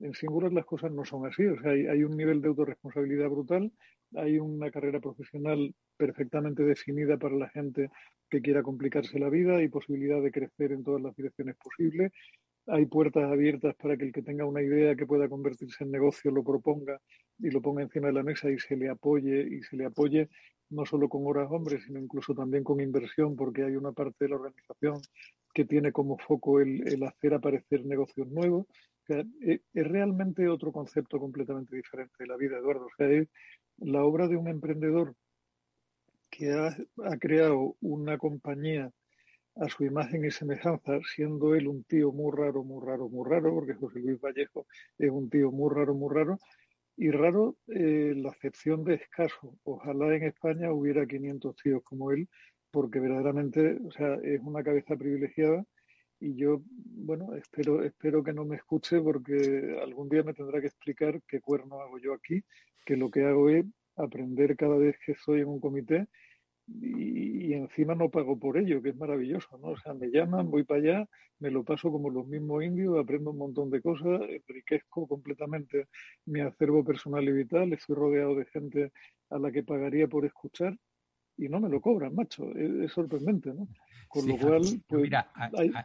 en 0.02 0.14
Singular 0.14 0.52
las 0.52 0.66
cosas 0.66 0.92
no 0.92 1.06
son 1.06 1.26
así. 1.26 1.46
O 1.46 1.60
sea, 1.62 1.72
hay, 1.72 2.04
un 2.04 2.18
nivel 2.18 2.42
de 2.42 2.50
autorresponsabilidad 2.50 3.30
brutal, 3.30 3.72
hay 4.16 4.40
una 4.40 4.72
carrera 4.72 5.00
profesional 5.00 5.74
perfectamente 5.98 6.64
definida 6.64 7.18
para 7.18 7.36
la 7.36 7.50
gente 7.50 7.90
que 8.30 8.42
quiera 8.42 8.64
complicarse 8.64 9.20
la 9.20 9.30
vida 9.30 9.62
y 9.62 9.70
posibilidad 9.70 10.22
de 10.22 10.32
crecer 10.32 10.72
en 10.72 10.84
todas 10.84 11.02
las 11.02 11.16
direcciones 11.16 11.56
posibles. 11.58 12.12
Hay 12.68 12.86
puertas 12.86 13.24
abiertas 13.24 13.76
para 13.76 13.98
que 13.98 14.06
el 14.06 14.12
que 14.12 14.22
tenga 14.22 14.46
una 14.46 14.62
idea 14.62 14.96
que 14.96 15.06
pueda 15.06 15.28
convertirse 15.28 15.84
en 15.84 15.92
negocio 15.92 16.32
lo 16.32 16.44
proponga 16.44 17.00
y 17.40 17.50
lo 17.50 17.62
ponga 17.62 17.82
encima 17.82 18.08
de 18.08 18.14
la 18.14 18.24
mesa 18.24 18.50
y 18.50 18.60
se 18.60 18.76
le 18.76 18.90
apoye 18.90 19.48
y 19.50 19.64
se 19.64 19.76
le 19.76 19.86
apoye 19.86 20.30
no 20.70 20.86
solo 20.86 21.10
con 21.10 21.26
horas 21.26 21.50
hombres, 21.52 21.84
sino 21.84 22.00
incluso 22.00 22.34
también 22.34 22.64
con 22.64 22.80
inversión, 22.80 23.36
porque 23.36 23.64
hay 23.64 23.76
una 23.76 23.92
parte 23.92 24.26
de 24.26 24.30
la 24.30 24.38
organización 24.38 25.02
que 25.54 25.66
tiene 25.66 25.92
como 25.92 26.18
foco 26.18 26.62
el, 26.62 26.88
el 26.88 27.04
hacer 27.04 27.34
aparecer 27.34 27.86
negocios 27.86 28.30
nuevos. 28.30 28.68
Eh, 29.20 29.62
es 29.74 29.88
realmente 29.88 30.48
otro 30.48 30.72
concepto 30.72 31.20
completamente 31.20 31.76
diferente 31.76 32.16
de 32.20 32.28
la 32.28 32.38
vida, 32.38 32.58
Eduardo. 32.58 32.86
O 32.86 32.96
sea, 32.98 33.10
es 33.10 33.28
la 33.78 34.04
obra 34.04 34.28
de 34.28 34.38
un 34.38 34.48
emprendedor 34.48 35.16
que 36.30 36.52
ha, 36.54 36.76
creado 37.20 37.76
una 37.82 38.18
compañía 38.18 38.92
a 39.56 39.68
su 39.68 39.84
imagen 39.84 40.24
y 40.26 40.32
semejanza, 40.32 41.00
siendo 41.14 41.56
él 41.56 41.68
un 41.68 41.84
tío 41.84 42.12
muy 42.12 42.32
raro, 42.36 42.64
muy 42.64 42.84
raro, 42.86 43.10
muy 43.10 43.30
raro, 43.30 43.54
porque 43.54 43.74
José 43.74 44.00
Luis 44.00 44.20
Vallejo 44.22 44.66
es 44.98 45.12
un 45.12 45.30
tío 45.30 45.52
muy 45.52 45.74
raro, 45.76 45.94
muy 45.94 46.14
raro, 46.14 46.40
y 46.96 47.12
raro 47.12 47.58
eh, 47.68 48.14
la 48.16 48.30
acepción 48.30 48.84
de 48.86 48.96
escaso. 48.96 49.58
Ojalá 49.64 50.16
en 50.16 50.24
España 50.24 50.72
hubiera 50.72 51.06
500 51.06 51.56
tíos 51.58 51.84
como 51.84 52.12
él, 52.12 52.30
porque 52.72 53.00
verdaderamente, 53.00 53.78
o 53.86 53.92
sea, 53.92 54.16
es 54.24 54.40
una 54.42 54.64
cabeza 54.64 54.96
privilegiada 54.96 55.66
y 56.22 56.36
yo, 56.36 56.62
bueno, 56.68 57.36
espero, 57.36 57.84
espero 57.84 58.24
que 58.24 58.32
no 58.32 58.46
me 58.46 58.56
escuche 58.56 59.02
porque 59.02 59.78
algún 59.82 60.08
día 60.08 60.22
me 60.22 60.36
tendrá 60.36 60.62
que 60.62 60.68
explicar 60.68 61.20
qué 61.28 61.42
cuerno 61.42 61.82
hago 61.82 61.98
yo 61.98 62.14
aquí, 62.14 62.44
que 62.86 62.96
lo 62.96 63.10
que 63.10 63.26
hago 63.26 63.50
es 63.50 63.66
aprender 63.96 64.56
cada 64.56 64.78
vez 64.78 64.96
que 65.04 65.14
estoy 65.14 65.42
en 65.42 65.48
un 65.48 65.60
comité 65.60 66.08
y, 66.68 67.54
encima 67.54 67.96
no 67.96 68.10
pago 68.10 68.40
por 68.40 68.58
ello, 68.58 68.82
que 68.82 68.90
es 68.90 68.96
maravilloso, 68.96 69.58
¿no? 69.58 69.70
O 69.70 69.78
sea, 69.78 69.94
me 69.94 70.08
llaman, 70.08 70.50
voy 70.50 70.64
para 70.64 70.80
allá, 70.80 71.10
me 71.40 71.52
lo 71.52 71.64
paso 71.64 71.92
como 71.92 72.10
los 72.10 72.28
mismos 72.28 72.64
indios, 72.64 72.98
aprendo 72.98 73.32
un 73.32 73.38
montón 73.38 73.70
de 73.72 73.82
cosas, 73.82 74.22
enriquezco 74.22 75.08
completamente 75.08 75.88
mi 76.26 76.40
acervo 76.40 76.84
personal 76.84 77.28
y 77.28 77.32
vital, 77.32 77.74
estoy 77.74 77.96
rodeado 77.96 78.36
de 78.36 78.46
gente 78.46 78.92
a 79.30 79.40
la 79.40 79.52
que 79.52 79.64
pagaría 79.64 80.08
por 80.08 80.26
escuchar 80.26 80.78
y 81.38 81.50
no 81.50 81.60
me 81.60 81.70
lo 81.70 81.82
cobran, 81.82 82.16
macho. 82.16 82.52
Es, 82.56 82.92
sorprendente, 82.92 83.54
¿no? 83.54 83.68
Con 84.08 84.28
lo 84.28 84.38
cual, 84.38 84.62
pues, 84.88 85.02
mira, 85.02 85.32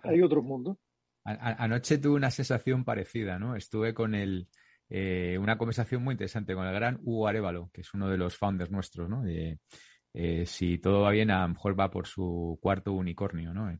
hay, 0.02 0.20
otro 0.20 0.42
mundo. 0.42 0.78
anoche 1.24 1.98
tuve 1.98 2.16
una 2.16 2.30
sensación 2.30 2.84
parecida, 2.84 3.38
¿no? 3.38 3.56
Estuve 3.56 3.94
con 3.94 4.14
el, 4.14 4.48
eh, 4.88 5.36
una 5.40 5.58
conversación 5.58 6.02
muy 6.02 6.12
interesante 6.12 6.54
con 6.54 6.66
el 6.66 6.74
gran 6.74 6.98
Hugo 7.02 7.28
Arevalo, 7.28 7.70
que 7.72 7.80
es 7.80 7.94
uno 7.94 8.08
de 8.08 8.18
los 8.18 8.36
founders 8.36 8.70
nuestros, 8.70 9.08
¿no? 9.08 9.24
Eh, 9.26 10.46
si 10.46 10.78
todo 10.78 11.02
va 11.02 11.10
bien, 11.10 11.30
a 11.30 11.42
lo 11.42 11.48
mejor 11.48 11.78
va 11.78 11.90
por 11.90 12.06
su 12.06 12.58
cuarto 12.62 12.92
unicornio, 12.92 13.52
¿no? 13.52 13.78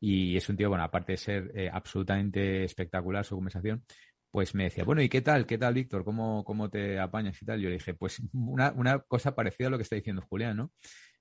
Y 0.00 0.36
es 0.36 0.48
un 0.48 0.56
tío, 0.56 0.68
bueno, 0.68 0.84
aparte 0.84 1.12
de 1.12 1.16
ser 1.16 1.50
eh, 1.54 1.70
absolutamente 1.72 2.64
espectacular 2.64 3.24
su 3.24 3.34
conversación, 3.34 3.84
pues 4.30 4.54
me 4.54 4.64
decía, 4.64 4.84
bueno, 4.84 5.02
¿y 5.02 5.08
qué 5.08 5.22
tal? 5.22 5.46
¿Qué 5.46 5.56
tal, 5.58 5.74
Víctor? 5.74 6.04
¿Cómo, 6.04 6.44
¿Cómo 6.44 6.68
te 6.68 6.98
apañas 6.98 7.40
y 7.40 7.46
tal? 7.46 7.60
Yo 7.60 7.68
le 7.68 7.76
dije, 7.76 7.94
pues 7.94 8.20
una, 8.32 8.72
una 8.72 8.98
cosa 9.00 9.34
parecida 9.34 9.68
a 9.68 9.70
lo 9.70 9.78
que 9.78 9.82
está 9.84 9.96
diciendo 9.96 10.22
Julián, 10.28 10.56
¿no? 10.58 10.72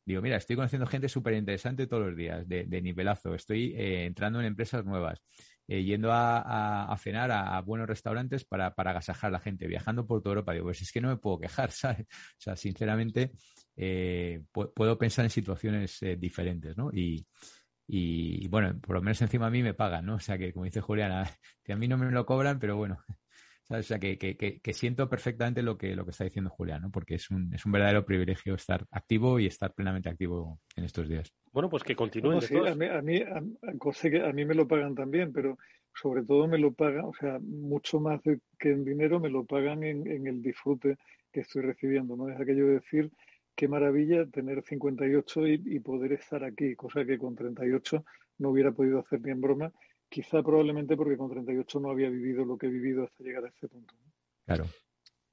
Digo, 0.07 0.21
mira, 0.21 0.37
estoy 0.37 0.55
conociendo 0.55 0.87
gente 0.87 1.09
súper 1.09 1.33
interesante 1.33 1.85
todos 1.85 2.07
los 2.07 2.15
días, 2.15 2.47
de, 2.47 2.81
nivelazo. 2.81 3.35
Estoy 3.35 3.73
eh, 3.75 4.05
entrando 4.05 4.39
en 4.39 4.45
empresas 4.45 4.85
nuevas, 4.85 5.21
eh, 5.67 5.83
yendo 5.83 6.11
a, 6.13 6.95
cenar 6.97 7.29
a, 7.29 7.59
buenos 7.59 7.89
restaurantes 7.89 8.45
para, 8.45 8.73
para 8.73 8.91
agasajar 8.91 9.27
a 9.27 9.31
la 9.33 9.39
gente, 9.41 9.67
viajando 9.67 10.07
por 10.07 10.21
toda 10.21 10.35
Europa. 10.35 10.53
Digo, 10.53 10.67
pues 10.67 10.81
es 10.81 10.93
que 10.93 11.01
no 11.01 11.09
me 11.09 11.17
puedo 11.17 11.41
quejar, 11.41 11.71
¿sabes? 11.73 12.07
O 12.07 12.37
sea, 12.37 12.55
sinceramente, 12.55 13.33
eh, 13.75 14.43
puedo 14.53 14.97
pensar 14.97 15.25
en 15.25 15.29
situaciones 15.29 15.99
diferentes, 16.17 16.77
¿no? 16.77 16.89
Y, 16.93 17.27
y, 17.85 18.47
bueno, 18.47 18.79
por 18.79 18.95
lo 18.95 19.01
menos 19.01 19.21
encima 19.21 19.47
a 19.47 19.49
mí 19.49 19.61
me 19.61 19.73
pagan, 19.73 20.05
¿no? 20.05 20.15
O 20.15 20.19
sea, 20.19 20.37
que 20.37 20.53
como 20.53 20.63
dice 20.63 20.79
Juliana, 20.79 21.29
que 21.65 21.73
a 21.73 21.75
mí 21.75 21.89
no 21.89 21.97
me 21.97 22.09
lo 22.11 22.25
cobran, 22.25 22.59
pero 22.59 22.77
bueno, 22.77 23.03
o 23.69 23.83
sea, 23.83 23.99
que, 23.99 24.17
que, 24.17 24.35
que, 24.37 24.73
siento 24.73 25.09
perfectamente 25.09 25.61
lo 25.61 25.77
que, 25.77 25.95
lo 25.95 26.05
que 26.05 26.11
está 26.11 26.23
diciendo 26.23 26.49
Julián, 26.49 26.81
¿no? 26.83 26.91
porque 26.91 27.15
es 27.15 27.29
un, 27.29 27.53
es 27.53 27.65
un 27.65 27.71
verdadero 27.73 28.05
privilegio 28.05 28.55
estar 28.55 28.85
activo 28.91 29.39
y 29.39 29.47
estar 29.47 29.73
plenamente 29.73 30.09
activo 30.09 30.59
en 30.75 30.85
estos 30.85 31.09
días. 31.09 31.33
Bueno, 31.51 31.69
pues 31.69 31.83
que 31.83 31.95
continúen. 31.95 32.39
a, 32.39 32.75
mí, 32.75 32.87
a, 32.87 33.01
mí, 33.01 33.21
a, 33.21 34.33
mí 34.33 34.45
me 34.45 34.55
lo 34.55 34.67
pagan 34.67 34.95
también, 34.95 35.33
pero 35.33 35.57
sobre 35.93 36.23
todo 36.23 36.47
me 36.47 36.57
lo 36.57 36.73
pagan, 36.73 37.05
o 37.05 37.13
sea, 37.13 37.39
mucho 37.39 37.99
más 37.99 38.21
que 38.21 38.69
en 38.69 38.85
dinero, 38.85 39.19
me 39.19 39.29
lo 39.29 39.43
pagan 39.43 39.83
en, 39.83 40.07
en 40.07 40.27
el 40.27 40.41
disfrute 40.41 40.97
que 41.31 41.41
estoy 41.41 41.63
recibiendo. 41.63 42.15
No 42.15 42.29
es 42.29 42.39
aquello 42.39 42.67
de 42.67 42.73
decir, 42.75 43.11
qué 43.55 43.67
maravilla 43.67 44.25
tener 44.27 44.63
58 44.63 45.47
y, 45.47 45.61
y 45.65 45.79
poder 45.79 46.13
estar 46.13 46.43
aquí, 46.43 46.75
cosa 46.75 47.03
que 47.03 47.17
con 47.17 47.35
38 47.35 48.05
no 48.37 48.49
hubiera 48.49 48.71
podido 48.71 48.99
hacer 48.99 49.21
ni 49.21 49.31
en 49.31 49.41
broma 49.41 49.73
Quizá 50.09 50.41
probablemente 50.41 50.95
porque 50.95 51.17
con 51.17 51.29
38 51.29 51.79
no 51.79 51.91
había 51.91 52.09
vivido 52.09 52.45
lo 52.45 52.57
que 52.57 52.67
he 52.67 52.69
vivido 52.69 53.03
hasta 53.03 53.23
llegar 53.23 53.45
a 53.45 53.49
este 53.49 53.67
punto. 53.67 53.93
Claro. 54.45 54.65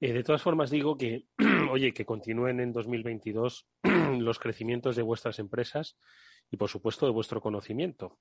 Eh, 0.01 0.13
de 0.13 0.25
todas 0.25 0.43
formas, 0.43 0.71
digo 0.71 0.97
que, 0.97 1.27
oye, 1.71 1.95
que 1.95 2.05
continúen 2.05 2.61
en 2.61 2.73
2022 2.73 3.67
los 4.19 4.39
crecimientos 4.39 4.97
de 4.97 5.03
vuestras 5.03 5.39
empresas 5.39 5.97
y, 6.51 6.57
por 6.57 6.69
supuesto, 6.69 7.07
de 7.07 7.13
vuestro 7.13 7.41
conocimiento. 7.41 8.19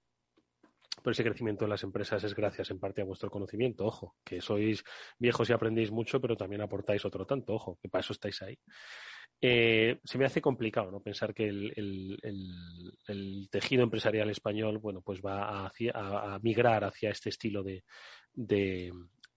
pero 1.02 1.12
ese 1.12 1.24
crecimiento 1.24 1.66
de 1.66 1.70
las 1.70 1.84
empresas 1.84 2.24
es 2.24 2.36
gracias 2.36 2.70
en 2.72 2.80
parte 2.80 3.02
a 3.02 3.06
vuestro 3.06 3.30
conocimiento, 3.30 3.86
ojo, 3.86 4.16
que 4.24 4.40
sois 4.40 4.84
viejos 5.18 5.50
y 5.50 5.54
aprendéis 5.54 5.92
mucho, 5.92 6.22
pero 6.22 6.38
también 6.38 6.62
aportáis 6.62 7.04
otro 7.04 7.26
tanto, 7.26 7.54
ojo, 7.54 7.78
que 7.82 7.90
para 7.90 8.02
eso 8.02 8.14
estáis 8.14 8.42
ahí. 8.44 8.58
Eh, 9.46 10.00
se 10.06 10.18
me 10.18 10.24
hace 10.24 10.40
complicado 10.42 10.90
¿no? 10.90 11.02
pensar 11.02 11.34
que 11.34 11.50
el, 11.50 12.18
tejido 13.52 13.84
empresarial 13.84 14.30
español 14.30 14.78
bueno, 14.78 15.02
pues 15.02 15.20
va 15.22 15.66
a, 15.66 16.40
migrar 16.42 16.86
hacia 16.86 17.10
este 17.10 17.28
estilo 17.28 17.62
de, 17.62 17.84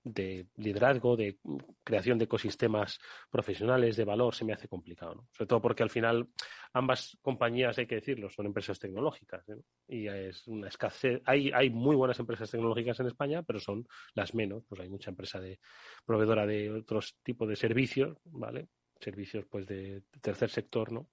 de 0.06 0.46
liderazgo, 0.58 1.16
de 1.16 1.38
creación 1.82 2.18
de 2.18 2.26
ecosistemas 2.26 3.00
profesionales, 3.28 3.96
de 3.96 4.04
valor, 4.04 4.32
se 4.32 4.44
me 4.44 4.52
hace 4.52 4.68
complicado. 4.68 5.26
Sobre 5.32 5.48
todo 5.48 5.60
porque 5.60 5.82
al 5.82 5.90
final 5.90 6.28
ambas 6.72 7.18
compañías, 7.20 7.76
hay 7.78 7.88
que 7.88 7.96
decirlo, 7.96 8.30
son 8.30 8.46
empresas 8.46 8.78
tecnológicas. 8.78 9.44
Y 9.88 10.06
es 10.06 10.46
una 10.46 10.68
escasez. 10.68 11.20
Hay, 11.24 11.50
hay 11.52 11.70
muy 11.70 11.96
buenas 11.96 12.20
empresas 12.20 12.48
tecnológicas 12.48 13.00
en 13.00 13.08
España, 13.08 13.42
pero 13.42 13.58
son 13.58 13.88
las 14.14 14.34
menos. 14.36 14.62
Pues 14.68 14.80
hay 14.82 14.88
mucha 14.88 15.10
empresa 15.10 15.40
de 15.40 15.58
proveedora 16.04 16.46
de 16.46 16.70
otros 16.70 17.16
tipos 17.24 17.48
de 17.48 17.56
servicios, 17.56 18.16
¿vale? 18.26 18.68
Servicios 19.00 19.44
pues 19.50 19.66
de 19.66 20.02
tercer 20.20 20.50
sector, 20.50 20.92
¿no? 20.92 21.10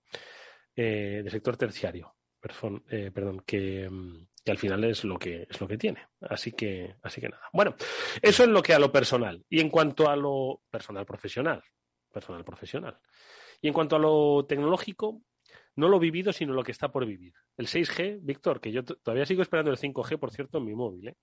Eh, 0.76 1.22
de 1.24 1.30
sector 1.30 1.56
terciario, 1.56 2.16
perdón, 2.40 2.84
eh, 2.90 3.12
que, 3.46 3.90
al 4.48 4.58
final 4.58 4.84
es 4.86 5.04
lo 5.04 5.20
que 5.20 5.48
es 5.50 5.62
lo 5.62 5.68
que 5.68 5.78
tiene. 5.78 6.08
Así 6.22 6.52
que, 6.52 6.96
así 7.04 7.22
que 7.22 7.30
nada. 7.30 7.50
Bueno, 7.54 7.76
eso 8.22 8.44
es 8.44 8.50
lo 8.50 8.64
que 8.64 8.74
a 8.74 8.80
lo 8.80 8.92
personal. 8.92 9.44
Y 9.50 9.60
en 9.60 9.70
cuanto 9.70 10.10
a 10.10 10.16
lo 10.16 10.62
personal 10.70 11.06
profesional, 11.06 11.64
personal 12.12 12.44
profesional. 12.44 13.00
Y 13.62 13.68
en 13.68 13.74
cuanto 13.74 13.96
a 13.96 14.00
lo 14.00 14.46
tecnológico, 14.46 15.22
no 15.76 15.88
lo 15.88 16.00
vivido, 16.00 16.34
sino 16.34 16.54
lo 16.54 16.64
que 16.64 16.72
está 16.72 16.92
por 16.92 17.06
vivir. 17.06 17.34
El 17.58 17.68
6G, 17.68 18.20
Víctor, 18.22 18.60
que 18.60 18.72
yo 18.72 18.84
todavía 18.84 19.26
sigo 19.26 19.42
esperando 19.42 19.72
el 19.72 19.78
5G, 19.78 20.20
por 20.20 20.32
cierto, 20.32 20.58
en 20.58 20.66
mi 20.66 20.76
móvil, 20.76 21.10
¿eh? 21.10 21.16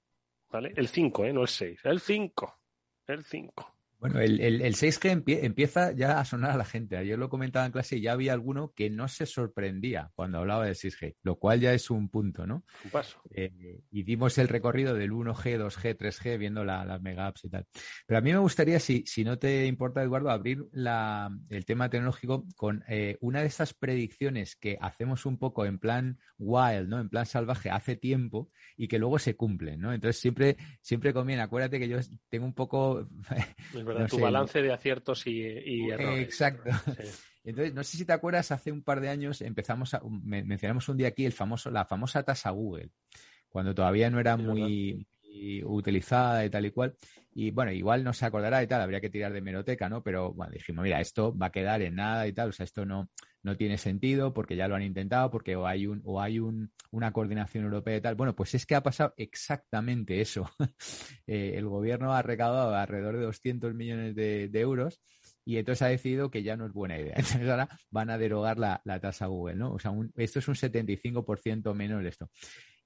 ¿Vale? 0.49 0.73
El 0.77 0.89
5, 0.89 1.25
¿eh? 1.27 1.33
No 1.33 1.43
el 1.43 1.49
6. 1.49 1.81
El 1.85 2.01
5. 2.01 2.61
El 3.07 3.25
5. 3.25 3.80
Bueno, 4.01 4.18
el, 4.18 4.40
el, 4.40 4.74
6G 4.74 5.22
empieza 5.44 5.92
ya 5.92 6.20
a 6.20 6.24
sonar 6.24 6.53
a 6.53 6.57
la 6.57 6.64
gente. 6.64 6.96
Ayer 6.96 7.18
lo 7.18 7.28
comentaba 7.28 7.66
en 7.66 7.72
clase 7.72 7.98
y 7.98 8.01
ya 8.01 8.12
había 8.12 8.32
alguno 8.32 8.72
que 8.74 8.88
no 8.88 9.09
se 9.09 9.26
sorprendía 9.26 10.11
cuando 10.14 10.38
hablaba 10.38 10.64
del 10.64 10.74
6G, 10.74 11.16
lo 11.22 11.36
cual 11.36 11.61
ya 11.61 11.74
es 11.74 11.90
un 11.90 12.09
punto, 12.09 12.46
¿no? 12.46 12.64
Un 12.82 12.90
paso. 12.90 13.20
Eh, 13.30 13.82
y 13.90 14.03
dimos 14.03 14.38
el 14.38 14.48
recorrido 14.48 14.94
del 14.94 15.12
1G, 15.12 15.59
2G, 15.59 15.98
3G, 15.98 16.38
viendo 16.38 16.64
las 16.64 17.03
mega 17.03 17.26
apps 17.26 17.44
y 17.44 17.51
tal. 17.51 17.66
Pero 18.07 18.16
a 18.16 18.22
mí 18.22 18.32
me 18.32 18.38
gustaría, 18.38 18.80
si, 18.80 19.05
si 19.07 19.22
no 19.22 19.38
te 19.38 19.66
importa, 19.66 20.03
Eduardo, 20.03 20.30
abrir 20.30 20.64
la, 20.72 21.30
el 21.51 21.66
tema 21.66 21.90
tecnológico 21.90 22.46
con 22.57 22.82
eh, 22.88 23.18
una 23.20 23.40
de 23.40 23.48
esas 23.48 23.74
predicciones 23.74 24.57
que 24.57 24.78
hacemos 24.80 25.26
un 25.26 25.36
poco 25.36 25.66
en 25.66 25.78
plan 25.78 26.18
wild, 26.38 26.88
¿no? 26.88 27.01
En 27.01 27.11
plan 27.11 27.26
salvaje 27.26 27.68
hace 27.68 27.96
tiempo 27.96 28.51
y 28.78 28.88
que 28.88 28.98
luego 28.98 29.18
se 29.18 29.36
cumplen, 29.36 29.78
¿no? 29.78 29.92
Entonces 29.92 30.18
siempre, 30.18 30.57
siempre 30.80 31.12
conviene. 31.12 31.42
Acuérdate 31.42 31.78
que 31.78 31.88
yo 31.88 31.98
tengo 32.30 32.46
un 32.46 32.55
poco 32.55 33.07
tu 34.09 34.18
balance 34.18 34.62
de 34.62 34.72
aciertos 34.72 35.26
y, 35.26 35.91
errores. 35.91 36.24
Exacto. 36.24 36.70
Entonces, 37.45 37.72
no 37.72 37.82
sé 37.84 37.97
si 37.97 38.05
te 38.05 38.12
acuerdas, 38.12 38.53
hace 38.53 38.70
un 38.70 38.82
par 38.82 39.01
de 39.01 39.09
años 39.09 39.41
empezamos 39.41 39.95
a, 39.95 40.03
mencionamos 40.05 40.88
un 40.88 40.99
día 40.99 41.09
aquí 41.09 41.24
el 41.24 41.32
famoso, 41.32 41.70
la 41.70 41.86
famosa 41.86 42.22
tasa 42.22 42.51
Google, 42.51 42.91
cuando 43.49 43.74
todavía 43.74 44.11
no 44.11 44.20
era 44.20 44.36
muy, 44.36 45.07
utilizada 45.64 46.45
y 46.45 46.51
tal 46.51 46.66
y 46.66 46.70
cual. 46.70 46.95
Y 47.33 47.51
bueno, 47.53 47.72
igual 47.72 48.03
no 48.03 48.12
se 48.12 48.26
acordará 48.26 48.62
y 48.62 48.66
tal, 48.66 48.81
habría 48.81 49.01
que 49.01 49.11
tirar 49.11 49.33
de 49.33 49.41
meroteca, 49.41 49.89
¿no? 49.89 50.03
Pero 50.03 50.33
bueno, 50.33 50.53
dijimos, 50.53 50.83
mira, 50.83 51.01
esto 51.01 51.37
va 51.37 51.47
a 51.47 51.53
quedar 51.53 51.81
en 51.83 51.95
nada 51.95 52.26
y 52.26 52.33
tal, 52.33 52.49
o 52.49 52.53
sea, 52.53 52.64
esto 52.64 52.85
no, 52.85 53.09
no 53.43 53.57
tiene 53.57 53.78
sentido 53.78 54.35
porque 54.35 54.57
ya 54.57 54.68
lo 54.68 54.74
han 54.74 54.83
intentado, 54.83 55.31
porque 55.31 55.57
o 55.57 55.66
hay 55.66 55.87
un, 55.87 56.03
o 56.05 56.20
hay 56.20 56.39
un, 56.39 56.72
una 56.91 57.12
coordinación 57.12 57.64
europea 57.64 57.97
y 57.97 58.01
tal. 58.01 58.14
Bueno, 58.14 58.35
pues 58.35 58.55
es 58.55 58.66
que 58.66 58.74
ha 58.74 58.83
pasado 58.83 59.14
exactamente 59.16 60.20
eso. 60.20 60.51
Eh, 61.26 61.53
el 61.57 61.68
gobierno 61.68 62.12
ha 62.12 62.22
recaudado 62.22 62.74
alrededor 62.74 63.16
de 63.16 63.24
200 63.24 63.72
millones 63.72 64.16
de, 64.16 64.51
euros 64.55 65.01
y 65.45 65.59
entonces 65.59 65.83
ha 65.83 65.87
decidido 65.87 66.28
que 66.28 66.43
ya 66.43 66.57
no 66.57 66.66
es 66.66 66.72
buena 66.72 66.99
idea. 66.99 67.14
Entonces 67.16 67.49
ahora 67.49 67.68
van 67.91 68.11
a 68.11 68.18
derogar 68.18 68.59
la, 68.59 68.81
tasa 69.01 69.26
Google, 69.26 69.55
¿no? 69.55 69.72
O 69.72 69.78
sea, 69.78 69.93
esto 70.16 70.41
es 70.41 70.49
un 70.49 70.57
75% 70.57 71.72
menos 71.74 72.03
de 72.03 72.09
esto. 72.09 72.31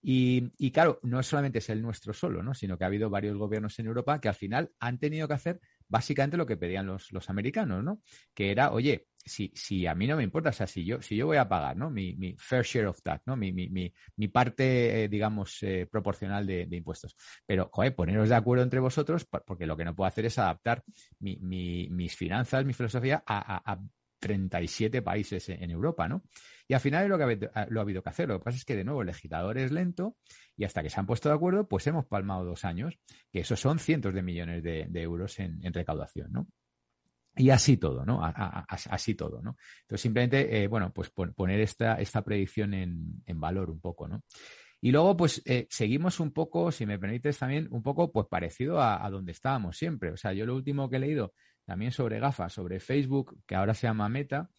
Y, 0.06 0.70
claro, 0.70 1.00
no 1.02 1.22
solamente 1.22 1.60
es 1.60 1.70
el 1.70 1.80
nuestro 1.80 2.12
solo, 2.12 2.42
¿no? 2.42 2.52
Sino 2.52 2.76
que 2.76 2.84
ha 2.84 2.88
habido 2.88 3.08
varios 3.08 3.38
gobiernos 3.38 3.78
en 3.78 3.86
Europa 3.86 4.20
que 4.20 4.28
al 4.28 4.34
final 4.34 4.70
han 4.78 4.98
tenido 4.98 5.26
que 5.26 5.32
hacer 5.32 5.60
básicamente 5.88 6.36
lo 6.36 6.44
que 6.44 6.58
pedían 6.58 6.86
los, 6.86 7.10
los 7.10 7.30
americanos, 7.30 7.82
¿no? 7.82 8.02
Que 8.34 8.50
era, 8.50 8.70
oye, 8.72 9.06
si, 9.24 9.50
si 9.54 9.86
a 9.86 9.94
mí 9.94 10.06
no 10.06 10.18
me 10.18 10.22
importa, 10.22 10.50
o 10.50 10.52
sea, 10.52 10.66
si 10.66 10.84
yo, 10.84 11.00
si 11.00 11.16
yo 11.16 11.24
voy 11.26 11.38
a 11.38 11.48
pagar, 11.48 11.78
¿no? 11.78 11.88
Mi, 11.88 12.14
mi 12.16 12.36
fair 12.38 12.64
share 12.64 12.86
of 12.86 13.00
that, 13.02 13.22
¿no? 13.24 13.34
Mi, 13.34 13.50
mi, 13.50 13.70
mi, 14.16 14.28
parte, 14.28 15.04
eh, 15.04 15.08
digamos, 15.08 15.62
eh, 15.62 15.88
proporcional 15.90 16.46
de, 16.46 16.68
impuestos. 16.70 17.16
Pero, 17.46 17.70
joder, 17.72 17.94
poneros 17.94 18.28
de 18.28 18.34
acuerdo 18.34 18.62
entre 18.62 18.80
vosotros, 18.80 19.24
porque 19.24 19.66
lo 19.66 19.74
que 19.74 19.86
no 19.86 19.94
puedo 19.94 20.08
hacer 20.08 20.26
es 20.26 20.38
adaptar 20.38 20.84
mis 21.18 22.14
finanzas, 22.14 22.66
mi 22.66 22.74
filosofía 22.74 23.24
a, 23.26 23.72
a, 23.72 23.80
37 24.18 25.02
países 25.02 25.48
en 25.50 25.70
Europa, 25.70 26.08
¿no? 26.08 26.22
Y 26.66 26.74
al 26.74 26.80
final 26.80 27.04
es 27.04 27.10
lo 27.10 27.18
que 27.18 27.50
ha, 27.54 27.66
lo 27.66 27.80
ha 27.80 27.82
habido 27.82 28.02
que 28.02 28.08
hacer. 28.08 28.28
Lo 28.28 28.38
que 28.38 28.44
pasa 28.44 28.56
es 28.56 28.64
que, 28.64 28.76
de 28.76 28.84
nuevo, 28.84 29.02
el 29.02 29.06
legislador 29.06 29.58
es 29.58 29.70
lento 29.70 30.16
y 30.56 30.64
hasta 30.64 30.82
que 30.82 30.90
se 30.90 30.98
han 30.98 31.06
puesto 31.06 31.28
de 31.28 31.34
acuerdo, 31.34 31.68
pues 31.68 31.86
hemos 31.86 32.06
palmado 32.06 32.44
dos 32.44 32.64
años, 32.64 32.98
que 33.30 33.40
esos 33.40 33.60
son 33.60 33.78
cientos 33.78 34.14
de 34.14 34.22
millones 34.22 34.62
de, 34.62 34.88
euros 34.94 35.38
en, 35.40 35.60
recaudación, 35.72 36.32
¿no? 36.32 36.48
Y 37.36 37.50
así 37.50 37.76
todo, 37.76 38.06
¿no? 38.06 38.20
así 38.22 39.16
todo, 39.16 39.42
¿no? 39.42 39.56
Entonces, 39.82 40.02
simplemente, 40.02 40.62
eh, 40.62 40.68
bueno, 40.68 40.92
pues 40.92 41.10
poner 41.10 41.60
esta, 41.60 41.96
esta 41.96 42.22
predicción 42.22 42.72
en, 42.74 43.40
valor 43.40 43.70
un 43.70 43.80
poco, 43.80 44.06
¿no? 44.06 44.22
Y 44.80 44.92
luego, 44.92 45.16
pues, 45.16 45.42
eh, 45.46 45.66
seguimos 45.68 46.20
un 46.20 46.30
poco, 46.30 46.70
si 46.70 46.86
me 46.86 46.98
permites 46.98 47.38
también, 47.38 47.68
un 47.70 47.82
poco, 47.82 48.12
pues, 48.12 48.26
parecido 48.28 48.80
a, 48.80 49.08
donde 49.10 49.32
estábamos 49.32 49.76
siempre. 49.76 50.10
O 50.10 50.16
sea, 50.16 50.32
yo 50.32 50.46
lo 50.46 50.54
último 50.54 50.88
que 50.88 50.96
he 50.96 51.00
leído 51.00 51.32
también 51.64 51.90
sobre 51.90 52.20
gafas, 52.20 52.52
sobre 52.52 52.78
Facebook, 52.80 53.38
que 53.46 53.54
ahora 53.54 53.74
se 53.74 53.86
llama 53.86 54.08
Meta, 54.08 54.50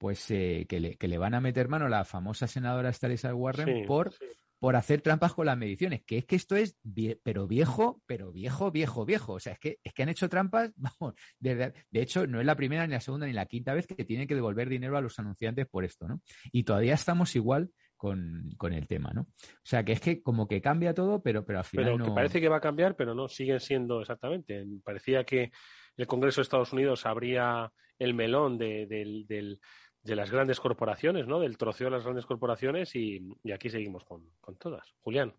pues 0.00 0.30
eh, 0.30 0.64
que, 0.66 0.80
le, 0.80 0.96
que, 0.96 1.06
le, 1.06 1.18
van 1.18 1.34
a 1.34 1.40
meter 1.40 1.68
mano 1.68 1.86
a 1.86 1.90
la 1.90 2.04
famosa 2.06 2.46
senadora 2.46 2.92
Stalisa 2.92 3.34
Warren 3.34 3.86
por 3.86 4.12
por 4.60 4.76
hacer 4.76 5.00
trampas 5.00 5.32
con 5.32 5.46
las 5.46 5.56
mediciones, 5.56 6.02
que 6.04 6.18
es 6.18 6.26
que 6.26 6.36
esto 6.36 6.54
es, 6.54 6.78
pero 7.22 7.46
viejo, 7.46 8.02
pero 8.06 8.30
viejo, 8.30 8.70
viejo, 8.70 9.06
viejo. 9.06 9.32
O 9.32 9.40
sea, 9.40 9.54
es 9.54 9.58
que, 9.58 9.78
es 9.82 9.94
que 9.94 10.02
han 10.02 10.10
hecho 10.10 10.28
trampas, 10.28 10.70
vamos, 11.00 11.14
de, 11.38 11.72
de, 11.90 12.02
hecho, 12.02 12.26
no 12.26 12.40
es 12.40 12.46
la 12.46 12.56
primera, 12.56 12.86
ni 12.86 12.92
la 12.92 13.00
segunda, 13.00 13.26
ni 13.26 13.32
la 13.32 13.46
quinta 13.46 13.72
vez 13.72 13.86
que 13.86 14.04
tienen 14.04 14.28
que 14.28 14.34
devolver 14.34 14.68
dinero 14.68 14.98
a 14.98 15.00
los 15.00 15.18
anunciantes 15.18 15.66
por 15.66 15.86
esto, 15.86 16.06
¿no? 16.06 16.20
Y 16.52 16.64
todavía 16.64 16.92
estamos 16.92 17.34
igual 17.36 17.70
con, 17.96 18.50
el 18.72 18.86
tema, 18.86 19.12
¿no? 19.14 19.22
O 19.22 19.64
sea, 19.64 19.82
que 19.82 19.92
es 19.92 20.00
que 20.00 20.22
como 20.22 20.46
que 20.46 20.60
cambia 20.60 20.92
todo, 20.92 21.22
pero, 21.22 21.44
pero 21.44 21.60
al 21.60 21.64
final 21.64 21.92
pero 21.96 22.04
que 22.04 22.10
parece 22.10 22.40
que 22.40 22.48
va 22.48 22.58
a 22.58 22.62
cambiar, 22.62 22.96
pero 22.96 23.14
no, 23.14 23.28
siguen 23.28 23.60
siendo 23.60 24.02
exactamente. 24.02 24.66
Parecía 24.84 25.24
que 25.24 25.52
el 25.96 26.06
Congreso 26.06 26.40
de 26.40 26.44
Estados 26.44 26.72
Unidos 26.74 27.06
abría 27.06 27.72
el 27.98 28.14
melón 28.14 28.58
del 28.58 29.60
de 30.02 30.16
las 30.16 30.30
grandes 30.30 30.60
corporaciones, 30.60 31.26
¿no? 31.26 31.40
Del 31.40 31.58
troceo 31.58 31.86
de 31.86 31.92
las 31.92 32.04
grandes 32.04 32.26
corporaciones 32.26 32.94
y, 32.96 33.20
aquí 33.52 33.68
seguimos 33.68 34.04
con, 34.04 34.30
todas. 34.58 34.94
Julián. 35.00 35.34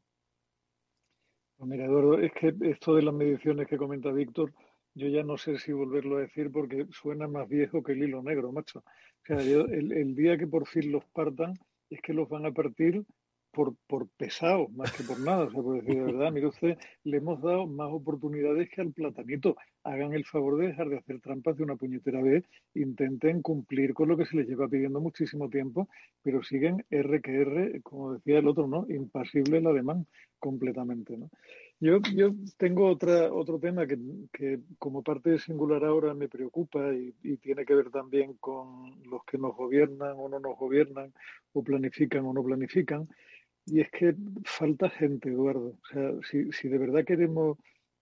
Pues 1.57 1.79
es 2.23 2.31
que 2.33 2.55
esto 2.69 2.95
de 2.95 3.03
las 3.03 3.13
mediciones 3.13 3.67
que 3.67 3.77
comenta 3.77 4.11
Víctor, 4.11 4.53
yo 4.95 5.07
ya 5.07 5.23
no 5.23 5.37
sé 5.37 5.57
si 5.57 5.71
volverlo 5.71 6.17
a 6.17 6.21
decir 6.21 6.51
porque 6.51 6.87
suena 6.91 7.27
más 7.27 7.47
viejo 7.47 7.83
que 7.83 7.91
el 7.93 8.03
hilo 8.03 8.23
negro, 8.23 8.51
macho. 8.51 8.79
O 8.79 9.25
sea, 9.25 9.37
el, 9.37 9.91
el 9.91 10.15
día 10.15 10.37
que 10.37 10.47
por 10.47 10.67
fin 10.67 10.91
los 10.91 11.05
partan, 11.05 11.53
es 11.89 12.01
que 12.01 12.13
los 12.13 12.27
van 12.29 12.45
a 12.45 12.51
partir 12.51 13.03
por, 13.51 13.75
por 13.87 14.07
pesado, 14.09 14.67
más 14.69 14.91
que 14.91 15.03
por 15.03 15.19
nada. 15.19 15.45
O 15.45 15.51
sea, 15.51 15.61
por 15.61 15.81
decir 15.81 15.95
de 15.95 16.11
verdad, 16.11 16.31
mire 16.31 16.47
usted, 16.47 16.77
le 17.03 17.17
hemos 17.17 17.41
dado 17.41 17.67
más 17.67 17.89
oportunidades 17.91 18.69
que 18.69 18.81
al 18.81 18.91
platanito. 18.91 19.55
Hagan 19.83 20.13
el 20.13 20.25
favor 20.25 20.57
de 20.57 20.67
dejar 20.67 20.89
de 20.89 20.97
hacer 20.97 21.19
trampas 21.19 21.57
de 21.57 21.63
una 21.63 21.75
puñetera 21.75 22.21
vez, 22.21 22.45
intenten 22.73 23.41
cumplir 23.41 23.93
con 23.93 24.09
lo 24.09 24.17
que 24.17 24.25
se 24.25 24.37
les 24.37 24.47
lleva 24.47 24.67
pidiendo 24.67 25.01
muchísimo 25.01 25.49
tiempo, 25.49 25.89
pero 26.21 26.43
siguen 26.43 26.85
R 26.89 27.21
que 27.21 27.41
R, 27.41 27.81
como 27.81 28.13
decía 28.13 28.39
el 28.39 28.47
otro, 28.47 28.67
¿no? 28.67 28.85
Impasible 28.89 29.57
el 29.57 29.67
alemán 29.67 30.05
completamente, 30.39 31.17
¿no? 31.17 31.29
Yo, 31.83 31.97
yo 32.13 32.35
tengo 32.57 32.87
otra, 32.87 33.33
otro 33.33 33.57
tema 33.59 33.87
que, 33.87 33.97
que 34.31 34.59
como 34.77 35.01
parte 35.01 35.39
singular 35.39 35.83
ahora 35.83 36.13
me 36.13 36.29
preocupa 36.29 36.93
y, 36.93 37.37
tiene 37.37 37.65
que 37.65 37.73
ver 37.73 37.89
también 37.89 38.35
con 38.35 39.01
los 39.09 39.23
que 39.25 39.39
nos 39.39 39.55
gobiernan 39.55 40.13
o 40.15 40.29
no 40.29 40.39
nos 40.39 40.55
gobiernan, 40.59 41.11
o 41.53 41.63
planifican 41.63 42.23
o 42.25 42.33
no 42.33 42.43
planifican, 42.43 43.09
y 43.65 43.81
es 43.81 43.89
que 43.91 44.15
falta 44.43 44.89
gente, 44.89 45.29
Eduardo. 45.29 45.77
O 45.81 45.85
sea, 45.91 46.11
si, 46.29 46.51
si 46.51 46.67
de 46.69 46.77
verdad 46.77 47.05
queremos 47.05 47.57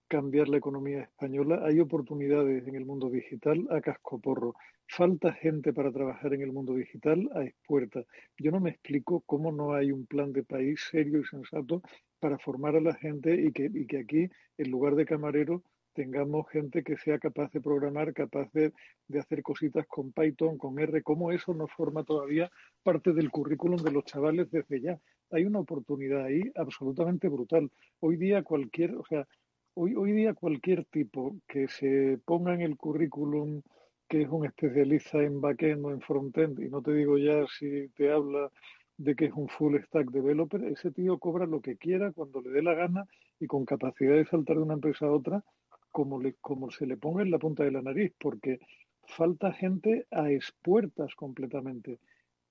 cambiar 0.08 0.48
la 0.48 0.58
economía 0.58 1.02
española, 1.02 1.62
hay 1.64 1.78
oportunidades 1.80 2.66
en 2.66 2.74
el 2.74 2.84
mundo 2.84 3.08
digital 3.10 3.66
a 3.70 3.80
cascoporro. 3.80 4.54
Falta 4.88 5.32
gente 5.32 5.72
para 5.72 5.92
trabajar 5.92 6.34
en 6.34 6.42
el 6.42 6.52
mundo 6.52 6.74
digital 6.74 7.30
a 7.34 7.44
expuerta. 7.44 8.04
Yo 8.36 8.50
no 8.50 8.58
me 8.58 8.70
explico 8.70 9.20
cómo 9.20 9.52
no 9.52 9.74
hay 9.74 9.92
un 9.92 10.06
plan 10.06 10.32
de 10.32 10.42
país 10.42 10.80
serio 10.90 11.20
y 11.20 11.24
sensato 11.24 11.82
para 12.18 12.38
formar 12.38 12.74
a 12.74 12.80
la 12.80 12.94
gente 12.94 13.34
y 13.40 13.52
que, 13.52 13.70
y 13.72 13.86
que 13.86 13.98
aquí, 13.98 14.28
en 14.58 14.70
lugar 14.70 14.96
de 14.96 15.06
camarero, 15.06 15.62
tengamos 15.92 16.48
gente 16.48 16.82
que 16.82 16.96
sea 16.96 17.18
capaz 17.18 17.50
de 17.52 17.60
programar, 17.60 18.12
capaz 18.12 18.50
de, 18.52 18.72
hacer 19.18 19.42
cositas 19.42 19.86
con 19.86 20.12
Python, 20.12 20.56
con 20.56 20.78
R, 20.78 21.02
cómo 21.02 21.32
eso 21.32 21.54
nos 21.54 21.70
forma 21.72 22.04
todavía 22.04 22.50
parte 22.82 23.12
del 23.12 23.30
currículum 23.30 23.82
de 23.82 23.92
los 23.92 24.04
chavales 24.04 24.50
desde 24.50 24.80
ya. 24.80 25.00
Hay 25.30 25.44
una 25.44 25.60
oportunidad 25.60 26.24
ahí 26.24 26.42
absolutamente 26.56 27.28
brutal. 27.28 27.70
Hoy 28.00 28.16
día 28.16 28.42
cualquier, 28.42 28.96
o 28.96 29.04
sea, 29.04 29.26
hoy, 29.74 29.94
hoy 29.94 30.12
día 30.12 30.34
cualquier 30.34 30.84
tipo 30.86 31.36
que 31.46 31.68
se 31.68 32.18
ponga 32.24 32.54
en 32.54 32.62
el 32.62 32.76
currículum 32.76 33.62
que 34.08 34.22
es 34.22 34.28
un 34.28 34.44
especialista 34.44 35.22
en 35.22 35.40
backend 35.40 35.84
o 35.86 35.92
en 35.92 36.00
frontend, 36.00 36.58
y 36.58 36.68
no 36.68 36.82
te 36.82 36.92
digo 36.92 37.16
ya 37.16 37.46
si 37.46 37.88
te 37.90 38.10
habla 38.10 38.50
de 38.96 39.14
que 39.14 39.26
es 39.26 39.32
un 39.32 39.48
full 39.48 39.76
stack 39.78 40.10
developer, 40.10 40.64
ese 40.64 40.90
tío 40.90 41.18
cobra 41.18 41.46
lo 41.46 41.60
que 41.60 41.76
quiera 41.76 42.10
cuando 42.10 42.40
le 42.40 42.50
dé 42.50 42.60
la 42.60 42.74
gana 42.74 43.06
y 43.38 43.46
con 43.46 43.64
capacidad 43.64 44.16
de 44.16 44.26
saltar 44.26 44.56
de 44.56 44.62
una 44.62 44.74
empresa 44.74 45.06
a 45.06 45.12
otra 45.12 45.44
como, 45.92 46.20
le, 46.20 46.34
como 46.40 46.72
se 46.72 46.86
le 46.86 46.96
ponga 46.96 47.22
en 47.22 47.30
la 47.30 47.38
punta 47.38 47.62
de 47.62 47.70
la 47.70 47.82
nariz, 47.82 48.12
porque 48.18 48.58
falta 49.04 49.52
gente 49.52 50.06
a 50.10 50.30
expuertas 50.30 51.14
completamente 51.14 52.00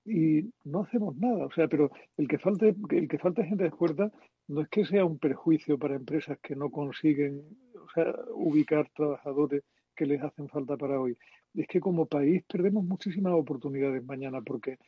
y 0.04 0.50
no 0.64 0.82
hacemos 0.82 1.16
nada. 1.16 1.46
O 1.46 1.52
sea, 1.52 1.68
pero 1.68 1.90
el 2.16 2.28
que 2.28 2.38
falte, 2.38 2.74
el 2.90 3.08
que 3.08 3.18
falte 3.18 3.44
gente 3.44 3.70
no 4.48 4.62
es 4.62 4.68
que 4.68 4.84
sea 4.84 5.04
un 5.04 5.18
perjuicio 5.18 5.78
para 5.78 5.94
empresas 5.94 6.38
que 6.42 6.56
no 6.56 6.70
consiguen 6.70 7.42
ubicar 8.34 8.88
trabajadores 8.94 9.62
que 9.94 10.06
les 10.06 10.22
hacen 10.22 10.48
falta 10.48 10.76
para 10.76 11.00
hoy. 11.00 11.16
Es 11.54 11.66
que 11.66 11.80
como 11.80 12.06
país 12.06 12.42
perdemos 12.50 12.84
muchísimas 12.84 13.34
oportunidades 13.34 14.04
mañana 14.04 14.40
porque 14.40 14.78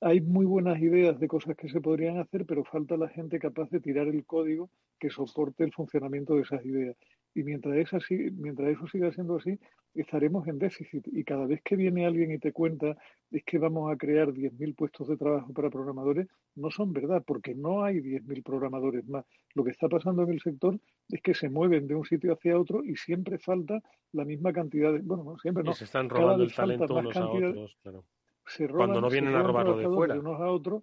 hay 0.00 0.20
muy 0.20 0.44
buenas 0.44 0.78
ideas 0.80 1.18
de 1.18 1.28
cosas 1.28 1.56
que 1.56 1.68
se 1.68 1.80
podrían 1.80 2.18
hacer, 2.18 2.44
pero 2.46 2.64
falta 2.64 2.96
la 2.96 3.08
gente 3.08 3.38
capaz 3.38 3.70
de 3.70 3.80
tirar 3.80 4.06
el 4.06 4.24
código 4.24 4.70
que 4.98 5.10
soporte 5.10 5.64
el 5.64 5.72
funcionamiento 5.72 6.34
de 6.34 6.42
esas 6.42 6.64
ideas. 6.64 6.96
Y 7.34 7.42
mientras, 7.42 7.76
es 7.76 7.92
así, 7.92 8.14
mientras 8.32 8.68
eso 8.68 8.86
siga 8.86 9.12
siendo 9.12 9.36
así, 9.36 9.58
estaremos 9.94 10.46
en 10.46 10.58
déficit. 10.58 11.06
Y 11.08 11.24
cada 11.24 11.46
vez 11.46 11.62
que 11.62 11.76
viene 11.76 12.06
alguien 12.06 12.32
y 12.32 12.38
te 12.38 12.52
cuenta 12.52 12.96
es 13.30 13.44
que 13.44 13.58
vamos 13.58 13.92
a 13.92 13.96
crear 13.96 14.28
10.000 14.28 14.74
puestos 14.74 15.08
de 15.08 15.16
trabajo 15.16 15.52
para 15.52 15.70
programadores, 15.70 16.28
no 16.54 16.70
son 16.70 16.92
verdad, 16.92 17.22
porque 17.26 17.54
no 17.54 17.84
hay 17.84 17.96
10.000 17.96 18.42
programadores 18.42 19.08
más. 19.08 19.24
Lo 19.54 19.64
que 19.64 19.70
está 19.70 19.88
pasando 19.88 20.22
en 20.22 20.30
el 20.30 20.40
sector 20.40 20.78
es 21.08 21.20
que 21.22 21.34
se 21.34 21.48
mueven 21.48 21.86
de 21.86 21.94
un 21.94 22.04
sitio 22.04 22.32
hacia 22.32 22.58
otro 22.58 22.84
y 22.84 22.96
siempre 22.96 23.38
falta 23.38 23.82
la 24.12 24.24
misma 24.24 24.52
cantidad 24.52 24.92
de... 24.92 25.00
Bueno, 25.00 25.36
siempre 25.38 25.64
no. 25.64 25.72
se 25.72 25.84
están 25.84 26.08
robando 26.08 26.44
el 26.44 26.54
talento 26.54 26.94
unos 26.94 27.16
a 27.16 27.26
otros, 27.28 27.76
claro 27.82 28.04
cuando 28.72 29.00
no 29.00 29.10
vienen 29.10 29.34
a 29.34 29.42
robarlo 29.42 29.76
de 29.76 29.88
fuera. 29.88 30.18
unos 30.18 30.40
a 30.40 30.50
otros, 30.50 30.82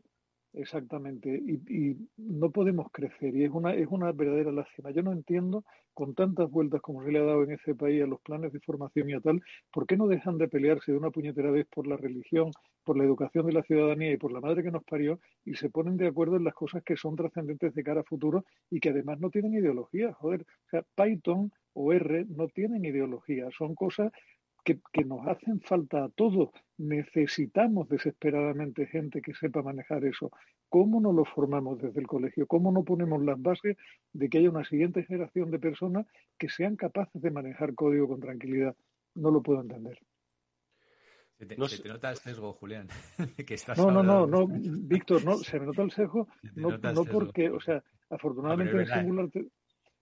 exactamente, 0.54 1.30
y, 1.30 1.98
no 2.18 2.52
podemos 2.52 2.88
crecer, 2.92 3.36
y 3.36 3.44
es 3.44 3.52
una, 3.52 3.74
es 3.74 3.88
una 3.90 4.12
verdadera 4.12 4.52
lástima. 4.52 4.92
Yo 4.92 5.04
no 5.04 5.12
entiendo, 5.12 5.64
con 5.94 6.14
tantas 6.16 6.50
vueltas 6.50 6.82
como 6.82 7.04
se 7.04 7.12
le 7.12 7.20
ha 7.20 7.24
dado 7.24 7.44
en 7.44 7.52
ese 7.52 7.76
país 7.76 8.04
a 8.04 8.08
los 8.08 8.22
planes 8.22 8.52
de 8.52 8.60
formación 8.60 9.10
y 9.10 9.14
a 9.14 9.20
tal, 9.20 9.42
¿por 9.72 9.86
qué 9.86 9.98
no 9.98 10.08
dejan 10.08 10.38
de 10.38 10.48
pelearse 10.48 10.92
de 10.92 10.98
una 10.98 11.12
puñetera 11.12 11.52
vez 11.52 11.68
por 11.68 11.88
la 11.88 11.98
religión, 11.98 12.52
por 12.84 12.98
la 12.98 13.04
educación 13.04 13.46
de 13.46 13.54
la 13.54 13.64
ciudadanía 13.64 14.12
y 14.12 14.18
por 14.18 14.32
la 14.32 14.42
madre 14.42 14.64
que 14.64 14.72
nos 14.72 14.84
parió, 14.84 15.20
y 15.46 15.56
se 15.56 15.70
ponen 15.70 15.98
de 15.98 16.08
acuerdo 16.08 16.38
en 16.38 16.44
las 16.44 16.54
cosas 16.54 16.84
que 16.84 16.96
son 16.96 17.16
trascendentes 17.16 17.74
de 17.74 17.84
cara 17.84 18.02
a 18.02 18.06
futuro 18.06 18.46
y 18.70 18.80
que 18.80 18.90
además 18.90 19.20
no 19.20 19.30
tienen 19.30 19.54
ideología? 19.54 20.14
Joder, 20.14 20.42
o 20.42 20.70
sea, 20.70 20.84
Python 20.96 21.52
o 21.74 21.94
R 21.94 22.26
no 22.30 22.48
tienen 22.48 22.84
ideología, 22.86 23.48
son 23.58 23.76
cosas 23.76 24.12
que, 24.64 24.80
nos 25.06 25.28
hacen 25.28 25.62
falta 25.62 26.04
a 26.04 26.10
todos. 26.10 26.50
Necesitamos 26.78 27.90
desesperadamente 27.90 28.88
gente 28.88 29.22
que 29.22 29.34
sepa 29.34 29.62
manejar 29.62 30.06
eso. 30.06 30.32
¿Cómo 30.70 31.02
no 31.02 31.12
lo 31.12 31.26
formamos 31.26 31.82
desde 31.82 32.00
el 32.00 32.08
colegio? 32.08 32.48
¿Cómo 32.48 32.72
no 32.72 32.84
ponemos 32.84 33.24
las 33.24 33.42
bases 33.42 33.78
de 34.14 34.30
que 34.30 34.38
haya 34.38 34.50
una 34.50 34.64
siguiente 34.64 35.04
generación 35.04 35.52
de 35.52 35.60
personas 35.60 36.08
que 36.38 36.50
sean 36.50 36.76
capaces 36.76 37.22
de 37.22 37.32
manejar 37.32 37.76
código 37.76 38.08
con 38.08 38.22
tranquilidad? 38.22 38.76
No 39.16 39.32
lo 39.32 39.42
puedo 39.42 39.62
entender. 39.62 40.00
Se 41.38 41.46
te, 41.48 41.58
nota 41.58 42.12
el 42.12 42.18
sesgo, 42.18 42.54
Julián. 42.54 42.88
no, 43.78 43.92
no, 43.92 44.04
no, 44.04 44.28
no, 44.28 44.48
Víctor, 44.48 45.26
no, 45.26 45.38
se 45.38 45.60
me 45.60 45.66
nota 45.66 45.82
el 45.82 45.92
sesgo, 45.92 46.28
no, 46.54 46.78
no 46.78 47.04
porque, 47.04 47.50
o 47.50 47.60
sea, 47.60 47.84
afortunadamente 48.12 48.78
en 48.80 48.86
Singular, 48.86 49.30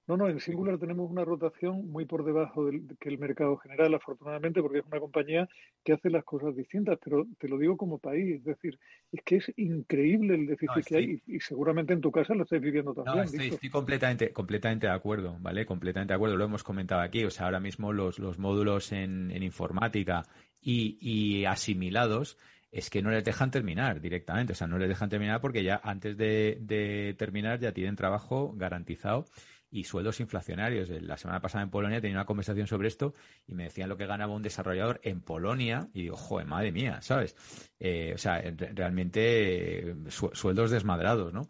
no, 0.09 0.17
no, 0.17 0.27
en 0.27 0.39
Singular 0.39 0.79
tenemos 0.79 1.07
una 1.11 1.23
rotación 1.23 1.87
muy 1.91 2.05
por 2.05 2.25
debajo 2.25 2.65
del 2.65 2.97
que 2.99 3.09
el 3.09 3.19
mercado 3.19 3.57
general, 3.57 3.93
afortunadamente, 3.93 4.59
porque 4.59 4.79
es 4.79 4.85
una 4.87 4.99
compañía 4.99 5.47
que 5.85 5.93
hace 5.93 6.09
las 6.09 6.23
cosas 6.23 6.55
distintas, 6.55 6.97
pero 7.03 7.27
te 7.37 7.47
lo 7.47 7.59
digo 7.59 7.77
como 7.77 7.99
país, 7.99 8.37
es 8.37 8.43
decir, 8.43 8.79
es 9.11 9.21
que 9.23 9.35
es 9.35 9.53
increíble 9.55 10.33
el 10.33 10.47
déficit 10.47 10.83
que 10.83 10.97
hay 10.97 11.21
y, 11.27 11.39
seguramente 11.39 11.93
en 11.93 12.01
tu 12.01 12.11
casa 12.11 12.33
lo 12.33 12.41
estáis 12.41 12.59
viviendo 12.59 12.91
también. 12.91 13.17
No, 13.17 13.21
estoy, 13.21 13.69
completamente, 13.69 14.33
completamente 14.33 14.87
de 14.87 14.93
acuerdo, 14.93 15.37
¿vale? 15.41 15.67
Completamente 15.67 16.11
de 16.11 16.15
acuerdo, 16.15 16.37
lo 16.37 16.45
hemos 16.45 16.63
comentado 16.63 17.01
aquí, 17.01 17.23
o 17.23 17.29
sea, 17.29 17.45
ahora 17.45 17.59
mismo 17.59 17.93
los, 17.93 18.17
los 18.17 18.39
módulos 18.39 18.91
en, 18.91 19.31
informática 19.43 20.23
y, 20.59 21.45
asimilados 21.45 22.39
es 22.71 22.89
que 22.89 23.03
no 23.03 23.11
les 23.11 23.23
dejan 23.23 23.51
terminar 23.51 24.01
directamente, 24.01 24.53
o 24.53 24.55
sea, 24.55 24.65
no 24.65 24.79
les 24.79 24.89
dejan 24.89 25.09
terminar 25.09 25.39
porque 25.39 25.63
ya 25.63 25.79
antes 25.83 26.17
de, 26.17 26.57
de 26.61 27.15
terminar 27.15 27.59
ya 27.59 27.73
tienen 27.73 27.95
trabajo 27.95 28.53
garantizado 28.55 29.25
y 29.71 29.83
sueldos 29.83 30.19
inflacionarios. 30.19 30.89
La 30.89 31.17
semana 31.17 31.41
pasada 31.41 31.63
en 31.63 31.69
Polonia 31.69 32.01
tenía 32.01 32.17
una 32.17 32.25
conversación 32.25 32.67
sobre 32.67 32.87
esto 32.87 33.13
y 33.47 33.53
me 33.53 33.63
decían 33.63 33.89
lo 33.89 33.97
que 33.97 34.05
ganaba 34.05 34.33
un 34.33 34.41
desarrollador 34.41 34.99
en 35.03 35.21
Polonia 35.21 35.89
y 35.93 36.03
digo, 36.03 36.15
joder, 36.15 36.47
madre 36.47 36.71
mía, 36.71 37.01
¿sabes? 37.01 37.35
Eh, 37.79 38.13
o 38.15 38.17
sea, 38.17 38.41
realmente 38.73 39.95
sueldos 40.09 40.71
desmadrados, 40.71 41.33
¿no? 41.33 41.49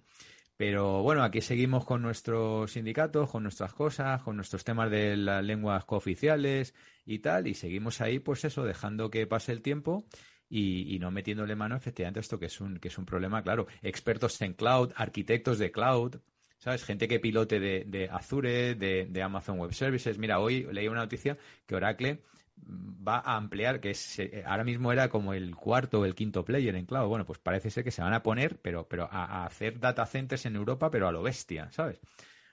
Pero 0.57 1.03
bueno, 1.03 1.23
aquí 1.23 1.39
seguimos 1.39 1.85
con 1.85 2.01
nuestros 2.01 2.73
sindicatos, 2.73 3.29
con 3.29 3.43
nuestras 3.43 3.73
cosas, 3.73 4.21
con 4.23 4.35
nuestros 4.35 4.65
temas 4.65 4.91
de 4.91 5.15
las 5.15 5.41
lenguas 5.41 5.85
cooficiales 5.85 6.75
y 7.05 7.19
tal, 7.19 7.47
y 7.47 7.53
seguimos 7.53 8.01
ahí, 8.01 8.19
pues 8.19 8.43
eso, 8.43 8.65
dejando 8.65 9.09
que 9.09 9.25
pase 9.25 9.53
el 9.53 9.61
tiempo 9.61 10.05
y, 10.49 10.93
y, 10.93 10.99
no 10.99 11.11
metiéndole 11.11 11.55
mano 11.55 11.77
efectivamente 11.77 12.19
a 12.19 12.21
esto 12.21 12.39
que 12.39 12.47
es 12.47 12.59
un 12.59 12.79
que 12.79 12.89
es 12.89 12.97
un 12.97 13.05
problema 13.05 13.43
claro 13.43 13.67
expertos 13.83 14.41
en 14.41 14.53
cloud 14.53 14.91
arquitectos 14.95 15.59
de 15.59 15.71
cloud 15.71 16.15
¿sabes? 16.59 16.83
Gente 16.83 17.07
que 17.07 17.19
pilote 17.19 17.59
de, 17.59 18.09
Azure, 18.11 18.75
de, 18.75 19.23
Amazon 19.23 19.57
Web 19.59 19.73
Services. 19.73 20.17
Mira, 20.17 20.39
hoy 20.39 20.67
leí 20.71 20.87
una 20.87 21.01
noticia 21.01 21.37
que 21.65 21.75
Oracle 21.75 22.21
va 22.61 23.19
a 23.19 23.37
ampliar, 23.37 23.79
que 23.79 23.91
es, 23.91 24.19
eh, 24.19 24.43
ahora 24.45 24.65
mismo 24.65 24.91
era 24.91 25.09
como 25.09 25.33
el 25.33 25.55
cuarto 25.55 26.01
o 26.01 26.05
el 26.05 26.13
quinto 26.13 26.43
player 26.43 26.75
en 26.75 26.85
cloud. 26.85 27.07
Bueno, 27.07 27.25
pues 27.25 27.39
parece 27.39 27.71
ser 27.71 27.83
que 27.83 27.91
se 27.91 28.01
van 28.01 28.13
a 28.13 28.21
poner, 28.21 28.59
pero, 28.61 28.87
pero 28.87 29.07
a, 29.09 29.45
hacer 29.45 29.79
data 29.79 30.05
centers 30.05 30.45
en 30.45 30.55
Europa, 30.55 30.91
pero 30.91 31.07
a 31.07 31.11
lo 31.11 31.23
bestia, 31.23 31.71
¿sabes? 31.71 31.99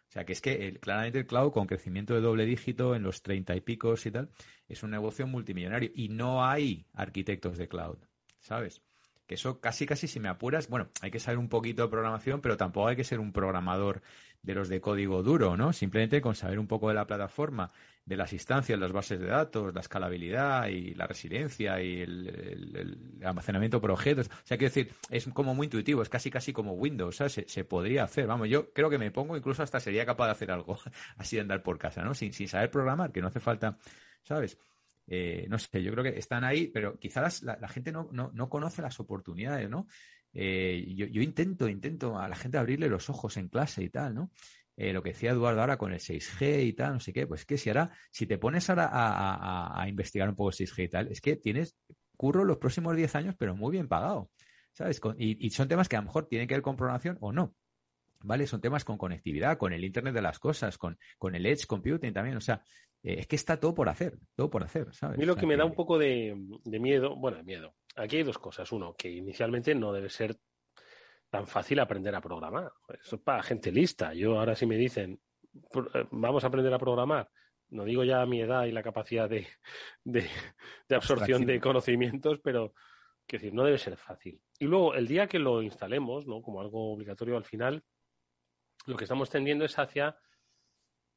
O 0.08 0.12
sea, 0.12 0.24
que 0.24 0.32
es 0.32 0.40
que 0.40 0.78
claramente 0.80 1.18
el 1.18 1.26
cloud, 1.26 1.52
con 1.52 1.66
crecimiento 1.66 2.14
de 2.14 2.20
doble 2.20 2.46
dígito 2.46 2.94
en 2.94 3.02
los 3.02 3.22
treinta 3.22 3.56
y 3.56 3.60
picos 3.60 4.06
y 4.06 4.12
tal, 4.12 4.30
es 4.68 4.84
un 4.84 4.90
negocio 4.90 5.26
multimillonario. 5.26 5.90
Y 5.94 6.08
no 6.08 6.44
hay 6.44 6.86
arquitectos 6.94 7.58
de 7.58 7.66
cloud, 7.66 7.98
¿sabes? 8.38 8.82
Que 9.26 9.34
eso 9.34 9.60
casi 9.60 9.86
casi 9.86 10.08
si 10.08 10.20
me 10.20 10.28
apuras, 10.28 10.68
bueno, 10.68 10.88
hay 11.02 11.10
que 11.10 11.20
saber 11.20 11.38
un 11.38 11.48
poquito 11.48 11.82
de 11.82 11.88
programación, 11.88 12.40
pero 12.40 12.56
tampoco 12.56 12.88
hay 12.88 12.96
que 12.96 13.04
ser 13.04 13.20
un 13.20 13.32
programador 13.32 14.02
de 14.42 14.54
los 14.54 14.68
de 14.68 14.80
código 14.80 15.22
duro, 15.24 15.56
¿no? 15.56 15.72
Simplemente 15.72 16.20
con 16.20 16.36
saber 16.36 16.60
un 16.60 16.68
poco 16.68 16.88
de 16.88 16.94
la 16.94 17.06
plataforma, 17.06 17.72
de 18.04 18.16
las 18.16 18.32
instancias, 18.32 18.78
las 18.78 18.92
bases 18.92 19.18
de 19.18 19.26
datos, 19.26 19.74
la 19.74 19.80
escalabilidad 19.80 20.68
y 20.68 20.94
la 20.94 21.08
resiliencia 21.08 21.82
y 21.82 22.00
el, 22.02 23.18
almacenamiento 23.24 23.80
por 23.80 23.90
objetos. 23.90 24.28
O 24.28 24.46
sea, 24.46 24.56
quiero 24.56 24.72
decir, 24.72 24.92
es 25.10 25.26
como 25.34 25.54
muy 25.54 25.66
intuitivo, 25.66 26.02
es 26.02 26.08
casi 26.08 26.30
casi 26.30 26.52
como 26.52 26.74
Windows, 26.74 27.16
¿sabes? 27.16 27.32
Se, 27.32 27.48
se, 27.48 27.64
podría 27.64 28.04
hacer, 28.04 28.28
vamos, 28.28 28.48
yo 28.48 28.72
creo 28.72 28.88
que 28.88 28.98
me 28.98 29.10
pongo, 29.10 29.36
incluso 29.36 29.64
hasta 29.64 29.80
sería 29.80 30.06
capaz 30.06 30.26
de 30.26 30.32
hacer 30.32 30.50
algo 30.52 30.78
así 31.16 31.36
de 31.36 31.42
andar 31.42 31.64
por 31.64 31.78
casa, 31.78 32.02
¿no? 32.02 32.14
Sin, 32.14 32.32
sin 32.32 32.46
saber 32.46 32.70
programar, 32.70 33.10
que 33.10 33.20
no 33.20 33.26
hace 33.26 33.40
falta, 33.40 33.76
¿sabes? 34.22 34.56
Eh, 35.06 35.46
no 35.48 35.58
sé, 35.58 35.82
yo 35.82 35.92
creo 35.92 36.04
que 36.04 36.18
están 36.18 36.44
ahí, 36.44 36.68
pero 36.68 36.98
quizás 36.98 37.42
la, 37.42 37.68
gente 37.68 37.92
no, 37.92 38.08
no, 38.12 38.48
conoce 38.48 38.82
las 38.82 38.98
oportunidades, 38.98 39.70
¿no? 39.70 39.86
Eh, 40.32 40.92
yo, 40.96 41.06
yo, 41.06 41.22
intento, 41.22 41.68
intento 41.68 42.18
a 42.18 42.28
la 42.28 42.36
gente 42.36 42.58
abrirle 42.58 42.88
los 42.88 43.08
ojos 43.08 43.36
en 43.36 43.48
clase 43.48 43.82
y 43.82 43.88
tal, 43.88 44.14
¿no? 44.14 44.32
Eh, 44.76 44.92
lo 44.92 45.02
que 45.02 45.10
decía 45.10 45.30
Eduardo 45.30 45.60
ahora 45.60 45.78
con 45.78 45.92
el 45.92 46.00
6G 46.00 46.66
y 46.66 46.72
tal, 46.74 46.94
no 46.94 47.00
sé 47.00 47.12
qué, 47.12 47.26
pues 47.26 47.46
que 47.46 47.56
si 47.56 47.70
ahora, 47.70 47.90
si 48.10 48.26
te 48.26 48.36
pones 48.36 48.68
ahora 48.68 48.90
a, 48.92 49.88
investigar 49.88 50.28
un 50.28 50.34
poco 50.34 50.50
el 50.50 50.56
6G 50.56 50.84
y 50.84 50.88
tal, 50.88 51.08
es 51.08 51.22
que 51.22 51.36
tienes 51.36 51.76
curro 52.16 52.44
los 52.44 52.58
próximos 52.58 52.94
10 52.94 53.14
años, 53.14 53.34
pero 53.38 53.56
muy 53.56 53.72
bien 53.72 53.88
pagado, 53.88 54.30
¿sabes? 54.72 55.00
y, 55.16 55.46
y, 55.46 55.50
son 55.50 55.68
temas 55.68 55.88
que 55.88 55.96
a 55.96 56.00
lo 56.00 56.06
mejor 56.06 56.26
tienen 56.28 56.46
que 56.46 56.54
ver 56.54 56.62
con 56.62 56.76
programación 56.76 57.16
o 57.20 57.32
no, 57.32 57.54
¿vale? 58.22 58.46
Son 58.46 58.60
temas 58.60 58.84
con 58.84 58.98
conectividad, 58.98 59.56
con 59.56 59.72
el 59.72 59.84
Internet 59.84 60.14
de 60.14 60.22
las 60.22 60.38
cosas, 60.38 60.76
con, 60.76 60.98
con 61.18 61.34
el 61.34 61.46
Edge 61.46 61.66
Computing 61.66 62.12
también, 62.12 62.36
o 62.36 62.40
sea, 62.42 62.62
eh, 63.06 63.20
es 63.20 63.28
que 63.28 63.36
está 63.36 63.58
todo 63.60 63.72
por 63.72 63.88
hacer, 63.88 64.18
todo 64.34 64.50
por 64.50 64.64
hacer, 64.64 64.92
¿sabes? 64.92 65.16
A 65.16 65.20
mí 65.20 65.24
lo 65.24 65.36
que 65.36 65.46
me 65.46 65.56
da 65.56 65.64
un 65.64 65.74
poco 65.74 65.96
de, 65.96 66.34
miedo, 66.64 67.14
bueno, 67.14 67.36
de 67.36 67.44
miedo. 67.44 67.76
Aquí 67.94 68.16
hay 68.16 68.24
dos 68.24 68.38
cosas. 68.38 68.72
Uno, 68.72 68.96
que 68.96 69.08
inicialmente 69.08 69.76
no 69.76 69.92
debe 69.92 70.10
ser 70.10 70.36
tan 71.30 71.46
fácil 71.46 71.78
aprender 71.78 72.16
a 72.16 72.20
programar. 72.20 72.72
Eso 73.00 73.14
es 73.14 73.22
para 73.22 73.44
gente 73.44 73.70
lista. 73.70 74.12
Yo 74.12 74.40
ahora 74.40 74.56
si 74.56 74.66
me 74.66 74.76
dicen, 74.76 75.20
eh, 75.54 76.06
vamos 76.10 76.42
a 76.42 76.48
aprender 76.48 76.74
a 76.74 76.80
programar, 76.80 77.30
no 77.68 77.84
digo 77.84 78.02
ya 78.02 78.26
mi 78.26 78.40
edad 78.40 78.64
y 78.64 78.72
la 78.72 78.82
capacidad 78.82 79.28
de, 79.28 79.46
de, 80.02 80.28
absorción 80.90 81.46
de 81.46 81.60
conocimientos, 81.60 82.40
pero 82.42 82.74
quiero 83.24 83.42
decir, 83.42 83.54
no 83.54 83.62
debe 83.62 83.78
ser 83.78 83.96
fácil. 83.96 84.40
Y 84.58 84.64
luego, 84.64 84.94
el 84.94 85.06
día 85.06 85.28
que 85.28 85.38
lo 85.38 85.62
instalemos, 85.62 86.26
¿no? 86.26 86.42
Como 86.42 86.60
algo 86.60 86.92
obligatorio 86.92 87.36
al 87.36 87.44
final, 87.44 87.84
lo 88.86 88.96
que 88.96 89.04
estamos 89.04 89.30
tendiendo 89.30 89.64
es 89.64 89.78
hacia 89.78 90.16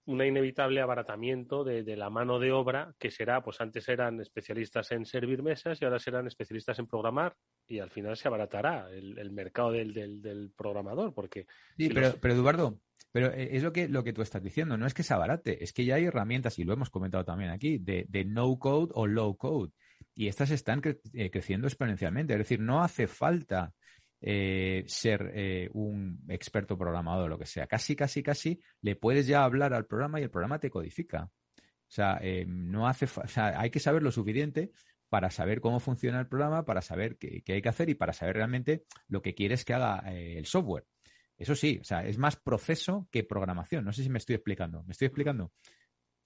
un 0.10 0.26
inevitable 0.26 0.82
abaratamiento 0.82 1.64
de, 1.64 1.84
la 1.96 2.10
mano 2.10 2.40
de 2.40 2.52
obra 2.52 2.96
que 2.98 3.12
será, 3.12 3.44
pues 3.44 3.62
antes 3.62 3.88
eran 3.90 4.20
especialistas 4.20 4.92
en 4.92 5.06
servir 5.06 5.44
mesas 5.44 5.80
y 5.80 5.86
ahora 5.86 6.00
serán 6.00 6.26
especialistas 6.26 6.80
en 6.80 6.88
programar 6.88 7.36
y 7.68 7.78
al 7.78 7.92
final 7.92 8.18
se 8.18 8.28
abaratará 8.28 8.90
el, 8.92 9.32
mercado 9.32 9.72
del, 9.72 9.94
del, 9.94 10.52
programador 10.58 11.14
porque... 11.14 11.46
Sí, 11.78 11.90
pero, 11.90 12.16
pero 12.20 12.34
Eduardo, 12.34 12.80
pero 13.12 13.32
eh, 13.32 13.50
es 13.52 13.62
lo 13.62 13.72
que, 13.72 13.88
lo 13.88 14.04
que 14.04 14.14
tú 14.14 14.24
estás 14.24 14.42
diciendo, 14.42 14.78
no 14.78 14.88
es 14.88 14.96
que 14.96 15.04
se 15.04 15.14
abarate, 15.14 15.64
es 15.64 15.74
que 15.74 15.86
ya 15.86 15.96
hay 15.96 16.06
herramientas, 16.06 16.58
y 16.58 16.64
lo 16.64 16.74
hemos 16.74 16.90
comentado 16.90 17.24
también 17.24 17.52
aquí, 17.52 17.78
de, 17.78 18.08
de 18.10 18.26
no 18.26 18.58
code 18.58 18.92
o 18.96 19.06
low 19.06 19.38
code. 19.38 19.74
Y 20.16 20.28
estas 20.28 20.50
están 20.50 20.82
eh, 21.14 21.30
creciendo 21.30 21.68
exponencialmente. 21.68 22.34
Es 22.34 22.40
decir, 22.40 22.60
no 22.60 22.84
hace 22.84 23.08
falta 23.08 23.74
eh, 24.22 24.84
ser 24.88 25.32
eh, 25.34 25.70
un 25.74 26.26
experto 26.28 26.78
programador 26.78 27.26
o 27.26 27.28
lo 27.30 27.38
que 27.38 27.46
sea. 27.46 27.68
Casi, 27.68 27.96
casi, 27.96 28.22
casi 28.22 28.60
le 28.82 28.96
puedes 28.96 29.28
ya 29.28 29.44
hablar 29.44 29.74
al 29.74 29.86
programa 29.86 30.20
y 30.20 30.24
el 30.24 30.30
programa 30.30 30.60
te 30.60 30.70
codifica. 30.70 31.24
O 31.24 31.92
sea, 31.92 32.20
eh, 32.22 32.46
no 32.48 32.88
hace, 32.88 33.06
o 33.24 33.28
sea, 33.28 33.60
hay 33.60 33.70
que 33.70 33.80
saber 33.80 34.04
lo 34.04 34.12
suficiente 34.12 34.72
para 35.10 35.32
saber 35.32 35.62
cómo 35.62 35.80
funciona 35.80 36.20
el 36.20 36.28
programa, 36.28 36.66
para 36.66 36.82
saber 36.82 37.18
qué, 37.18 37.42
qué 37.44 37.54
hay 37.54 37.62
que 37.62 37.70
hacer 37.70 37.90
y 37.90 37.96
para 37.96 38.14
saber 38.14 38.36
realmente 38.36 38.84
lo 39.08 39.22
que 39.22 39.34
quieres 39.34 39.66
que 39.66 39.74
haga 39.74 40.00
el 40.12 40.46
software. 40.46 40.86
Eso 41.36 41.56
sí, 41.56 41.80
o 41.82 41.84
sea, 41.84 42.06
es 42.06 42.18
más 42.18 42.36
proceso 42.36 43.08
que 43.10 43.24
programación. 43.24 43.86
No 43.86 43.94
sé 43.94 44.04
si 44.04 44.10
me 44.10 44.20
estoy 44.20 44.36
explicando. 44.36 44.84
¿Me 44.84 44.92
estoy 44.92 45.08
explicando? 45.08 45.54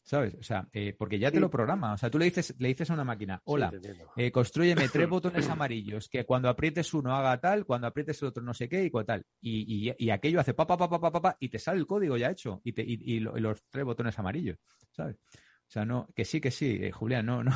¿Sabes? 0.04 0.36
O 0.36 0.44
sea, 0.44 0.68
eh, 0.74 0.94
porque 0.98 1.18
ya 1.18 1.32
te 1.32 1.40
lo 1.40 1.50
programa. 1.50 1.94
O 1.94 1.98
sea, 1.98 2.10
tú 2.10 2.20
le 2.20 2.26
dices, 2.26 2.54
le 2.60 2.68
dices 2.68 2.90
a 2.90 2.94
una 2.94 3.06
máquina, 3.06 3.42
hola, 3.46 3.72
eh, 4.18 4.32
construyeme 4.32 4.90
tres 4.90 5.08
botones 5.10 5.48
amarillos, 5.48 6.10
que 6.10 6.26
cuando 6.26 6.50
aprietes 6.50 6.94
uno 6.94 7.16
haga 7.16 7.40
tal, 7.40 7.66
cuando 7.66 7.88
aprietes 7.88 8.22
el 8.22 8.28
otro 8.28 8.44
no 8.44 8.54
sé 8.54 8.68
qué 8.68 8.84
y 8.84 8.92
cual 8.92 9.06
tal. 9.06 9.26
Y, 9.40 9.94
y, 9.98 10.10
aquello 10.10 10.42
hace 10.42 10.54
pa, 10.54 10.68
pa, 10.68 10.78
pa, 10.78 10.90
pa, 10.90 11.00
pa, 11.00 11.22
pa, 11.22 11.38
y 11.40 11.48
te 11.48 11.58
sale 11.58 11.80
el 11.80 11.88
código 11.88 12.18
ya 12.18 12.30
hecho 12.30 12.60
y, 12.66 12.74
te, 12.74 12.84
y, 12.86 13.22
los 13.22 13.64
tres 13.70 13.86
botones 13.86 14.20
amarillos, 14.20 14.58
¿sabes? 14.92 15.16
O 15.16 15.72
sea, 15.74 15.86
no, 15.86 16.10
que 16.14 16.26
sí, 16.26 16.42
que 16.42 16.52
sí, 16.52 16.80
eh, 16.82 16.92
Julián, 16.92 17.26
no, 17.26 17.42
no, 17.46 17.54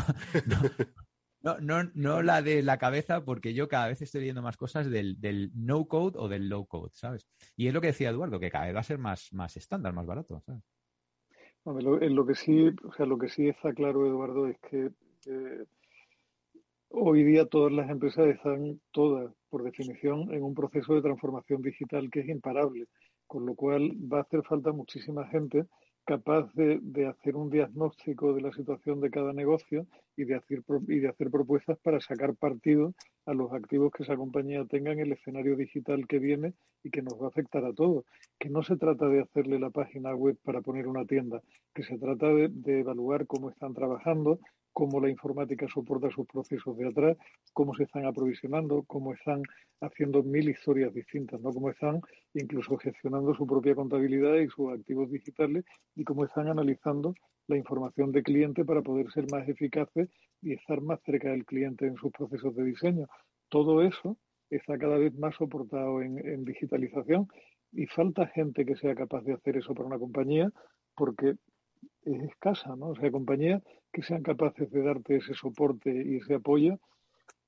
no, 1.41 1.59
no, 1.59 1.91
no, 1.93 2.21
la 2.21 2.41
de 2.41 2.63
la 2.63 2.77
cabeza, 2.77 3.25
porque 3.25 3.53
yo 3.53 3.67
cada 3.67 3.89
vez 3.89 4.01
estoy 4.01 4.21
leyendo 4.21 4.41
más 4.41 4.55
cosas 4.55 4.89
del, 4.89 5.19
del 5.19 5.51
no 5.53 5.85
code 5.85 6.17
o 6.17 6.29
del 6.29 6.47
low 6.47 6.65
code, 6.65 6.91
¿sabes? 6.93 7.27
Y 7.57 7.67
es 7.67 7.73
lo 7.73 7.81
que 7.81 7.87
decía 7.87 8.09
Eduardo, 8.09 8.39
que 8.39 8.49
cada 8.49 8.67
vez 8.67 8.75
va 8.75 8.79
a 8.79 8.83
ser 8.83 8.99
más, 8.99 9.33
más 9.33 9.57
estándar, 9.57 9.91
más 9.91 10.05
barato, 10.05 10.41
¿sabes? 10.45 10.63
En 11.67 12.15
lo 12.15 12.25
que 12.25 12.35
sí, 12.35 12.69
o 12.83 12.93
sea, 12.93 13.05
lo 13.05 13.17
que 13.17 13.27
sí 13.27 13.49
está 13.49 13.73
claro, 13.73 14.07
Eduardo, 14.07 14.47
es 14.47 14.57
que 14.69 14.89
eh, 15.25 15.65
hoy 16.89 17.23
día 17.23 17.45
todas 17.45 17.73
las 17.73 17.89
empresas 17.89 18.27
están 18.27 18.79
todas, 18.91 19.33
por 19.49 19.63
definición, 19.63 20.33
en 20.33 20.43
un 20.43 20.53
proceso 20.53 20.95
de 20.95 21.01
transformación 21.01 21.61
digital 21.61 22.09
que 22.09 22.21
es 22.21 22.29
imparable, 22.29 22.85
con 23.25 23.45
lo 23.45 23.53
cual 23.55 23.91
va 24.11 24.19
a 24.19 24.21
hacer 24.21 24.43
falta 24.43 24.71
muchísima 24.71 25.27
gente 25.27 25.65
capaz 26.07 26.53
de, 26.53 26.79
de, 26.81 27.05
hacer 27.05 27.35
un 27.35 27.49
diagnóstico 27.49 28.33
de 28.33 28.39
la 28.39 28.53
situación 28.53 29.01
de 29.01 29.11
cada 29.11 29.33
negocio 29.33 29.85
y 30.15 30.23
de, 30.23 30.35
hacer, 30.35 30.63
y 30.87 30.99
de 30.99 31.09
hacer 31.09 31.29
propuestas 31.29 31.77
para 31.79 31.99
sacar 31.99 32.33
partido 32.33 32.95
a 33.25 33.33
los 33.33 33.51
activos 33.51 33.91
que 33.91 34.03
esa 34.03 34.15
compañía 34.15 34.63
tenga 34.63 34.93
en 34.93 34.99
el 34.99 35.11
escenario 35.11 35.57
digital 35.57 36.07
que 36.07 36.19
viene 36.19 36.53
y 36.81 36.91
que 36.91 37.01
nos 37.01 37.21
va 37.21 37.25
a 37.25 37.27
afectar 37.27 37.65
a 37.65 37.73
todos. 37.73 38.05
Que 38.39 38.49
no 38.49 38.63
se 38.63 38.77
trata 38.77 39.09
de 39.09 39.19
hacerle 39.19 39.59
la 39.59 39.69
página 39.69 40.15
web 40.15 40.37
para 40.45 40.61
poner 40.61 40.87
una 40.87 41.05
tienda, 41.05 41.41
que 41.75 41.83
se 41.83 41.97
trata 41.97 42.27
de, 42.27 42.47
de 42.51 42.79
evaluar 42.79 43.27
cómo 43.27 43.49
están 43.49 43.73
trabajando, 43.73 44.39
cómo 44.77 44.99
la 44.99 45.09
informática 45.09 45.65
soporta 45.67 46.07
sus 46.11 46.27
procesos 46.27 46.77
de 46.77 46.87
atrás, 46.87 47.17
cómo 47.51 47.73
se 47.73 47.85
están 47.85 48.05
aprovisionando, 48.05 48.83
cómo 48.83 49.11
están 49.11 49.41
haciendo 49.81 50.21
mil 50.21 50.47
historias 50.49 50.93
distintas, 50.93 51.41
¿no? 51.41 51.51
Cómo 51.51 51.71
están 51.71 51.99
incluso 52.35 52.77
gestionando 52.77 53.33
su 53.33 53.47
propia 53.47 53.73
contabilidad 53.73 54.35
y 54.35 54.47
sus 54.49 54.71
activos 54.71 55.09
digitales 55.09 55.65
y 55.95 56.03
cómo 56.03 56.25
están 56.25 56.47
analizando 56.47 57.15
la 57.47 57.57
información 57.57 58.11
de 58.11 58.21
cliente 58.21 58.63
para 58.65 58.83
poder 58.83 59.11
ser 59.11 59.25
más 59.31 59.49
eficaces 59.49 60.09
y 60.43 60.53
estar 60.53 60.79
más 60.81 61.01
cerca 61.01 61.31
del 61.31 61.43
cliente 61.43 61.87
en 61.87 61.95
sus 61.95 62.11
procesos 62.11 62.55
de 62.55 62.65
diseño. 62.65 63.07
Todo 63.49 63.81
eso 63.81 64.15
está 64.51 64.77
cada 64.77 64.99
vez 64.99 65.11
más 65.17 65.33
soportado 65.37 66.03
en, 66.03 66.19
en 66.19 66.45
digitalización 66.45 67.27
y 67.71 67.87
falta 67.87 68.27
gente 68.27 68.63
que 68.63 68.75
sea 68.75 68.93
capaz 68.93 69.23
de 69.23 69.33
hacer 69.33 69.57
eso 69.57 69.73
para 69.73 69.87
una 69.87 69.97
compañía 69.97 70.51
porque 70.93 71.33
es 72.03 72.21
escasa, 72.23 72.75
¿no? 72.75 72.89
O 72.89 72.95
sea, 72.95 73.11
compañías 73.11 73.61
que 73.91 74.01
sean 74.01 74.23
capaces 74.23 74.69
de 74.71 74.81
darte 74.83 75.17
ese 75.17 75.33
soporte 75.33 75.91
y 75.91 76.17
ese 76.17 76.35
apoyo. 76.35 76.79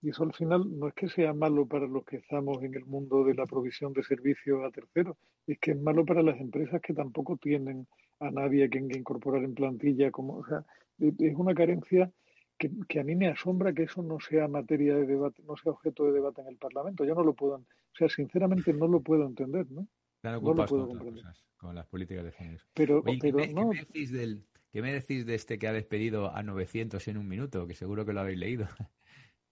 Y 0.01 0.09
eso 0.09 0.23
al 0.23 0.33
final 0.33 0.79
no 0.79 0.87
es 0.87 0.93
que 0.93 1.09
sea 1.09 1.33
malo 1.33 1.65
para 1.65 1.85
los 1.85 2.05
que 2.05 2.17
estamos 2.17 2.63
en 2.63 2.73
el 2.73 2.85
mundo 2.85 3.23
de 3.25 3.33
la 3.33 3.45
provisión 3.45 3.91
de 3.93 4.03
servicios 4.03 4.63
a 4.63 4.71
terceros, 4.71 5.17
es 5.45 5.59
que 5.59 5.71
es 5.71 5.81
malo 5.81 6.05
para 6.05 6.23
las 6.23 6.39
empresas 6.39 6.81
que 6.81 6.93
tampoco 6.93 7.35
tienen 7.37 7.85
a 8.19 8.31
nadie 8.31 8.69
que 8.69 8.79
incorporar 8.79 9.43
en 9.43 9.55
plantilla. 9.55 10.11
Como, 10.11 10.37
o 10.37 10.45
sea, 10.45 10.63
es 10.99 11.35
una 11.35 11.53
carencia 11.53 12.11
que, 12.57 12.71
que, 12.87 12.99
a 12.99 13.03
mí 13.03 13.15
me 13.15 13.27
asombra 13.27 13.73
que 13.73 13.83
eso 13.83 14.01
no 14.01 14.19
sea 14.19 14.47
materia 14.47 14.95
de 14.95 15.05
debate, 15.05 15.43
no 15.43 15.57
sea 15.57 15.73
objeto 15.73 16.05
de 16.05 16.13
debate 16.13 16.41
en 16.41 16.47
el 16.47 16.57
Parlamento. 16.57 17.03
Yo 17.05 17.15
no 17.15 17.23
lo 17.23 17.33
puedo, 17.33 17.55
o 17.55 17.95
sea, 17.97 18.09
sinceramente 18.09 18.73
no 18.73 18.87
lo 18.87 19.01
puedo 19.01 19.25
entender, 19.25 19.69
¿no? 19.69 19.87
No 20.23 20.31
lo 20.31 20.65
puedo 20.65 20.87
comprender. 20.87 21.23
con 21.57 21.75
las 21.75 21.87
políticas 21.87 22.23
de 22.23 22.31
género. 22.31 22.63
Pero, 22.73 23.03
pero 23.03 23.39
no. 23.53 23.69
me 23.69 23.79
decís 23.79 24.11
del, 24.11 24.45
¿Qué 24.71 24.81
me 24.81 24.93
decís 24.93 25.25
de 25.25 25.35
este 25.35 25.57
que 25.57 25.67
ha 25.67 25.73
despedido 25.73 26.33
a 26.33 26.43
900 26.43 27.07
en 27.07 27.17
un 27.17 27.27
minuto? 27.27 27.65
Que 27.65 27.73
seguro 27.73 28.05
que 28.05 28.13
lo 28.13 28.21
habéis 28.21 28.39
leído. 28.39 28.67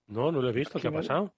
No, 0.10 0.32
no 0.32 0.42
lo 0.42 0.50
he 0.50 0.54
visto. 0.54 0.80
¿Qué 0.80 0.88
ha 0.88 0.92
pasado? 0.92 1.34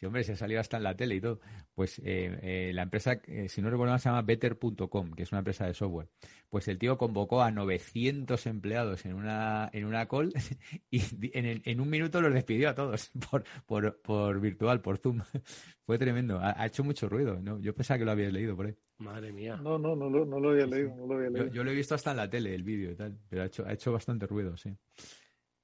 Sí, 0.00 0.06
hombre, 0.06 0.24
se 0.24 0.32
ha 0.32 0.36
salido 0.36 0.60
hasta 0.60 0.78
en 0.78 0.82
la 0.82 0.96
tele 0.96 1.16
y 1.16 1.20
todo. 1.20 1.40
Pues 1.74 1.98
eh, 1.98 2.38
eh, 2.40 2.72
la 2.72 2.84
empresa, 2.84 3.20
eh, 3.26 3.50
si 3.50 3.60
no 3.60 3.68
recuerdo 3.68 3.92
mal, 3.92 4.00
se 4.00 4.08
llama 4.08 4.22
Better.com, 4.22 5.12
que 5.12 5.24
es 5.24 5.30
una 5.30 5.40
empresa 5.40 5.66
de 5.66 5.74
software. 5.74 6.08
Pues 6.48 6.68
el 6.68 6.78
tío 6.78 6.96
convocó 6.96 7.42
a 7.42 7.50
900 7.50 8.46
empleados 8.46 9.04
en 9.04 9.12
una, 9.12 9.68
en 9.74 9.84
una 9.84 10.08
call 10.08 10.32
y 10.90 11.02
en, 11.38 11.60
en 11.62 11.80
un 11.80 11.90
minuto 11.90 12.22
los 12.22 12.32
despidió 12.32 12.70
a 12.70 12.74
todos 12.74 13.10
por, 13.30 13.44
por, 13.66 14.00
por 14.00 14.40
virtual, 14.40 14.80
por 14.80 14.96
Zoom. 14.96 15.20
Fue 15.84 15.98
tremendo. 15.98 16.40
Ha, 16.40 16.64
hecho 16.64 16.82
mucho 16.82 17.06
ruido. 17.06 17.38
¿no? 17.38 17.60
Yo 17.60 17.74
pensaba 17.74 17.98
que 17.98 18.06
lo 18.06 18.12
habías 18.12 18.32
leído 18.32 18.56
por 18.56 18.68
ahí. 18.68 18.76
Madre 18.96 19.32
mía. 19.32 19.56
No, 19.56 19.78
no, 19.78 19.94
no, 19.94 20.08
lo, 20.08 20.24
no 20.24 20.40
lo 20.40 20.50
había 20.52 20.64
leído. 20.64 20.96
No 20.96 21.06
lo 21.08 21.16
había 21.16 21.28
leído. 21.28 21.52
Yo, 21.52 21.62
lo 21.62 21.72
he 21.72 21.74
visto 21.74 21.94
hasta 21.94 22.12
en 22.12 22.16
la 22.16 22.30
tele, 22.30 22.54
el 22.54 22.62
vídeo 22.62 22.92
y 22.92 22.94
tal, 22.94 23.18
pero 23.28 23.42
ha 23.42 23.46
hecho, 23.46 23.66
ha 23.66 23.72
hecho 23.74 23.92
bastante 23.92 24.26
ruido, 24.26 24.56
sí. 24.56 24.74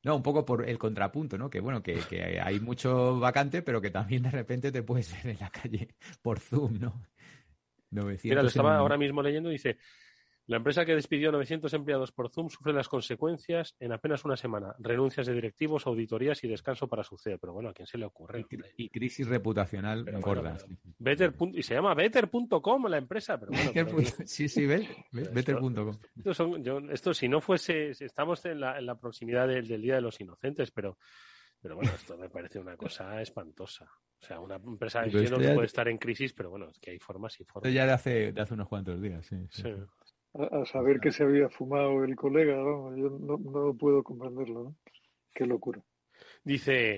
No, 0.07 0.15
un 0.15 0.23
poco 0.23 0.45
por 0.45 0.69
el 0.69 0.79
contrapunto, 0.79 1.37
¿no? 1.37 1.51
Que 1.51 1.59
bueno, 1.59 1.83
que, 1.83 1.95
que, 2.09 2.41
hay 2.41 2.61
mucho 2.61 3.19
vacante, 3.19 3.61
pero 3.61 3.81
que 3.81 3.91
también 3.91 4.23
de 4.23 4.31
repente 4.31 4.71
te 4.71 4.85
puedes 4.85 5.13
ver 5.13 5.35
en 5.35 5.41
la 5.41 5.51
calle 5.51 5.97
por 6.23 6.39
Zoom, 6.39 6.79
¿no? 6.79 7.03
Mira, 7.91 8.43
lo 8.43 8.47
estaba 8.47 8.77
ahora 8.77 8.97
mismo 8.97 9.21
leyendo 9.21 9.49
y 9.49 9.55
dice, 9.55 9.79
la 10.49 10.59
empresa 10.59 10.85
que 10.85 10.95
despidió 10.95 11.33
900 11.33 11.75
empleados 11.75 12.13
por 12.13 12.31
Zoom 12.31 12.49
sufre 12.51 12.73
las 12.73 12.89
consecuencias 12.89 13.75
en 13.81 13.93
apenas 13.93 14.25
una 14.25 14.37
semana. 14.37 14.77
Renuncias 14.79 15.27
de 15.27 15.35
directivos, 15.35 15.89
auditorías 15.89 16.43
y 16.45 16.49
descanso 16.49 16.87
para 16.87 17.03
su 17.03 17.19
CEO. 17.19 17.39
Pero 17.39 17.53
bueno, 17.53 17.71
¿a 17.71 17.73
quién 17.73 17.87
se 17.87 17.99
le 17.99 18.07
ocurre? 18.07 18.47
Y, 18.77 18.89
crisis 18.89 19.27
reputacional 19.27 20.05
gorda. 20.21 20.57
Better. 20.99 21.35
Y 21.53 21.63
se 21.65 21.75
llama 21.75 21.95
Better.com 21.95 22.87
la 22.87 22.99
empresa. 22.99 23.41
Pero 23.41 23.53
bueno, 23.53 24.01
sí, 24.25 24.49
sí, 24.49 24.67
Better.com. 24.67 25.99
Esto, 26.25 26.57
esto, 26.93 27.15
si 27.15 27.29
no 27.29 27.41
fuese, 27.41 27.91
estamos 27.91 28.45
en 28.45 28.61
la, 28.61 28.79
en 28.79 28.87
la 28.87 28.99
proximidad 29.01 29.49
del, 29.49 29.67
Día 29.83 29.97
de 29.97 30.01
los 30.01 30.21
Inocentes, 30.21 30.71
pero, 30.71 30.97
pero 31.61 31.75
bueno, 31.75 31.91
esto 31.93 32.17
me 32.17 32.31
parece 32.31 32.61
una 32.61 32.77
cosa 32.77 33.21
espantosa. 33.21 33.85
O 34.19 34.25
sea, 34.25 34.39
una 34.39 34.57
empresa 34.57 35.03
que 35.05 35.29
no 35.29 35.39
puede 35.39 35.67
estar 35.67 35.89
en 35.89 35.99
crisis, 35.99 36.33
pero 36.33 36.51
bueno, 36.51 36.71
es 36.71 36.79
que 36.79 36.93
hay 36.93 36.99
formas 37.01 37.39
y 37.41 37.45
formas. 37.45 37.67
Esto 37.67 37.75
ya 37.75 37.85
de 37.85 37.93
hace, 37.93 38.33
de 38.33 38.41
hace 38.41 38.55
unos 38.55 38.69
cuantos 38.69 39.03
días, 39.03 39.27
sí. 39.27 39.37
sí 39.51 39.75
a, 40.35 40.65
saber 40.67 41.01
que 41.01 41.13
se 41.13 41.25
había 41.25 41.49
fumado 41.49 42.05
el 42.05 42.17
colega, 42.17 42.55
yo 42.55 43.19
no, 43.21 43.39
no 43.39 43.75
puedo 43.75 44.03
comprenderlo, 44.03 44.65
¿no? 44.65 44.77
Qué 45.35 45.47
locura. 45.47 45.83
Dice, 46.45 46.97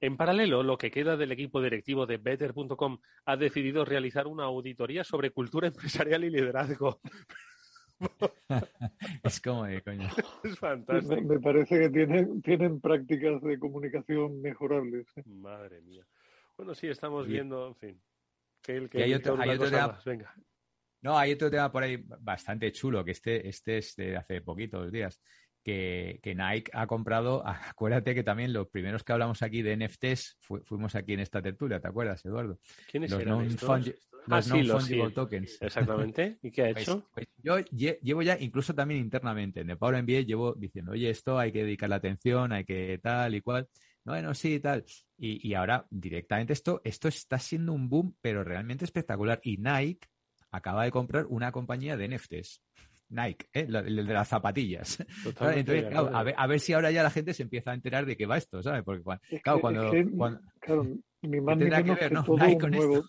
en 0.00 0.16
paralelo, 0.16 0.62
lo 0.62 0.76
que 0.76 0.90
queda 0.90 1.16
del 1.16 1.32
equipo 1.32 1.62
directivo 1.62 2.06
de 2.06 2.18
Better.com 2.18 2.98
ha 3.24 3.36
decidido 3.36 3.84
realizar 3.84 4.26
una 4.26 4.44
auditoría 4.44 5.04
sobre 5.04 5.30
cultura 5.30 5.68
empresarial 5.68 6.24
y 6.24 6.30
liderazgo. 6.30 7.00
es 9.24 9.40
como 9.40 9.64
de 9.64 9.80
coño. 9.82 10.08
Es 10.44 10.58
fantástico. 10.58 11.20
Me, 11.22 11.40
parece 11.40 11.78
que 11.78 11.90
tienen, 11.90 12.42
tienen 12.42 12.80
prácticas 12.80 13.40
de 13.42 13.58
comunicación 13.58 14.40
mejorables. 14.42 15.06
¿eh? 15.16 15.22
Madre 15.26 15.80
mía. 15.80 16.06
Bueno, 16.56 16.74
sí, 16.74 16.88
estamos 16.88 17.26
viendo, 17.26 17.68
en 17.68 17.76
fin. 17.76 18.02
Que 18.62 18.76
el 18.76 18.90
que 18.90 19.02
hay 19.02 19.14
otro, 19.14 19.40
hay 19.40 19.50
otro 19.50 19.96
Venga. 20.04 20.34
No, 21.02 21.18
hay 21.18 21.32
otro 21.32 21.50
tema 21.50 21.72
por 21.72 21.82
ahí 21.82 22.02
bastante 22.20 22.72
chulo, 22.72 23.04
que 23.04 23.12
este, 23.12 23.48
este 23.48 23.78
es 23.78 23.96
de 23.96 24.16
hace 24.16 24.40
poquitos 24.42 24.92
días, 24.92 25.20
que, 25.62 26.20
que, 26.22 26.34
Nike 26.34 26.70
ha 26.74 26.86
comprado, 26.86 27.42
acuérdate 27.46 28.14
que 28.14 28.22
también 28.22 28.52
los 28.52 28.68
primeros 28.68 29.04
que 29.04 29.12
hablamos 29.12 29.42
aquí 29.42 29.62
de 29.62 29.76
NFTs 29.76 30.38
fuimos 30.64 30.94
aquí 30.94 31.14
en 31.14 31.20
esta 31.20 31.42
tertulia, 31.42 31.80
¿te 31.80 31.88
acuerdas, 31.88 32.24
Eduardo? 32.24 32.58
¿Quiénes 32.90 33.10
los 33.10 33.20
eran 33.20 33.40
estos? 33.42 33.92
Los 34.26 34.90
ah, 34.90 35.10
tokens. 35.14 35.58
Exactamente. 35.62 36.38
¿Y 36.42 36.50
qué 36.50 36.62
ha 36.62 36.64
pues, 36.72 36.82
hecho? 36.82 37.08
Pues 37.12 37.26
yo 37.38 37.58
llevo 37.58 38.22
ya, 38.22 38.38
incluso 38.38 38.74
también 38.74 39.00
internamente, 39.00 39.60
en 39.60 39.70
el 39.70 39.78
Power 39.78 40.02
MBA 40.02 40.20
llevo 40.20 40.54
diciendo, 40.54 40.92
oye, 40.92 41.10
esto 41.10 41.38
hay 41.38 41.52
que 41.52 41.64
dedicar 41.64 41.88
la 41.88 41.96
atención, 41.96 42.52
hay 42.52 42.64
que 42.64 42.98
tal 43.02 43.34
y 43.34 43.40
cual. 43.40 43.68
Bueno, 44.04 44.34
sí, 44.34 44.60
tal. 44.60 44.84
Y, 45.18 45.46
y 45.48 45.54
ahora 45.54 45.86
directamente 45.90 46.52
esto, 46.52 46.80
esto 46.84 47.08
está 47.08 47.38
siendo 47.38 47.72
un 47.72 47.88
boom, 47.88 48.16
pero 48.20 48.44
realmente 48.44 48.84
espectacular. 48.84 49.40
Y 49.42 49.56
Nike 49.56 50.08
acaba 50.50 50.84
de 50.84 50.90
comprar 50.90 51.26
una 51.26 51.52
compañía 51.52 51.96
de 51.96 52.08
NFTs. 52.08 52.62
Nike, 53.10 53.46
¿eh? 53.52 53.66
el 53.68 54.06
de 54.06 54.14
las 54.14 54.28
zapatillas. 54.28 55.04
Entonces, 55.24 55.86
claro, 55.88 56.10
a, 56.14 56.46
ver, 56.46 56.60
si 56.60 56.72
ahora 56.72 56.92
ya 56.92 57.02
la 57.02 57.10
gente 57.10 57.34
se 57.34 57.42
empieza 57.42 57.72
a 57.72 57.74
enterar 57.74 58.06
de 58.06 58.16
qué 58.16 58.24
va 58.24 58.36
esto, 58.36 58.62
¿sabes? 58.62 58.84
Porque 58.84 59.02
claro, 59.42 59.60
cuando, 59.60 59.90
claro, 60.60 60.84
más 60.84 61.58
ni 61.58 61.64
menos 61.64 61.98
que, 61.98 62.10
todo 62.10 62.32
un 62.32 62.70
nuevo, 62.70 63.04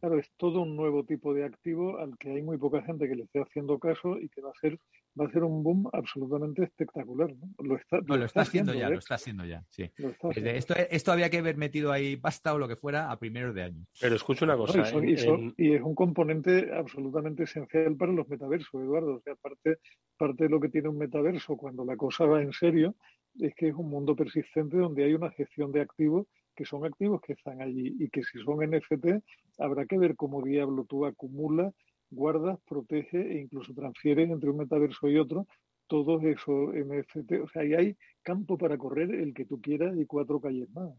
Claro, 0.00 0.18
es 0.18 0.30
todo 0.36 0.62
un 0.62 0.76
nuevo 0.76 1.04
tipo 1.04 1.34
de 1.34 1.44
activo 1.44 1.98
al 1.98 2.16
que 2.18 2.30
hay 2.30 2.42
muy 2.42 2.58
poca 2.58 2.82
gente 2.82 3.08
que 3.08 3.14
le 3.14 3.24
esté 3.24 3.40
haciendo 3.40 3.78
caso 3.78 4.18
y 4.18 4.28
que 4.28 4.40
va 4.40 4.50
a 4.50 4.60
ser 4.60 4.78
va 5.20 5.26
a 5.26 5.30
ser 5.30 5.42
un 5.42 5.62
boom 5.62 5.88
absolutamente 5.92 6.62
espectacular. 6.62 7.34
¿no? 7.34 7.64
Lo 7.64 7.76
está, 7.76 7.98
lo, 8.06 8.24
está, 8.24 8.42
haciendo 8.42 8.74
ya, 8.74 8.88
lo 8.88 8.98
está 8.98 9.16
haciendo 9.16 9.44
ya, 9.44 9.64
sí. 9.68 9.90
Esto, 10.34 10.74
esto 10.74 11.12
había 11.12 11.30
que 11.30 11.38
haber 11.38 11.56
metido 11.56 11.92
ahí 11.92 12.16
pasta 12.16 12.54
o 12.54 12.58
lo 12.58 12.68
que 12.68 12.76
fuera 12.76 13.10
a 13.10 13.18
primeros 13.18 13.54
de 13.54 13.62
año. 13.62 13.84
Pero 14.00 14.14
escucho 14.14 14.44
una 14.44 14.56
cosa. 14.56 14.84
y, 15.04 15.72
es 15.74 15.82
un 15.82 15.94
componente 15.94 16.70
absolutamente 16.72 17.44
esencial 17.44 17.96
para 17.96 18.12
los 18.12 18.28
metaversos, 18.28 18.82
Eduardo. 18.82 19.16
O 19.16 19.20
sea, 19.20 19.34
parte, 19.36 19.78
parte 20.16 20.44
de 20.44 20.50
lo 20.50 20.60
que 20.60 20.68
tiene 20.68 20.88
un 20.88 20.98
metaverso 20.98 21.56
cuando 21.56 21.84
la 21.84 21.96
cosa 21.96 22.24
va 22.26 22.42
en 22.42 22.52
serio 22.52 22.94
es 23.40 23.54
que 23.54 23.68
es 23.68 23.74
un 23.74 23.88
mundo 23.88 24.16
persistente 24.16 24.76
donde 24.76 25.04
hay 25.04 25.14
una 25.14 25.30
gestión 25.30 25.72
de 25.72 25.80
activos 25.80 26.26
que 26.58 26.64
son 26.64 26.84
activos 26.84 27.20
que 27.20 27.34
están 27.34 27.62
allí 27.62 27.94
y 28.00 28.08
que 28.08 28.24
si 28.24 28.40
son 28.40 28.58
NFT 28.68 29.22
habrá 29.58 29.86
que 29.86 29.96
ver 29.96 30.16
cómo 30.16 30.42
diablo 30.42 30.84
tú 30.88 31.06
acumulas, 31.06 31.72
guardas, 32.10 32.58
protege 32.68 33.20
e 33.20 33.38
incluso 33.38 33.72
transfieres 33.72 34.28
entre 34.28 34.50
un 34.50 34.56
metaverso 34.56 35.08
y 35.08 35.18
otro 35.18 35.46
todos 35.86 36.20
esos 36.24 36.74
NFT. 36.74 37.44
O 37.44 37.48
sea, 37.48 37.62
ahí 37.62 37.74
hay 37.74 37.96
campo 38.24 38.58
para 38.58 38.76
correr 38.76 39.14
el 39.14 39.32
que 39.34 39.44
tú 39.44 39.60
quieras 39.60 39.96
y 39.96 40.04
cuatro 40.04 40.40
calles 40.40 40.68
más. 40.70 40.90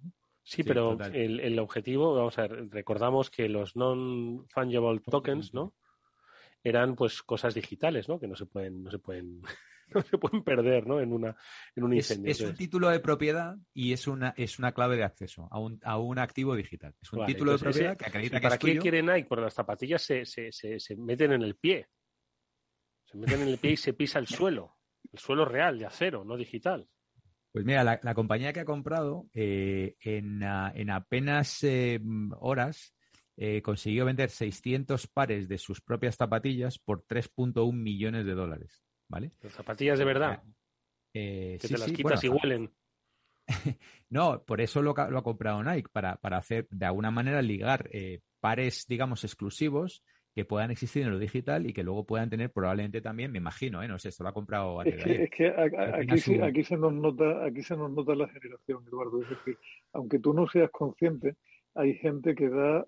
Sí, 0.43 0.63
pero 0.63 0.97
el, 1.11 1.41
el, 1.41 1.59
objetivo, 1.59 2.15
vamos 2.15 2.39
a 2.39 2.47
ver, 2.47 2.69
recordamos 2.69 3.29
que 3.29 3.49
los 3.49 3.75
non-fungible 3.75 5.01
tokens, 5.01 5.53
¿no? 5.53 5.73
Eran 6.63 6.95
pues 6.95 7.21
cosas 7.21 7.53
digitales, 7.53 8.07
¿no? 8.07 8.17
Que 8.17 8.29
no 8.29 8.37
se 8.37 8.45
pueden, 8.45 8.81
no 8.81 8.91
se 8.91 8.99
pueden 8.99 9.41
no 9.95 10.01
se 10.01 10.17
pueden 10.17 10.43
perder 10.43 10.87
¿no? 10.87 10.99
en, 10.99 11.13
una, 11.13 11.35
en 11.75 11.83
un 11.83 11.93
incendio. 11.93 12.31
Es, 12.31 12.41
un 12.41 12.55
título 12.55 12.89
de 12.89 12.99
propiedad 12.99 13.55
y 13.73 13.93
es 13.93 14.07
una, 14.07 14.33
es 14.37 14.59
una 14.59 14.71
clave 14.71 14.97
de 14.97 15.03
acceso 15.03 15.47
a 15.51 15.59
un, 15.59 15.79
a 15.83 15.97
un 15.97 16.19
activo 16.19 16.55
digital. 16.55 16.93
Es 17.01 17.11
un 17.13 17.25
título 17.25 17.53
de 17.53 17.59
propiedad 17.59 17.97
que 17.97 18.05
acredita 18.05 18.39
que 18.39 18.43
¿Para 18.43 18.57
qué 18.57 18.77
quiere 18.77 19.01
Nike? 19.01 19.27
Porque 19.27 19.45
las 19.45 19.53
zapatillas 19.53 20.01
se, 20.01 20.25
se, 20.25 20.51
se, 20.51 20.95
meten 20.95 21.33
en 21.33 21.41
el 21.41 21.55
pie. 21.55 21.87
Se 23.05 23.17
meten 23.17 23.41
en 23.41 23.47
el 23.49 23.57
pie 23.57 23.71
y 23.71 23.77
se 23.77 23.93
pisa 23.93 24.19
el 24.19 24.27
suelo. 24.27 24.77
El 25.11 25.19
suelo 25.19 25.45
real, 25.45 25.79
de 25.79 25.85
acero, 25.85 26.23
no 26.23 26.37
digital. 26.37 26.87
Pues 27.51 27.65
mira, 27.65 27.83
la, 27.83 28.13
compañía 28.13 28.53
que 28.53 28.59
ha 28.59 28.65
comprado 28.65 29.25
eh, 29.33 29.95
en, 30.01 30.43
en, 30.43 30.89
apenas 30.91 31.63
eh, 31.63 31.99
horas 32.39 32.93
eh, 33.41 33.61
consiguió 33.61 34.03
vender 34.03 34.29
600 34.29 35.07
pares 35.07 35.47
de 35.47 35.57
sus 35.57 35.79
propias 35.79 36.17
zapatillas 36.17 36.77
por 36.77 37.05
3.1 37.07 37.73
millones 37.73 38.25
de 38.25 38.33
dólares. 38.33 38.83
¿Vale? 39.09 39.31
Las 39.41 39.53
zapatillas 39.53 39.99
de 39.99 40.05
verdad. 40.05 40.43
Eh, 41.13 41.57
que 41.59 41.67
te 41.67 41.77
las 41.77 41.91
quitas 41.91 42.23
y 42.23 42.29
huelen. 42.29 42.71
no, 44.09 44.43
por 44.43 44.61
eso 44.61 44.81
lo, 44.81 44.91
ha 44.97 45.23
comprado 45.23 45.63
Nike, 45.63 45.89
para, 45.91 46.17
para, 46.17 46.37
hacer 46.37 46.67
de 46.69 46.85
alguna 46.85 47.11
manera 47.11 47.41
ligar 47.41 47.89
eh, 47.91 48.21
pares, 48.39 48.85
digamos, 48.87 49.23
exclusivos 49.23 50.03
que 50.35 50.45
puedan 50.45 50.71
existir 50.71 51.03
en 51.03 51.11
lo 51.11 51.19
digital 51.19 51.65
y 51.65 51.73
que 51.73 51.83
luego 51.83 52.05
puedan 52.05 52.29
tener 52.29 52.51
probablemente 52.51 53.01
también, 53.01 53.31
me 53.31 53.39
imagino, 53.39 53.81
¿eh? 53.81 53.87
no 53.87 53.97
sé, 53.97 54.09
esto 54.09 54.23
lo 54.23 54.29
ha 54.29 54.33
comprado 54.33 54.81
es 54.83 55.03
que, 55.03 55.23
es 55.23 55.29
que 55.31 55.47
aquí, 55.47 56.39
aquí, 56.39 56.63
se 56.63 56.77
nos 56.77 56.93
nota, 56.93 57.43
aquí 57.45 57.63
se 57.63 57.75
nos 57.75 57.91
nota 57.91 58.13
la 58.13 58.27
generación, 58.27 58.83
Eduardo. 58.87 59.23
Es 59.23 59.29
decir, 59.29 59.57
aunque 59.93 60.19
tú 60.19 60.33
no 60.33 60.47
seas 60.47 60.69
consciente, 60.69 61.35
hay 61.73 61.95
gente 61.95 62.35
que 62.35 62.47
da, 62.47 62.85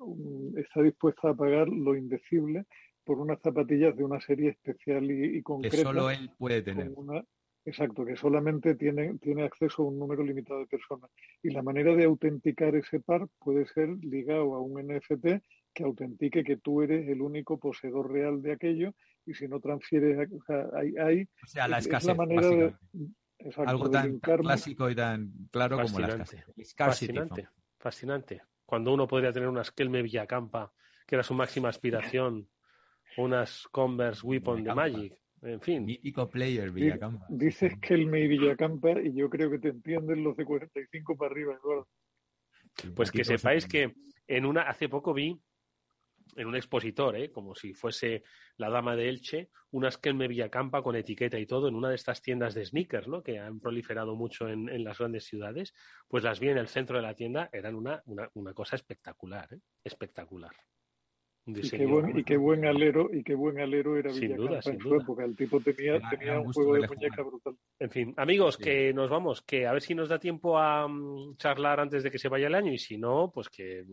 está 0.56 0.82
dispuesta 0.82 1.30
a 1.30 1.34
pagar 1.34 1.68
lo 1.68 1.96
indecible 1.96 2.66
por 3.04 3.20
unas 3.20 3.40
zapatillas 3.42 3.96
de 3.96 4.04
una 4.04 4.20
serie 4.20 4.50
especial 4.50 5.10
y, 5.10 5.42
concreta. 5.42 5.78
Que 5.78 5.84
solo 5.84 6.10
él 6.10 6.32
puede 6.38 6.62
tener. 6.62 6.92
exacto, 7.66 8.06
que 8.06 8.16
solamente 8.16 8.76
tiene, 8.76 9.18
tiene 9.20 9.44
acceso 9.44 9.84
a 9.84 9.86
un 9.86 10.00
número 10.00 10.24
limitado 10.24 10.60
de 10.60 10.68
personas. 10.68 11.10
Y 11.42 11.50
la 11.52 11.62
manera 11.62 11.96
de 11.96 12.06
autenticar 12.06 12.76
ese 12.76 13.00
par 13.00 13.28
puede 13.40 13.66
ser 13.68 13.90
ligado 14.04 14.56
a 14.56 14.62
un 14.62 14.82
NFT 14.82 15.42
que 15.74 15.84
autentique 15.84 16.44
que 16.44 16.58
tú 16.58 16.82
eres 16.82 17.08
el 17.08 17.22
único 17.22 17.58
poseedor 17.58 18.12
real 18.12 18.42
de 18.42 18.54
aquello 18.54 18.94
y 19.26 19.34
si 19.34 19.48
no 19.48 19.60
transfieres, 19.60 20.30
o 20.32 20.44
sea, 20.46 20.68
hay, 20.74 20.96
hay 20.98 21.24
o 21.44 21.48
sea, 21.48 21.68
la 21.68 21.78
escasez, 21.78 22.16
manera 22.16 22.50
de, 22.50 22.74
algo 23.68 23.90
tan 23.90 24.20
clásico 24.20 24.90
y 24.90 24.96
tan 24.96 25.32
claro 25.52 25.80
como 25.82 26.00
la 26.00 26.08
escasez. 26.08 26.46
Fascinante, 26.76 27.48
fascinante. 27.78 28.42
Cuando 28.66 28.94
uno 28.94 29.08
podría 29.08 29.34
tener 29.34 29.50
una 29.50 29.64
Skelme 29.64 30.02
Villacampa, 30.02 30.72
que 31.06 31.16
era 31.16 31.24
su 31.24 31.34
máxima 31.34 31.70
aspiración, 31.70 32.48
unas 33.18 33.68
Converse 33.72 34.26
Weapon 34.26 34.64
de 34.64 34.74
Magic. 34.74 35.18
En 35.42 35.60
fin. 35.60 35.86
Mítico 35.86 36.30
player, 36.30 36.72
Villacampa. 36.72 37.26
Dices 37.30 37.74
que 37.82 37.96
el 37.96 38.02
y 38.16 38.28
Villacampa 38.28 39.02
y 39.02 39.14
yo 39.14 39.30
creo 39.30 39.50
que 39.50 39.58
te 39.58 39.70
entienden 39.70 40.24
los 40.24 40.38
de 40.38 40.46
45 40.46 41.18
para 41.18 41.32
arriba, 41.32 41.58
Eduardo. 41.62 41.88
Pues 42.96 43.12
que 43.12 43.24
sepáis 43.24 43.66
que 43.68 43.94
en 44.28 44.46
una, 44.46 44.62
hace 44.62 44.88
poco 44.88 45.14
vi 45.14 45.40
en 46.36 46.48
un 46.48 46.56
expositor, 46.56 47.16
¿eh? 47.18 47.32
como 47.32 47.56
si 47.56 47.74
fuese 47.74 48.24
la 48.58 48.70
dama 48.70 48.96
de 48.96 49.10
Elche, 49.10 49.50
unas 49.72 49.98
Kelme 49.98 50.28
Villacampa 50.28 50.82
con 50.82 50.96
etiqueta 50.96 51.38
y 51.38 51.46
todo 51.46 51.68
en 51.68 51.76
una 51.76 51.90
de 51.90 51.96
estas 51.96 52.22
tiendas 52.22 52.54
de 52.54 52.66
sneakers, 52.66 53.08
¿no? 53.08 53.22
que 53.22 53.40
han 53.40 53.60
proliferado 53.60 54.16
mucho 54.16 54.48
en, 54.48 54.70
en 54.70 54.84
las 54.84 55.00
grandes 55.00 55.26
ciudades, 55.26 55.74
pues 56.08 56.24
las 56.24 56.40
vi 56.40 56.50
en 56.50 56.58
el 56.58 56.68
centro 56.68 56.98
de 56.98 57.04
la 57.04 57.16
tienda, 57.16 57.50
eran 57.52 57.76
una, 57.76 58.02
una, 58.06 58.30
una 58.36 58.54
cosa 58.54 58.76
espectacular, 58.76 59.54
¿eh? 59.54 59.60
espectacular. 59.84 60.52
Y 61.46 61.70
qué, 61.70 61.86
buen, 61.88 62.20
y 62.20 62.24
qué, 62.24 62.38
buen, 62.38 62.66
alero 62.66 63.10
y 63.12 63.24
qué 63.24 63.34
buen 63.34 63.60
alero 63.60 63.98
era 63.98 64.12
sin 64.12 64.36
duda, 64.36 64.62
sin 64.62 64.74
en 64.74 64.80
su 64.80 64.96
época. 64.96 65.26
El 65.26 65.36
tipo 65.36 65.60
tenía, 65.60 66.00
tenía 66.10 66.40
un 66.40 66.54
juego 66.54 66.76
de 66.76 66.88
muñeca 66.88 67.24
brutal. 67.24 67.56
En 67.80 67.90
fin, 67.90 68.14
amigos, 68.18 68.58
que 68.58 68.94
nos 68.94 69.10
vamos, 69.10 69.42
que 69.42 69.66
a 69.66 69.74
ver 69.74 69.82
si 69.82 69.96
nos 69.96 70.08
da 70.08 70.20
tiempo 70.20 70.60
a 70.60 70.86
um, 70.86 71.36
charlar 71.38 71.80
antes 71.80 72.04
de 72.04 72.12
que 72.12 72.20
se 72.20 72.30
vaya 72.30 72.46
el 72.46 72.54
año 72.54 72.72
y 72.72 72.78
si 72.78 72.98
no, 72.98 73.32
pues 73.34 73.50
que, 73.50 73.84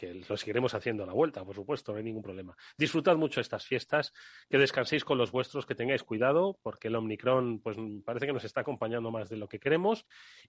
que 0.00 0.14
lo 0.14 0.36
seguiremos 0.38 0.72
haciendo 0.72 1.02
a 1.04 1.06
la 1.06 1.12
vuelta, 1.12 1.44
por 1.44 1.54
supuesto, 1.54 1.92
no 1.92 1.98
hay 1.98 2.04
ningún 2.04 2.22
problema. 2.22 2.56
Disfrutad 2.78 3.16
mucho 3.16 3.42
estas 3.42 3.66
fiestas, 3.66 4.14
que 4.48 4.56
descanséis 4.56 5.04
con 5.04 5.18
los 5.18 5.30
vuestros, 5.30 5.66
que 5.66 5.74
tengáis 5.74 6.04
cuidado, 6.04 6.58
porque 6.62 6.88
el 6.88 6.96
Omicron 6.96 7.60
pues 7.60 7.76
parece 8.02 8.24
que 8.24 8.32
nos 8.32 8.44
está 8.44 8.62
acompañando 8.62 9.10
más 9.10 9.28
de 9.28 9.36
lo 9.36 9.46
que 9.46 9.58
queremos 9.58 10.06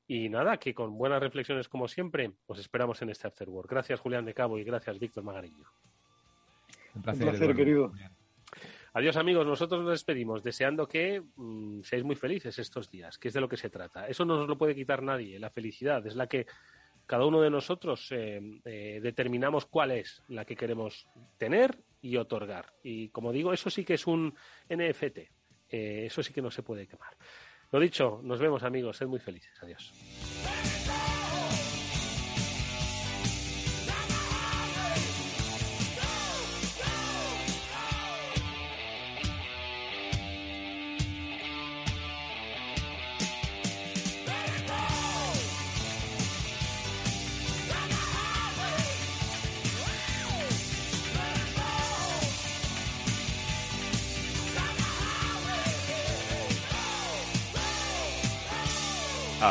y 0.08 0.30
nada, 0.30 0.56
que 0.56 0.74
con 0.74 0.98
buenas 0.98 1.20
reflexiones 1.20 1.68
como 1.68 1.90
siempre, 1.90 2.32
os 2.48 2.60
esperamos 2.60 3.02
en 3.02 3.10
este 3.10 3.28
After 3.28 3.50
Work. 3.50 3.70
Gracias 3.70 4.00
Julián 4.00 4.24
de 4.24 4.34
Cabo 4.34 4.58
y 4.58 4.64
gracias 4.64 4.98
Víctor 4.98 5.26
Magariño. 5.26 5.66
Un 6.96 7.02
placer, 7.02 7.54
querido. 7.54 7.92
Adiós 8.94 9.18
amigos, 9.18 9.46
nosotros 9.46 9.82
nos 9.82 9.92
despedimos 9.92 10.44
deseando 10.44 10.88
que 10.88 11.22
mm, 11.36 11.82
seáis 11.82 12.06
muy 12.06 12.16
felices 12.16 12.58
estos 12.58 12.90
días, 12.90 13.18
que 13.18 13.28
es 13.28 13.34
de 13.34 13.42
lo 13.42 13.50
que 13.50 13.58
se 13.58 13.70
trata. 13.70 14.08
Eso 14.08 14.24
no 14.24 14.38
nos 14.38 14.48
lo 14.48 14.58
puede 14.58 14.76
quitar 14.76 15.04
nadie, 15.04 15.40
la 15.40 15.50
felicidad 15.50 16.08
es 16.08 16.16
la 16.16 16.28
que 16.28 16.48
cada 17.12 17.26
uno 17.26 17.42
de 17.42 17.50
nosotros 17.50 18.08
eh, 18.12 18.40
eh, 18.64 19.02
determinamos 19.04 19.66
cuál 19.66 19.92
es 19.92 20.24
la 20.30 20.46
que 20.46 20.56
queremos 20.56 21.10
tener 21.38 21.78
y 22.02 22.16
otorgar. 22.16 22.68
Y 22.84 23.10
como 23.10 23.34
digo, 23.34 23.52
eso 23.52 23.70
sí 23.70 23.84
que 23.84 23.96
es 23.96 24.08
un 24.08 24.34
NFT, 24.70 25.18
eh, 25.18 26.06
eso 26.06 26.24
sí 26.24 26.32
que 26.32 26.42
no 26.42 26.50
se 26.50 26.64
puede 26.64 26.88
quemar. 26.88 27.18
Lo 27.70 27.82
dicho, 27.82 28.22
nos 28.24 28.40
vemos 28.40 28.64
amigos, 28.64 28.96
sed 28.96 29.08
muy 29.08 29.20
felices, 29.20 29.52
adiós. 29.62 29.92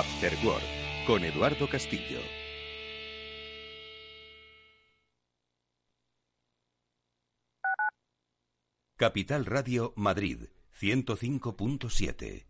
After 0.01 0.33
Work 0.43 0.65
con 1.07 1.23
Eduardo 1.25 1.69
Castillo. 1.69 2.21
Capital 8.97 9.45
Radio 9.45 9.93
Madrid 9.97 10.49
105.7 10.73 12.50